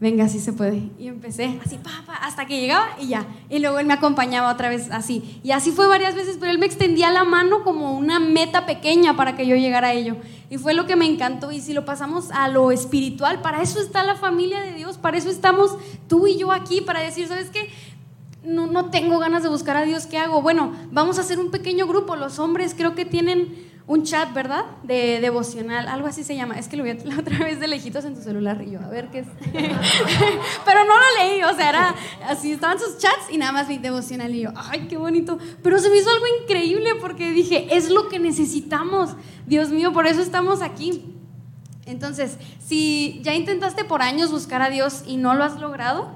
venga, 0.00 0.24
así 0.24 0.38
se 0.38 0.52
puede. 0.52 0.90
Y 0.98 1.08
empecé 1.08 1.58
así, 1.64 1.76
papá, 1.76 2.14
hasta 2.22 2.46
que 2.46 2.60
llegaba 2.60 2.88
y 3.00 3.08
ya. 3.08 3.26
Y 3.48 3.58
luego 3.58 3.78
él 3.78 3.86
me 3.86 3.94
acompañaba 3.94 4.52
otra 4.52 4.68
vez 4.68 4.90
así. 4.90 5.40
Y 5.42 5.50
así 5.50 5.72
fue 5.72 5.86
varias 5.86 6.14
veces, 6.14 6.36
pero 6.38 6.52
él 6.52 6.58
me 6.58 6.66
extendía 6.66 7.10
la 7.10 7.24
mano 7.24 7.64
como 7.64 7.96
una 7.96 8.20
meta 8.20 8.66
pequeña 8.66 9.16
para 9.16 9.36
que 9.36 9.46
yo 9.46 9.56
llegara 9.56 9.88
a 9.88 9.92
ello. 9.92 10.16
Y 10.50 10.58
fue 10.58 10.74
lo 10.74 10.86
que 10.86 10.96
me 10.96 11.06
encantó. 11.06 11.52
Y 11.52 11.60
si 11.60 11.72
lo 11.72 11.84
pasamos 11.84 12.30
a 12.30 12.48
lo 12.48 12.70
espiritual, 12.70 13.42
para 13.42 13.62
eso 13.62 13.80
está 13.80 14.04
la 14.04 14.14
familia 14.14 14.60
de 14.60 14.74
Dios, 14.74 14.98
para 14.98 15.18
eso 15.18 15.30
estamos 15.30 15.76
tú 16.08 16.26
y 16.26 16.38
yo 16.38 16.52
aquí, 16.52 16.80
para 16.80 17.00
decir, 17.00 17.26
¿sabes 17.26 17.50
qué? 17.50 17.68
No, 18.44 18.66
no 18.66 18.90
tengo 18.90 19.18
ganas 19.18 19.42
de 19.42 19.48
buscar 19.48 19.76
a 19.76 19.82
Dios, 19.82 20.06
¿qué 20.06 20.18
hago? 20.18 20.40
Bueno, 20.40 20.72
vamos 20.92 21.18
a 21.18 21.22
hacer 21.22 21.38
un 21.38 21.50
pequeño 21.50 21.86
grupo. 21.86 22.16
Los 22.16 22.38
hombres 22.38 22.74
creo 22.76 22.94
que 22.94 23.04
tienen 23.04 23.68
un 23.88 24.04
chat, 24.04 24.34
¿verdad? 24.34 24.66
De 24.82 25.18
devocional, 25.18 25.88
algo 25.88 26.06
así 26.06 26.22
se 26.22 26.36
llama. 26.36 26.58
Es 26.58 26.68
que 26.68 26.76
lo 26.76 26.84
vi 26.84 26.92
la 27.04 27.18
otra 27.18 27.38
vez 27.44 27.58
de 27.58 27.66
lejitos 27.66 28.04
en 28.04 28.14
tu 28.14 28.20
celular 28.20 28.62
y 28.62 28.72
yo, 28.72 28.80
a 28.80 28.88
ver 28.88 29.08
qué 29.08 29.20
es. 29.20 29.26
Pero 30.64 30.84
no 30.84 30.94
lo 30.94 31.24
leí, 31.24 31.42
o 31.42 31.56
sea, 31.56 31.70
era 31.70 31.94
así, 32.28 32.52
estaban 32.52 32.78
sus 32.78 32.98
chats 32.98 33.30
y 33.30 33.38
nada 33.38 33.50
más 33.50 33.66
vi 33.66 33.78
devocional 33.78 34.34
y 34.34 34.42
yo, 34.42 34.50
ay, 34.54 34.86
qué 34.88 34.98
bonito. 34.98 35.38
Pero 35.62 35.78
se 35.78 35.88
me 35.88 35.96
hizo 35.96 36.10
algo 36.10 36.26
increíble 36.42 36.90
porque 37.00 37.30
dije, 37.30 37.74
es 37.74 37.88
lo 37.88 38.08
que 38.08 38.18
necesitamos. 38.18 39.16
Dios 39.46 39.70
mío, 39.70 39.94
por 39.94 40.06
eso 40.06 40.20
estamos 40.20 40.60
aquí. 40.60 41.14
Entonces, 41.86 42.36
si 42.62 43.20
ya 43.22 43.34
intentaste 43.34 43.84
por 43.84 44.02
años 44.02 44.30
buscar 44.30 44.60
a 44.60 44.68
Dios 44.68 45.02
y 45.06 45.16
no 45.16 45.32
lo 45.32 45.44
has 45.44 45.58
logrado, 45.58 46.10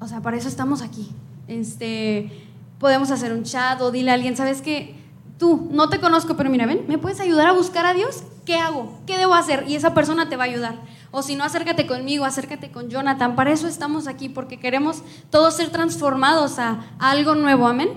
o 0.00 0.08
sea, 0.08 0.20
para 0.20 0.36
eso 0.36 0.48
estamos 0.48 0.82
aquí. 0.82 1.08
Este, 1.46 2.32
podemos 2.80 3.12
hacer 3.12 3.32
un 3.32 3.44
chat 3.44 3.80
o 3.80 3.92
dile 3.92 4.10
a 4.10 4.14
alguien, 4.14 4.36
¿sabes 4.36 4.60
qué? 4.60 5.01
Tú, 5.42 5.66
no 5.72 5.88
te 5.88 5.98
conozco, 5.98 6.36
pero 6.36 6.50
mira, 6.50 6.66
ven, 6.66 6.84
¿me 6.86 6.98
puedes 6.98 7.18
ayudar 7.18 7.48
a 7.48 7.52
buscar 7.52 7.84
a 7.84 7.94
Dios? 7.94 8.22
¿Qué 8.46 8.54
hago? 8.54 8.96
¿Qué 9.08 9.18
debo 9.18 9.34
hacer? 9.34 9.64
Y 9.66 9.74
esa 9.74 9.92
persona 9.92 10.28
te 10.28 10.36
va 10.36 10.44
a 10.44 10.46
ayudar. 10.46 10.76
O 11.10 11.20
si 11.20 11.34
no, 11.34 11.42
acércate 11.42 11.84
conmigo, 11.84 12.24
acércate 12.24 12.70
con 12.70 12.88
Jonathan. 12.88 13.34
Para 13.34 13.50
eso 13.50 13.66
estamos 13.66 14.06
aquí, 14.06 14.28
porque 14.28 14.60
queremos 14.60 15.02
todos 15.30 15.56
ser 15.56 15.70
transformados 15.70 16.60
a, 16.60 16.84
algo 17.00 17.34
nuevo. 17.34 17.66
Amén. 17.66 17.88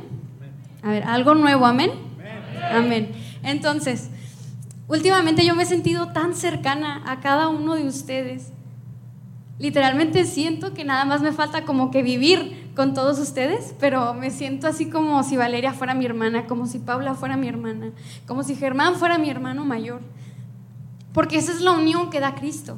A 0.81 0.89
ver, 0.89 1.03
algo 1.03 1.35
nuevo. 1.35 1.67
Amén. 1.67 1.91
Amén. 2.71 3.11
Entonces, 3.43 4.09
últimamente 4.87 5.45
yo 5.45 5.53
me 5.53 5.63
he 5.63 5.67
sentido 5.67 6.07
tan 6.13 6.33
cercana 6.33 7.03
a 7.05 7.19
cada 7.19 7.49
uno 7.49 7.75
de 7.75 7.85
ustedes. 7.85 8.53
Literalmente 9.59 10.25
siento 10.25 10.73
que 10.73 10.83
nada 10.83 11.05
más 11.05 11.21
me 11.21 11.31
falta 11.31 11.63
como 11.63 11.91
que 11.91 12.01
vivir 12.01 12.64
con 12.76 12.93
todos 12.93 13.19
ustedes, 13.19 13.73
pero 13.80 14.13
me 14.13 14.30
siento 14.32 14.67
así 14.67 14.89
como 14.89 15.23
si 15.23 15.38
Valeria 15.38 15.73
fuera 15.73 15.93
mi 15.93 16.05
hermana, 16.05 16.45
como 16.45 16.67
si 16.67 16.80
Paula 16.80 17.13
fuera 17.13 17.38
mi 17.38 17.47
hermana, 17.47 17.91
como 18.28 18.43
si 18.43 18.55
Germán 18.55 18.95
fuera 18.95 19.17
mi 19.17 19.30
hermano 19.30 19.65
mayor. 19.65 20.01
Porque 21.13 21.38
esa 21.38 21.53
es 21.53 21.61
la 21.61 21.71
unión 21.71 22.09
que 22.09 22.19
da 22.19 22.36
Cristo. 22.36 22.78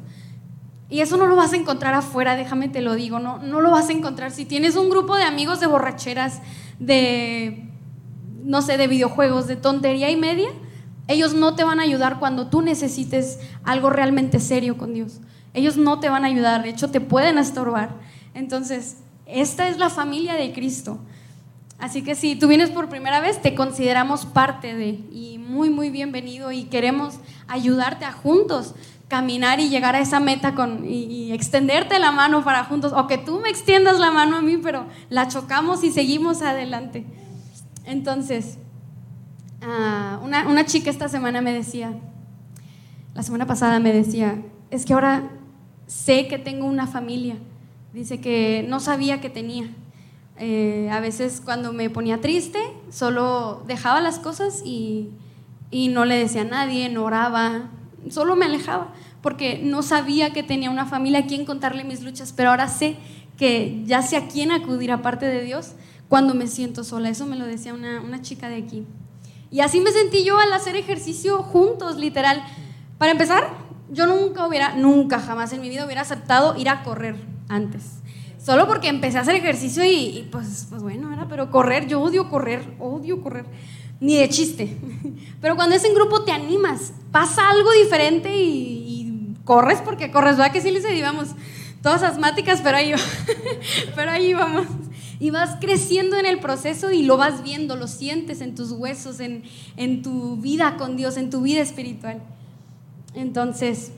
Y 0.89 1.01
eso 1.01 1.17
no 1.17 1.25
lo 1.25 1.35
vas 1.35 1.51
a 1.51 1.57
encontrar 1.57 1.95
afuera, 1.95 2.35
déjame 2.35 2.69
te 2.69 2.81
lo 2.81 2.93
digo, 2.93 3.19
no, 3.19 3.39
no 3.39 3.59
lo 3.59 3.71
vas 3.71 3.89
a 3.89 3.91
encontrar. 3.91 4.31
Si 4.31 4.45
tienes 4.45 4.75
un 4.75 4.89
grupo 4.89 5.15
de 5.15 5.23
amigos 5.23 5.59
de 5.59 5.67
borracheras, 5.67 6.41
de, 6.79 7.69
no 8.43 8.61
sé, 8.61 8.77
de 8.77 8.87
videojuegos, 8.87 9.47
de 9.47 9.57
tontería 9.57 10.09
y 10.11 10.15
media, 10.15 10.47
ellos 11.07 11.33
no 11.33 11.55
te 11.55 11.63
van 11.63 11.79
a 11.79 11.83
ayudar 11.83 12.19
cuando 12.19 12.47
tú 12.47 12.61
necesites 12.61 13.39
algo 13.63 13.89
realmente 13.89 14.39
serio 14.39 14.77
con 14.77 14.93
Dios. 14.93 15.19
Ellos 15.53 15.75
no 15.75 15.99
te 15.99 16.09
van 16.09 16.23
a 16.23 16.27
ayudar, 16.27 16.63
de 16.63 16.69
hecho 16.69 16.89
te 16.89 17.01
pueden 17.01 17.37
estorbar. 17.37 17.95
Entonces, 18.33 18.97
esta 19.27 19.69
es 19.69 19.77
la 19.77 19.89
familia 19.89 20.35
de 20.35 20.53
Cristo. 20.53 20.99
Así 21.79 22.01
que 22.01 22.15
si 22.15 22.35
tú 22.35 22.47
vienes 22.47 22.71
por 22.71 22.89
primera 22.89 23.19
vez, 23.19 23.41
te 23.41 23.53
consideramos 23.53 24.25
parte 24.25 24.73
de 24.73 24.89
y 25.11 25.37
muy, 25.37 25.69
muy 25.69 25.89
bienvenido 25.91 26.51
y 26.51 26.63
queremos 26.63 27.19
ayudarte 27.47 28.05
a 28.05 28.11
juntos 28.11 28.73
caminar 29.07 29.59
y 29.59 29.69
llegar 29.69 29.95
a 29.95 29.99
esa 29.99 30.19
meta 30.19 30.53
con, 30.53 30.83
y, 30.85 31.31
extenderte 31.31 31.99
la 31.99 32.11
mano 32.11 32.43
para 32.43 32.65
juntos, 32.65 32.93
o 32.93 33.07
que 33.07 33.17
tú 33.17 33.39
me 33.39 33.49
extiendas 33.49 33.99
la 33.99 34.11
mano 34.11 34.37
a 34.37 34.41
mí, 34.41 34.57
pero 34.57 34.85
la 35.09 35.27
chocamos 35.27 35.83
y 35.83 35.91
seguimos 35.91 36.41
adelante. 36.41 37.05
Entonces, 37.85 38.57
ah, 39.61 40.19
una, 40.23 40.47
una 40.47 40.65
chica 40.65 40.89
esta 40.89 41.07
semana 41.07 41.41
me 41.41 41.53
decía, 41.53 41.93
la 43.13 43.23
semana 43.23 43.45
pasada 43.47 43.79
me 43.79 43.93
decía, 43.93 44.41
es 44.71 44.85
que 44.85 44.93
ahora 44.93 45.29
sé 45.85 46.27
que 46.27 46.37
tengo 46.37 46.65
una 46.65 46.85
familia 46.85 47.37
Dice 47.97 48.21
que 48.21 48.63
no 48.69 48.79
sabía 48.79 49.21
que 49.21 49.31
tenía. 49.31 49.71
Eh, 50.37 50.87
a 50.91 50.99
veces 50.99 51.41
cuando 51.43 51.73
me 51.73 51.89
ponía 51.89 52.21
triste, 52.21 52.59
solo 52.91 53.63
dejaba 53.65 54.01
las 54.01 54.19
cosas 54.19 54.61
y, 54.63 55.09
y 55.71 55.87
no 55.87 56.05
le 56.05 56.15
decía 56.15 56.41
a 56.41 56.45
nadie, 56.45 56.89
no 56.89 57.05
oraba, 57.05 57.71
solo 58.11 58.35
me 58.35 58.45
alejaba, 58.45 58.93
porque 59.23 59.59
no 59.63 59.81
sabía 59.81 60.31
que 60.31 60.43
tenía 60.43 60.69
una 60.69 60.85
familia 60.85 61.21
a 61.21 61.25
quien 61.25 61.43
contarle 61.43 61.83
mis 61.85 62.03
luchas, 62.03 62.33
pero 62.37 62.51
ahora 62.51 62.67
sé 62.67 62.97
que 63.35 63.81
ya 63.87 64.03
sé 64.03 64.15
a 64.15 64.27
quién 64.27 64.51
acudir 64.51 64.91
aparte 64.91 65.25
de 65.25 65.41
Dios 65.41 65.71
cuando 66.07 66.35
me 66.35 66.45
siento 66.45 66.83
sola. 66.83 67.09
Eso 67.09 67.25
me 67.25 67.35
lo 67.35 67.47
decía 67.47 67.73
una, 67.73 68.01
una 68.01 68.21
chica 68.21 68.47
de 68.47 68.57
aquí. 68.57 68.85
Y 69.49 69.61
así 69.61 69.79
me 69.79 69.89
sentí 69.89 70.23
yo 70.23 70.37
al 70.37 70.53
hacer 70.53 70.75
ejercicio 70.75 71.41
juntos, 71.41 71.97
literal. 71.97 72.43
Para 72.99 73.13
empezar, 73.13 73.49
yo 73.89 74.05
nunca 74.05 74.45
hubiera, 74.45 74.75
nunca 74.75 75.19
jamás 75.19 75.51
en 75.51 75.61
mi 75.61 75.69
vida 75.69 75.83
hubiera 75.83 76.01
aceptado 76.01 76.55
ir 76.59 76.69
a 76.69 76.83
correr 76.83 77.36
antes. 77.49 78.01
Solo 78.37 78.67
porque 78.67 78.87
empecé 78.87 79.17
a 79.17 79.21
hacer 79.21 79.35
ejercicio 79.35 79.83
y, 79.83 80.27
pues, 80.31 80.67
pues 80.69 80.81
bueno, 80.81 81.11
era, 81.11 81.27
pero 81.27 81.51
correr, 81.51 81.87
yo 81.87 82.01
odio 82.01 82.29
correr, 82.29 82.75
odio 82.79 83.21
correr, 83.21 83.45
ni 83.99 84.15
de 84.15 84.29
chiste. 84.29 84.77
Pero 85.41 85.55
cuando 85.55 85.75
es 85.75 85.83
en 85.83 85.93
grupo 85.93 86.23
te 86.23 86.31
animas, 86.31 86.93
pasa 87.11 87.49
algo 87.49 87.71
diferente 87.73 88.35
y, 88.35 89.33
corres 89.43 89.79
porque 89.79 90.11
corres, 90.11 90.35
¿verdad 90.35 90.51
que 90.51 90.61
sí, 90.61 90.71
les 90.71 90.83
Íbamos 90.91 91.29
todas 91.81 92.03
asmáticas, 92.03 92.59
pero 92.61 92.75
ahí, 92.75 92.93
pero 93.95 94.11
ahí 94.11 94.33
vamos. 94.33 94.65
Y 95.19 95.29
vas 95.29 95.57
creciendo 95.61 96.17
en 96.17 96.25
el 96.25 96.39
proceso 96.39 96.91
y 96.91 97.03
lo 97.03 97.15
vas 97.15 97.43
viendo, 97.43 97.77
lo 97.77 97.87
sientes 97.87 98.41
en 98.41 98.55
tus 98.55 98.71
huesos, 98.71 99.21
en, 99.21 99.43
en 99.77 100.01
tu 100.01 100.35
vida 100.35 100.75
con 100.77 100.97
Dios, 100.97 101.15
en 101.15 101.29
tu 101.29 101.41
vida 101.41 101.61
espiritual. 101.61 102.21
Entonces, 103.13 103.91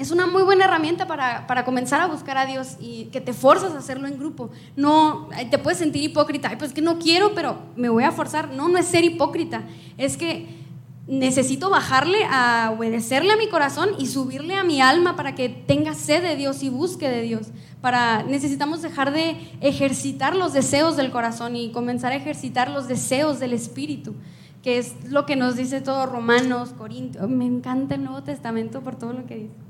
es 0.00 0.10
una 0.10 0.26
muy 0.26 0.42
buena 0.42 0.64
herramienta 0.64 1.06
para, 1.06 1.46
para, 1.46 1.66
comenzar 1.66 2.00
a 2.00 2.06
buscar 2.06 2.38
a 2.38 2.46
Dios 2.46 2.76
y 2.80 3.04
que 3.12 3.20
te 3.20 3.34
forzas 3.34 3.74
a 3.74 3.78
hacerlo 3.78 4.08
en 4.08 4.18
grupo. 4.18 4.50
No, 4.74 5.28
te 5.50 5.58
puedes 5.58 5.78
sentir 5.78 6.02
hipócrita, 6.02 6.48
Ay, 6.48 6.56
pues 6.56 6.72
que 6.72 6.80
no 6.80 6.98
quiero, 6.98 7.34
pero 7.34 7.58
me 7.76 7.90
voy 7.90 8.04
a 8.04 8.10
forzar. 8.10 8.48
No, 8.50 8.68
no 8.68 8.78
es 8.78 8.86
ser 8.86 9.04
hipócrita, 9.04 9.64
es 9.98 10.16
que 10.16 10.58
necesito 11.06 11.68
bajarle 11.68 12.24
a 12.24 12.72
obedecerle 12.74 13.34
a 13.34 13.36
mi 13.36 13.48
corazón 13.48 13.90
y 13.98 14.06
subirle 14.06 14.54
a 14.54 14.64
mi 14.64 14.80
alma 14.80 15.16
para 15.16 15.34
que 15.34 15.50
tenga 15.50 15.92
sed 15.92 16.22
de 16.22 16.34
Dios 16.34 16.62
y 16.62 16.70
busque 16.70 17.10
de 17.10 17.20
Dios. 17.20 17.48
Para, 17.82 18.22
necesitamos 18.22 18.80
dejar 18.80 19.12
de 19.12 19.36
ejercitar 19.60 20.34
los 20.34 20.54
deseos 20.54 20.96
del 20.96 21.10
corazón 21.10 21.56
y 21.56 21.72
comenzar 21.72 22.12
a 22.12 22.16
ejercitar 22.16 22.70
los 22.70 22.88
deseos 22.88 23.38
del 23.38 23.52
espíritu 23.52 24.14
que 24.62 24.76
es 24.76 25.10
lo 25.10 25.24
que 25.24 25.36
nos 25.36 25.56
dice 25.56 25.80
todo 25.80 26.04
Romanos, 26.04 26.74
Corintios. 26.76 27.30
Me 27.30 27.46
encanta 27.46 27.94
el 27.94 28.04
Nuevo 28.04 28.22
Testamento 28.22 28.82
por 28.82 28.96
todo 28.96 29.14
lo 29.14 29.24
que 29.24 29.36
dice. 29.36 29.69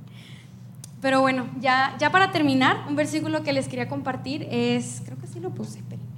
Pero 1.00 1.20
bueno, 1.20 1.46
ya, 1.60 1.96
ya 1.98 2.10
para 2.10 2.30
terminar, 2.30 2.84
un 2.88 2.96
versículo 2.96 3.42
que 3.42 3.52
les 3.52 3.68
quería 3.68 3.88
compartir 3.88 4.46
es, 4.50 5.02
creo 5.04 5.18
que 5.18 5.26
sí 5.26 5.40
lo 5.40 5.50
puse, 5.50 5.78
espérenme. 5.78 6.10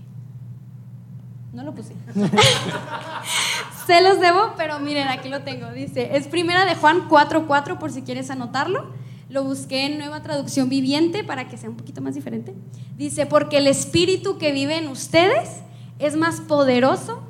No 1.53 1.63
lo 1.63 1.75
puse. 1.75 1.95
Se 3.87 4.01
los 4.01 4.21
debo, 4.21 4.55
pero 4.57 4.79
miren, 4.81 5.09
aquí 5.09 5.29
lo 5.29 5.43
tengo. 5.43 5.71
Dice, 5.71 6.17
es 6.17 6.27
primera 6.27 6.65
de 6.65 6.75
Juan 6.75 7.09
4.4 7.09 7.79
por 7.79 7.93
si 7.93 8.03
quieres 8.03 8.31
anotarlo. 8.31 8.87
Lo 9.29 9.45
busqué 9.45 9.87
en 9.87 9.99
nueva 9.99 10.23
traducción 10.23 10.69
viviente 10.69 11.25
para 11.25 11.49
que 11.49 11.57
sea 11.57 11.69
un 11.71 11.77
poquito 11.77 12.01
más 12.01 12.15
diferente. 12.15 12.55
Dice, 12.97 13.27
porque 13.27 13.59
el 13.59 13.67
espíritu 13.67 14.39
que 14.39 14.53
vive 14.53 14.79
en 14.79 14.89
ustedes 14.89 15.63
es 15.99 16.17
más 16.17 16.41
poderoso 16.41 17.23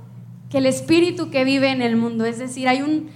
que 0.51 0.59
el 0.59 0.67
espíritu 0.67 1.31
que 1.31 1.45
vive 1.45 1.71
en 1.71 1.83
el 1.83 1.97
mundo. 1.97 2.25
Es 2.25 2.39
decir, 2.39 2.69
hay 2.69 2.83
un, 2.83 3.11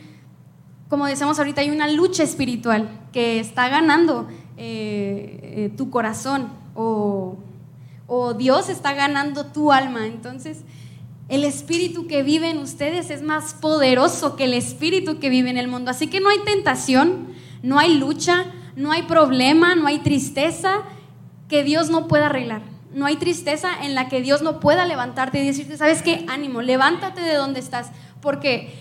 como 0.89 1.07
decíamos 1.07 1.39
ahorita, 1.39 1.61
hay 1.61 1.71
una 1.71 1.89
lucha 1.89 2.23
espiritual 2.23 2.89
que 3.13 3.41
está 3.41 3.69
ganando 3.69 4.29
eh, 4.57 5.41
eh, 5.43 5.73
tu 5.77 5.91
corazón 5.91 6.49
o, 6.75 7.37
o 8.07 8.35
Dios 8.35 8.69
está 8.69 8.93
ganando 8.95 9.47
tu 9.47 9.73
alma. 9.73 10.07
Entonces, 10.07 10.59
el 11.29 11.45
espíritu 11.45 12.07
que 12.07 12.23
vive 12.23 12.51
en 12.51 12.59
ustedes 12.59 13.11
es 13.11 13.23
más 13.23 13.55
poderoso 13.55 14.37
que 14.37 14.45
el 14.45 14.55
espíritu 14.55 15.19
que 15.19 15.29
vive 15.29 15.51
en 15.51 15.57
el 15.57 15.67
mundo. 15.67 15.91
Así 15.91 16.07
que 16.07 16.21
no 16.21 16.29
hay 16.29 16.39
tentación, 16.45 17.29
no 17.63 17.79
hay 17.79 17.95
lucha, 17.95 18.47
no 18.77 18.93
hay 18.93 19.03
problema, 19.03 19.75
no 19.75 19.89
hay 19.89 19.99
tristeza 19.99 20.83
que 21.49 21.65
Dios 21.65 21.91
no 21.91 22.07
pueda 22.07 22.27
arreglar. 22.27 22.63
no 22.93 23.05
hay 23.05 23.17
tristeza 23.17 23.69
en 23.83 23.95
la 23.95 24.09
que 24.09 24.23
Dios 24.23 24.41
no 24.41 24.59
pueda 24.59 24.87
levantarte 24.87 25.43
y 25.43 25.47
decirte, 25.47 25.77
¿sabes 25.77 26.01
qué? 26.01 26.25
Ánimo, 26.29 26.63
levántate 26.63 27.21
de 27.21 27.35
donde 27.35 27.61
estás, 27.61 27.91
porque, 28.23 28.73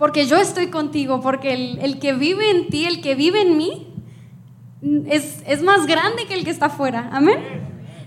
porque 0.00 0.26
yo 0.26 0.38
estoy 0.38 0.68
contigo, 0.68 1.20
porque 1.20 1.52
el, 1.52 1.78
el 1.80 1.98
que 1.98 2.14
vive 2.14 2.50
en 2.50 2.70
ti, 2.70 2.86
el 2.86 3.02
que 3.02 3.14
vive 3.14 3.42
en 3.42 3.58
mí, 3.58 3.86
es, 5.06 5.42
es 5.46 5.62
más 5.62 5.86
grande 5.86 6.24
que 6.26 6.32
el 6.32 6.42
que 6.42 6.48
está 6.48 6.66
afuera. 6.66 7.10
Amén. 7.12 7.36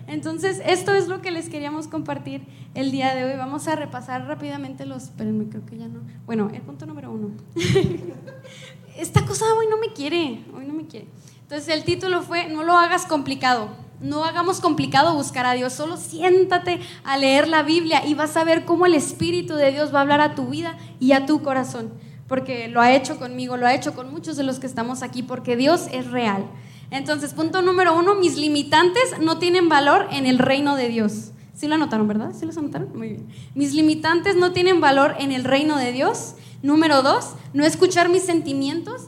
Entonces, 0.07 0.59
esto 0.65 0.95
es 0.95 1.07
lo 1.07 1.21
que 1.21 1.29
les 1.29 1.49
queríamos 1.49 1.87
compartir 1.87 2.41
el 2.73 2.91
día 2.91 3.13
de 3.13 3.25
hoy. 3.25 3.37
Vamos 3.37 3.67
a 3.67 3.75
repasar 3.75 4.25
rápidamente 4.25 4.87
los... 4.87 5.03
Espérenme, 5.03 5.47
creo 5.49 5.67
que 5.67 5.77
ya 5.77 5.87
no. 5.87 5.99
Bueno, 6.25 6.49
el 6.51 6.63
punto 6.63 6.87
número 6.87 7.11
uno. 7.11 7.29
Esta 8.97 9.23
cosa 9.23 9.45
hoy 9.53 9.67
no 9.69 9.77
me 9.77 9.93
quiere, 9.93 10.43
hoy 10.57 10.65
no 10.65 10.73
me 10.73 10.87
quiere. 10.87 11.05
Entonces, 11.43 11.69
el 11.69 11.83
título 11.83 12.23
fue, 12.23 12.49
no 12.49 12.63
lo 12.63 12.73
hagas 12.73 13.05
complicado. 13.05 13.69
No 14.04 14.26
hagamos 14.26 14.60
complicado 14.60 15.16
buscar 15.16 15.45
a 15.45 15.54
Dios, 15.54 15.72
solo 15.72 15.95
siéntate 15.95 16.82
a 17.06 17.18
leer 17.18 17.47
la 17.47 17.64
Biblia 17.64 18.06
y 18.06 18.16
vas 18.16 18.36
a 18.36 18.43
ver 18.43 18.66
cómo 18.66 18.86
el 18.86 18.95
Espíritu 18.95 19.56
de 19.56 19.72
Dios 19.72 19.93
va 19.93 19.99
a 19.99 20.01
hablar 20.01 20.20
a 20.20 20.36
tu 20.36 20.47
vida 20.47 20.78
y 20.99 21.14
a 21.14 21.26
tu 21.26 21.41
corazón, 21.41 21.93
porque 22.28 22.68
lo 22.68 22.82
ha 22.82 22.91
hecho 22.91 23.18
conmigo, 23.18 23.56
lo 23.56 23.66
ha 23.66 23.74
hecho 23.74 23.95
con 23.95 24.12
muchos 24.12 24.36
de 24.36 24.43
los 24.43 24.60
que 24.60 24.68
estamos 24.68 25.04
aquí, 25.04 25.24
porque 25.24 25.56
Dios 25.56 25.88
es 25.93 26.12
real. 26.12 26.45
Entonces, 26.91 27.34
punto 27.34 27.62
número 27.62 27.97
uno, 27.97 28.16
mis 28.16 28.36
limitantes 28.36 29.22
no 29.22 29.38
tienen 29.38 29.70
valor 29.70 30.10
en 30.12 30.26
el 30.26 30.38
reino 30.38 30.76
de 30.76 30.89
Dios. 30.89 31.32
¿Sí 31.54 31.70
lo 31.70 31.76
anotaron, 31.76 32.06
verdad? 32.06 32.34
¿Sí 32.38 32.45
los 32.45 32.58
anotaron? 32.58 32.89
Muy 32.93 33.08
bien. 33.08 33.28
Mis 33.56 33.74
limitantes 33.74 34.36
no 34.36 34.51
tienen 34.51 34.82
valor 34.82 35.16
en 35.18 35.32
el 35.32 35.45
reino 35.45 35.78
de 35.78 35.93
Dios. 35.93 36.34
Número 36.62 37.04
dos, 37.04 37.36
no 37.54 37.64
escuchar 37.64 38.10
mis 38.10 38.24
sentimientos, 38.24 39.04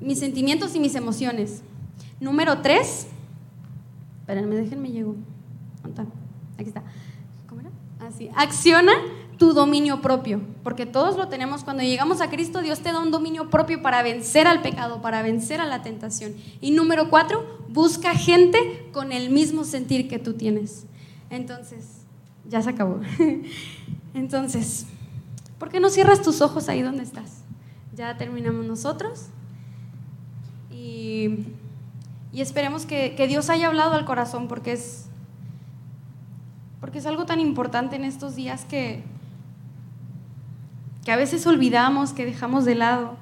mis 0.00 0.20
sentimientos 0.20 0.74
y 0.74 0.80
mis 0.80 0.94
emociones. 0.94 1.60
Número 2.18 2.62
tres, 2.62 3.08
Espérenme, 4.22 4.54
déjenme 4.54 4.92
llego. 4.92 5.16
Aquí 6.56 6.68
está. 6.68 6.84
¿Cómo 7.48 7.60
era? 7.60 7.70
Así. 8.00 8.30
Ah, 8.36 8.42
Acciona 8.42 8.92
tu 9.36 9.52
dominio 9.52 10.00
propio, 10.00 10.40
porque 10.62 10.86
todos 10.86 11.16
lo 11.16 11.26
tenemos. 11.26 11.64
Cuando 11.64 11.82
llegamos 11.82 12.20
a 12.20 12.30
Cristo, 12.30 12.62
Dios 12.62 12.78
te 12.78 12.92
da 12.92 13.00
un 13.00 13.10
dominio 13.10 13.50
propio 13.50 13.82
para 13.82 14.00
vencer 14.04 14.46
al 14.46 14.62
pecado, 14.62 15.02
para 15.02 15.22
vencer 15.22 15.60
a 15.60 15.66
la 15.66 15.82
tentación. 15.82 16.34
Y 16.60 16.70
número 16.70 17.10
cuatro, 17.10 17.44
busca 17.68 18.14
gente 18.14 18.88
con 18.92 19.10
el 19.10 19.30
mismo 19.30 19.64
sentir 19.64 20.08
que 20.08 20.20
tú 20.20 20.34
tienes. 20.34 20.86
Entonces, 21.30 22.02
ya 22.48 22.62
se 22.62 22.70
acabó. 22.70 23.00
Entonces, 24.14 24.86
¿por 25.58 25.68
qué 25.68 25.80
no 25.80 25.90
cierras 25.90 26.22
tus 26.22 26.40
ojos 26.40 26.68
ahí 26.68 26.82
donde 26.82 27.02
estás? 27.02 27.42
Ya 27.96 28.16
terminamos 28.16 28.64
nosotros. 28.64 29.26
Y 30.70 31.48
y 32.32 32.40
esperemos 32.40 32.86
que, 32.86 33.14
Dios 33.28 33.50
haya 33.50 33.66
hablado 33.66 33.92
al 33.92 34.06
corazón 34.06 34.48
porque 34.48 34.72
es, 34.72 35.06
porque 36.80 36.98
es 36.98 37.06
algo 37.06 37.26
tan 37.26 37.40
importante 37.40 37.94
en 37.94 38.04
estos 38.04 38.34
días 38.34 38.64
que, 38.64 39.04
que 41.04 41.12
a 41.12 41.16
veces 41.16 41.46
olvidamos, 41.46 42.12
que 42.14 42.24
dejamos 42.24 42.64
de 42.64 42.74
lado. 42.74 43.16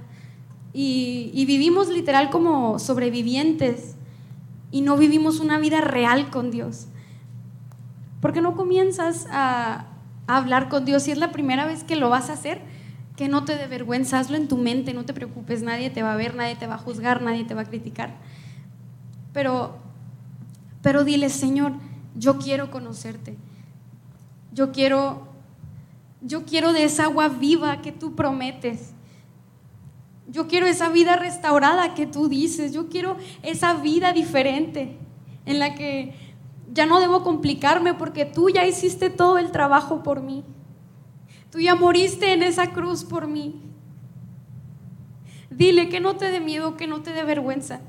Y, 0.73 1.45
vivimos 1.47 1.89
literal 1.89 2.31
como 2.31 2.79
sobrevivientes 2.79 3.97
y 4.71 4.83
no 4.83 4.97
vivimos 4.97 5.41
una 5.41 5.59
vida 5.59 5.81
real 5.81 6.31
con 6.31 6.53
Dios. 6.53 6.87
¿Por 8.21 8.33
qué 8.33 8.41
no 8.41 8.55
comienzas 8.55 9.27
a, 9.33 9.87
a, 10.29 10.37
hablar 10.37 10.69
con 10.69 10.85
Dios 10.85 11.03
si 11.03 11.11
es 11.11 11.19
la 11.19 11.33
primera 11.33 11.67
vez 11.67 11.83
que 11.83 11.97
lo 11.97 12.11
vas 12.11 12.31
a 12.31 12.35
hacer? 12.35 12.63
Que 13.17 13.29
no 13.29 13.45
te 13.45 13.57
dé 13.57 13.67
vergüenza, 13.67 14.21
hazlo 14.21 14.37
en 14.37 14.47
tu 14.47 14.57
mente, 14.57 14.95
no 14.95 15.05
te 15.05 15.13
preocupes, 15.13 15.63
nadie 15.63 15.91
te 15.91 16.05
va 16.05 16.13
a 16.13 16.17
ver, 16.17 16.37
nadie 16.37 16.55
te 16.55 16.69
va 16.69 16.75
a 16.75 16.79
juzgar, 16.79 17.23
nadie 17.23 17.45
te 17.45 17.55
va 17.55 17.63
a 17.63 17.65
criticar. 17.65 18.15
Pero, 19.33 19.77
pero 20.83 21.05
dile, 21.05 21.29
Señor, 21.29 21.73
yo 22.15 22.39
quiero 22.39 22.71
conocerte. 22.71 23.37
Yo 24.53 24.73
quiero, 24.73 25.29
yo 26.21 26.45
quiero 26.45 26.73
de 26.73 26.85
esa 26.85 27.05
agua 27.05 27.29
viva 27.29 27.81
que 27.83 27.93
tú 27.93 28.15
prometes. 28.15 28.93
Yo 30.29 30.47
quiero 30.47 30.67
esa 30.67 30.89
vida 30.89 31.17
restaurada 31.17 31.95
que 31.95 32.07
tú 32.07 32.29
dices. 32.29 32.73
Yo 32.73 32.89
quiero 32.89 33.17
esa 33.43 33.75
vida 33.75 34.13
diferente 34.13 34.97
en 35.47 35.59
la 35.59 35.75
que 35.75 36.15
ya 36.73 36.87
no 36.87 37.01
debo 37.01 37.23
complicarme 37.23 37.95
porque 37.95 38.25
tú 38.25 38.49
ya 38.49 38.67
hiciste 38.67 39.11
todo 39.11 39.39
el 39.39 39.51
trabajo 39.51 40.03
por 40.03 40.21
mí. 40.21 40.45
Tú 41.51 41.59
ya 41.59 41.75
moriste 41.75 42.33
en 42.33 42.43
esa 42.43 42.71
cruz 42.73 43.05
por 43.05 43.27
mí. 43.27 43.61
Dile 45.51 45.89
que 45.89 46.01
no 46.01 46.17
te 46.17 46.31
dé 46.31 46.41
miedo, 46.41 46.77
que 46.77 46.87
no 46.87 47.03
te 47.03 47.13
dé 47.13 47.25
vergüenza. 47.25 47.81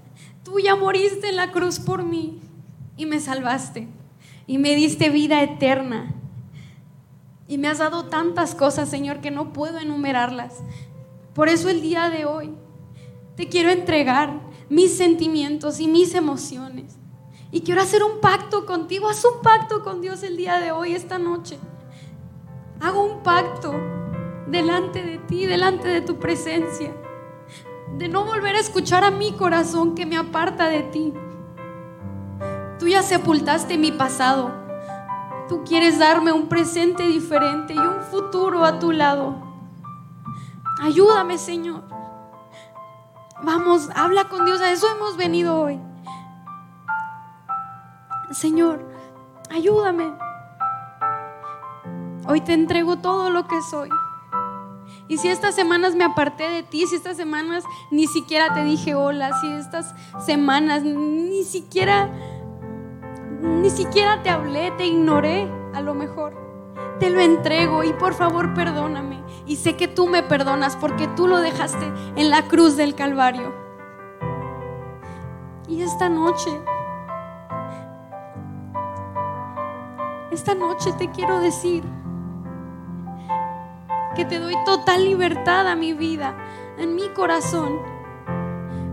Tú 0.43 0.59
ya 0.59 0.75
moriste 0.75 1.29
en 1.29 1.35
la 1.35 1.51
cruz 1.51 1.79
por 1.79 2.03
mí 2.03 2.39
y 2.97 3.05
me 3.05 3.19
salvaste 3.19 3.87
y 4.47 4.57
me 4.57 4.75
diste 4.75 5.09
vida 5.09 5.43
eterna. 5.43 6.13
Y 7.47 7.57
me 7.57 7.67
has 7.67 7.77
dado 7.77 8.05
tantas 8.05 8.55
cosas, 8.55 8.89
Señor, 8.89 9.21
que 9.21 9.29
no 9.29 9.53
puedo 9.53 9.77
enumerarlas. 9.77 10.63
Por 11.33 11.47
eso 11.49 11.69
el 11.69 11.81
día 11.81 12.09
de 12.09 12.25
hoy 12.25 12.53
te 13.35 13.47
quiero 13.47 13.69
entregar 13.69 14.41
mis 14.69 14.97
sentimientos 14.97 15.79
y 15.79 15.87
mis 15.87 16.15
emociones. 16.15 16.97
Y 17.51 17.61
quiero 17.61 17.81
hacer 17.81 18.03
un 18.03 18.19
pacto 18.19 18.65
contigo. 18.65 19.09
Haz 19.09 19.23
un 19.25 19.41
pacto 19.41 19.83
con 19.83 20.01
Dios 20.01 20.23
el 20.23 20.37
día 20.37 20.59
de 20.59 20.71
hoy, 20.71 20.93
esta 20.93 21.19
noche. 21.19 21.59
Hago 22.79 23.03
un 23.03 23.21
pacto 23.21 23.73
delante 24.47 25.03
de 25.03 25.17
ti, 25.19 25.45
delante 25.45 25.87
de 25.87 26.01
tu 26.01 26.17
presencia 26.17 26.93
de 27.97 28.07
no 28.07 28.25
volver 28.25 28.55
a 28.55 28.59
escuchar 28.59 29.03
a 29.03 29.11
mi 29.11 29.33
corazón 29.33 29.95
que 29.95 30.05
me 30.05 30.17
aparta 30.17 30.67
de 30.69 30.83
ti. 30.83 31.13
Tú 32.79 32.87
ya 32.87 33.03
sepultaste 33.03 33.77
mi 33.77 33.91
pasado. 33.91 34.51
Tú 35.47 35.63
quieres 35.63 35.99
darme 35.99 36.31
un 36.31 36.47
presente 36.47 37.03
diferente 37.03 37.73
y 37.73 37.77
un 37.77 38.01
futuro 38.01 38.63
a 38.63 38.79
tu 38.79 38.91
lado. 38.91 39.35
Ayúdame, 40.81 41.37
Señor. 41.37 41.83
Vamos, 43.43 43.89
habla 43.95 44.29
con 44.29 44.45
Dios. 44.45 44.61
A 44.61 44.71
eso 44.71 44.87
hemos 44.89 45.17
venido 45.17 45.59
hoy. 45.61 45.79
Señor, 48.31 48.83
ayúdame. 49.49 50.11
Hoy 52.27 52.41
te 52.41 52.53
entrego 52.53 52.97
todo 52.97 53.29
lo 53.29 53.47
que 53.47 53.61
soy. 53.61 53.89
Y 55.11 55.17
si 55.17 55.27
estas 55.27 55.55
semanas 55.55 55.93
me 55.93 56.05
aparté 56.05 56.49
de 56.49 56.63
ti, 56.63 56.87
si 56.87 56.95
estas 56.95 57.17
semanas 57.17 57.65
ni 57.89 58.07
siquiera 58.07 58.53
te 58.53 58.63
dije 58.63 58.95
hola, 58.95 59.37
si 59.41 59.51
estas 59.51 59.93
semanas 60.25 60.83
ni 60.83 61.43
siquiera, 61.43 62.09
ni 63.41 63.69
siquiera 63.69 64.23
te 64.23 64.29
hablé, 64.29 64.71
te 64.77 64.85
ignoré, 64.85 65.51
a 65.73 65.81
lo 65.81 65.93
mejor, 65.93 66.33
te 67.01 67.09
lo 67.09 67.19
entrego 67.19 67.83
y 67.83 67.91
por 67.91 68.13
favor 68.13 68.53
perdóname. 68.53 69.21
Y 69.45 69.57
sé 69.57 69.75
que 69.75 69.89
tú 69.89 70.07
me 70.07 70.23
perdonas 70.23 70.77
porque 70.77 71.09
tú 71.09 71.27
lo 71.27 71.41
dejaste 71.41 71.91
en 72.15 72.29
la 72.29 72.47
cruz 72.47 72.77
del 72.77 72.95
Calvario. 72.95 73.53
Y 75.67 75.81
esta 75.81 76.07
noche, 76.07 76.51
esta 80.31 80.55
noche 80.55 80.93
te 80.93 81.11
quiero 81.11 81.41
decir, 81.41 81.83
que 84.15 84.25
te 84.25 84.39
doy 84.39 84.55
total 84.65 85.03
libertad 85.03 85.67
a 85.67 85.75
mi 85.75 85.93
vida, 85.93 86.35
en 86.77 86.95
mi 86.95 87.09
corazón, 87.09 87.79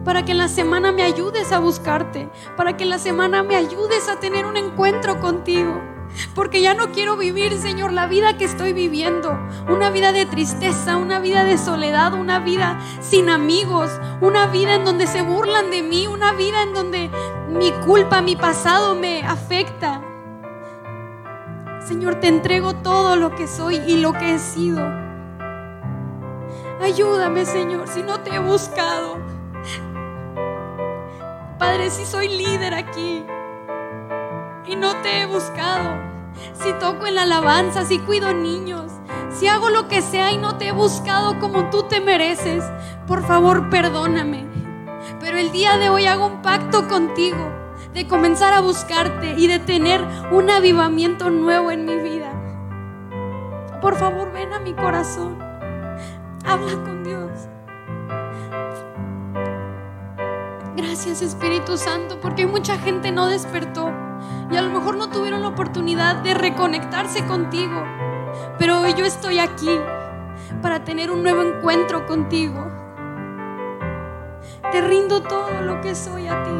para 0.05 0.25
que 0.25 0.33
en 0.33 0.39
la 0.39 0.49
semana 0.49 0.93
me 0.93 1.03
ayudes 1.03 1.53
a 1.53 1.59
buscarte, 1.59 2.31
para 2.57 2.77
que 2.77 2.85
en 2.85 2.91
la 2.91 2.99
semana 2.99 3.43
me 3.43 3.57
ayudes 3.57 4.09
a 4.09 4.21
tener 4.21 4.47
un 4.47 4.57
encuentro 4.57 5.21
contigo. 5.21 5.81
Porque 6.35 6.63
ya 6.63 6.75
no 6.75 6.91
quiero 6.93 7.17
vivir, 7.17 7.59
Señor, 7.59 7.93
la 7.93 8.07
vida 8.07 8.39
que 8.39 8.45
estoy 8.45 8.73
viviendo. 8.73 9.39
Una 9.69 9.91
vida 9.91 10.13
de 10.13 10.27
tristeza, 10.27 10.97
una 10.97 11.21
vida 11.21 11.45
de 11.45 11.59
soledad, 11.59 12.15
una 12.15 12.39
vida 12.39 12.81
sin 13.01 13.29
amigos, 13.29 13.91
una 14.21 14.47
vida 14.47 14.75
en 14.75 14.85
donde 14.85 15.07
se 15.07 15.23
burlan 15.23 15.71
de 15.71 15.83
mí, 15.83 16.07
una 16.07 16.33
vida 16.33 16.63
en 16.63 16.73
donde 16.73 17.11
mi 17.51 17.73
culpa, 17.85 18.23
mi 18.23 18.37
pasado 18.37 18.95
me 18.95 19.23
afecta. 19.23 20.01
Señor, 21.87 22.17
te 22.17 22.29
entrego 22.29 22.75
todo 22.75 23.17
lo 23.17 23.35
que 23.35 23.47
soy 23.47 23.77
y 23.77 23.97
lo 23.99 24.13
que 24.13 24.35
he 24.35 24.39
sido. 24.39 25.08
Ayúdame, 26.81 27.45
Señor, 27.45 27.89
si 27.89 28.03
no 28.03 28.21
te 28.21 28.35
he 28.35 28.39
buscado. 28.39 29.19
Padre, 31.59 31.91
si 31.91 32.07
soy 32.07 32.29
líder 32.29 32.73
aquí 32.75 33.25
y 34.65 34.77
no 34.77 34.95
te 35.03 35.23
he 35.23 35.27
buscado, 35.27 35.99
si 36.53 36.73
toco 36.75 37.07
en 37.07 37.17
la 37.17 37.23
alabanza, 37.23 37.85
si 37.85 37.99
cuido 37.99 38.33
niños, 38.33 38.93
si 39.31 39.49
hago 39.49 39.71
lo 39.71 39.89
que 39.89 40.03
sea 40.03 40.31
y 40.31 40.39
no 40.39 40.57
te 40.57 40.69
he 40.69 40.73
buscado 40.73 41.41
como 41.41 41.69
tú 41.69 41.83
te 41.83 42.01
mereces, 42.01 42.65
por 43.09 43.27
favor 43.27 43.71
perdóname. 43.71 44.47
Pero 45.19 45.37
el 45.37 45.51
día 45.51 45.79
de 45.79 45.91
hoy 45.91 46.07
hago 46.07 46.27
un 46.27 46.43
pacto 46.43 46.87
contigo 46.87 47.51
de 47.93 48.07
comenzar 48.07 48.53
a 48.53 48.61
buscarte 48.61 49.35
y 49.37 49.49
de 49.49 49.59
tener 49.59 50.05
un 50.31 50.49
avivamiento 50.49 51.31
nuevo 51.31 51.73
en 51.73 51.85
mi 51.85 51.97
vida. 51.97 52.31
Por 53.81 53.97
favor, 53.97 54.33
ven 54.33 54.53
a 54.53 54.61
mi 54.61 54.75
corazón. 54.75 55.48
Habla 56.49 56.73
con 56.83 57.05
Dios. 57.05 57.31
Gracias 60.77 61.21
Espíritu 61.21 61.77
Santo, 61.77 62.19
porque 62.23 62.47
mucha 62.47 62.79
gente 62.79 63.13
no 63.13 63.27
despertó. 63.27 63.93
y 64.51 64.57
a 64.57 64.63
lo 64.63 64.71
mejor 64.71 64.97
no 64.97 65.11
tuvieron 65.11 65.43
la 65.43 65.49
oportunidad 65.49 66.23
de 66.23 66.33
reconectarse 66.33 67.27
contigo, 67.27 67.85
pero 68.59 68.81
hoy 68.81 68.95
yo 68.95 69.05
estoy 69.05 69.39
aquí 69.39 69.79
para 70.63 70.85
tener 70.85 71.11
un 71.11 71.23
nuevo 71.23 71.43
encuentro 71.43 72.07
contigo. 72.07 72.67
Te 74.73 74.81
rindo 74.81 75.23
todo 75.23 75.61
lo 75.61 75.83
que 75.83 75.95
soy 75.95 76.29
a 76.29 76.43
ti. 76.45 76.51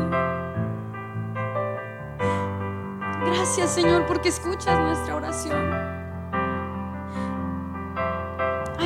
Gracias 3.25 3.71
Señor 3.71 4.05
porque 4.05 4.29
escuchas 4.29 4.79
nuestra 4.81 5.17
oración. 5.17 5.78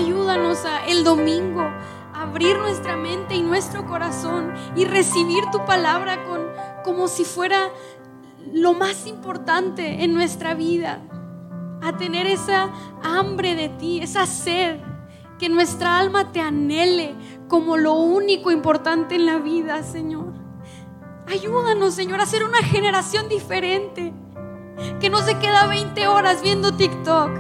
Ayúdanos 0.02 0.64
a 0.64 0.84
el 0.86 1.04
domingo 1.04 1.60
a 1.60 2.22
abrir 2.22 2.58
nuestra 2.58 2.96
mente 2.96 3.36
y 3.36 3.42
nuestro 3.42 3.86
corazón 3.86 4.52
y 4.74 4.84
recibir 4.84 5.44
tu 5.52 5.64
palabra 5.64 6.24
con 6.24 6.40
como 6.82 7.06
si 7.06 7.24
fuera 7.24 7.70
lo 8.52 8.74
más 8.74 9.06
importante 9.06 10.02
en 10.02 10.12
nuestra 10.12 10.54
vida. 10.54 10.98
A 11.82 11.96
tener 11.98 12.26
esa 12.26 12.72
hambre 13.04 13.54
de 13.54 13.68
ti, 13.68 14.00
esa 14.02 14.26
sed, 14.26 14.80
que 15.38 15.48
nuestra 15.48 15.98
alma 15.98 16.32
te 16.32 16.40
anhele 16.40 17.14
como 17.46 17.76
lo 17.76 17.92
único 17.94 18.50
importante 18.50 19.14
en 19.14 19.24
la 19.24 19.38
vida, 19.38 19.84
Señor. 19.84 20.32
Ayúdanos, 21.28 21.94
Señor, 21.94 22.20
a 22.20 22.26
ser 22.26 22.42
una 22.42 22.58
generación 22.58 23.28
diferente, 23.28 24.12
que 24.98 25.10
no 25.10 25.20
se 25.20 25.38
queda 25.38 25.68
20 25.68 26.08
horas 26.08 26.42
viendo 26.42 26.74
TikTok, 26.74 27.30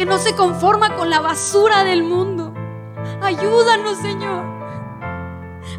que 0.00 0.06
no 0.06 0.16
se 0.16 0.34
conforma 0.34 0.96
con 0.96 1.10
la 1.10 1.20
basura 1.20 1.84
del 1.84 2.02
mundo. 2.02 2.54
Ayúdanos, 3.20 3.98
Señor, 3.98 4.46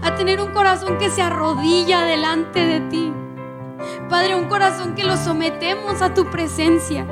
a 0.04 0.14
tener 0.14 0.40
un 0.40 0.52
corazón 0.52 1.00
que 1.00 1.10
se 1.10 1.24
arrodilla 1.24 2.04
delante 2.04 2.60
de 2.60 2.82
ti. 2.82 3.12
Padre, 4.10 4.36
un 4.36 4.48
corazón 4.48 4.94
que 4.94 5.06
lo 5.06 5.18
sometemos 5.18 6.04
a 6.04 6.14
tu 6.14 6.30
presencia. 6.30 7.08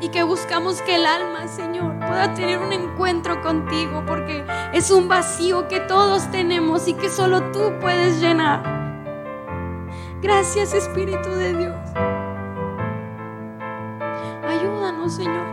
Y 0.00 0.08
que 0.08 0.24
buscamos 0.24 0.82
que 0.82 0.96
el 0.96 1.06
alma, 1.06 1.46
Señor, 1.46 1.96
pueda 2.00 2.34
tener 2.34 2.58
un 2.58 2.72
encuentro 2.72 3.40
contigo, 3.40 4.02
porque 4.08 4.44
es 4.72 4.90
un 4.90 5.06
vacío 5.06 5.68
que 5.68 5.78
todos 5.78 6.32
tenemos 6.32 6.88
y 6.88 6.94
que 6.94 7.10
solo 7.10 7.52
tú 7.52 7.74
puedes 7.80 8.20
llenar. 8.20 8.64
Gracias, 10.20 10.74
Espíritu 10.74 11.30
de 11.30 11.54
Dios. 11.54 12.17
Señor. 15.10 15.46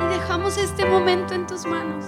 Y 0.00 0.04
dejamos 0.08 0.56
este 0.56 0.84
momento 0.84 1.34
en 1.34 1.46
tus 1.46 1.66
manos. 1.66 2.04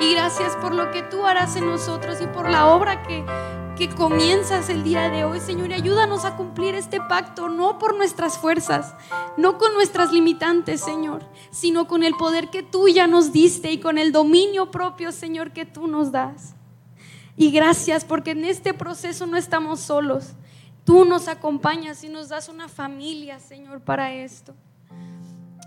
Y 0.00 0.14
gracias 0.14 0.56
por 0.56 0.74
lo 0.74 0.90
que 0.90 1.02
tú 1.02 1.24
harás 1.26 1.56
en 1.56 1.66
nosotros 1.66 2.20
y 2.20 2.26
por 2.26 2.48
la 2.48 2.66
obra 2.66 3.02
que, 3.02 3.24
que 3.76 3.88
comienzas 3.88 4.68
el 4.68 4.82
día 4.82 5.10
de 5.10 5.24
hoy, 5.24 5.40
Señor. 5.40 5.70
Y 5.70 5.74
ayúdanos 5.74 6.24
a 6.24 6.36
cumplir 6.36 6.74
este 6.74 7.00
pacto, 7.00 7.48
no 7.48 7.78
por 7.78 7.96
nuestras 7.96 8.38
fuerzas, 8.38 8.94
no 9.36 9.58
con 9.58 9.74
nuestras 9.74 10.12
limitantes, 10.12 10.80
Señor, 10.80 11.24
sino 11.50 11.86
con 11.86 12.02
el 12.02 12.14
poder 12.14 12.50
que 12.50 12.62
tú 12.62 12.88
ya 12.88 13.06
nos 13.06 13.32
diste 13.32 13.70
y 13.70 13.78
con 13.78 13.98
el 13.98 14.12
dominio 14.12 14.70
propio, 14.70 15.12
Señor, 15.12 15.52
que 15.52 15.66
tú 15.66 15.86
nos 15.86 16.10
das. 16.10 16.54
Y 17.36 17.50
gracias 17.50 18.04
porque 18.04 18.32
en 18.32 18.44
este 18.44 18.74
proceso 18.74 19.26
no 19.26 19.36
estamos 19.36 19.80
solos. 19.80 20.34
Tú 20.84 21.04
nos 21.04 21.28
acompañas 21.28 22.02
y 22.02 22.08
nos 22.08 22.28
das 22.28 22.48
una 22.48 22.68
familia, 22.68 23.38
Señor, 23.38 23.80
para 23.80 24.12
esto. 24.12 24.54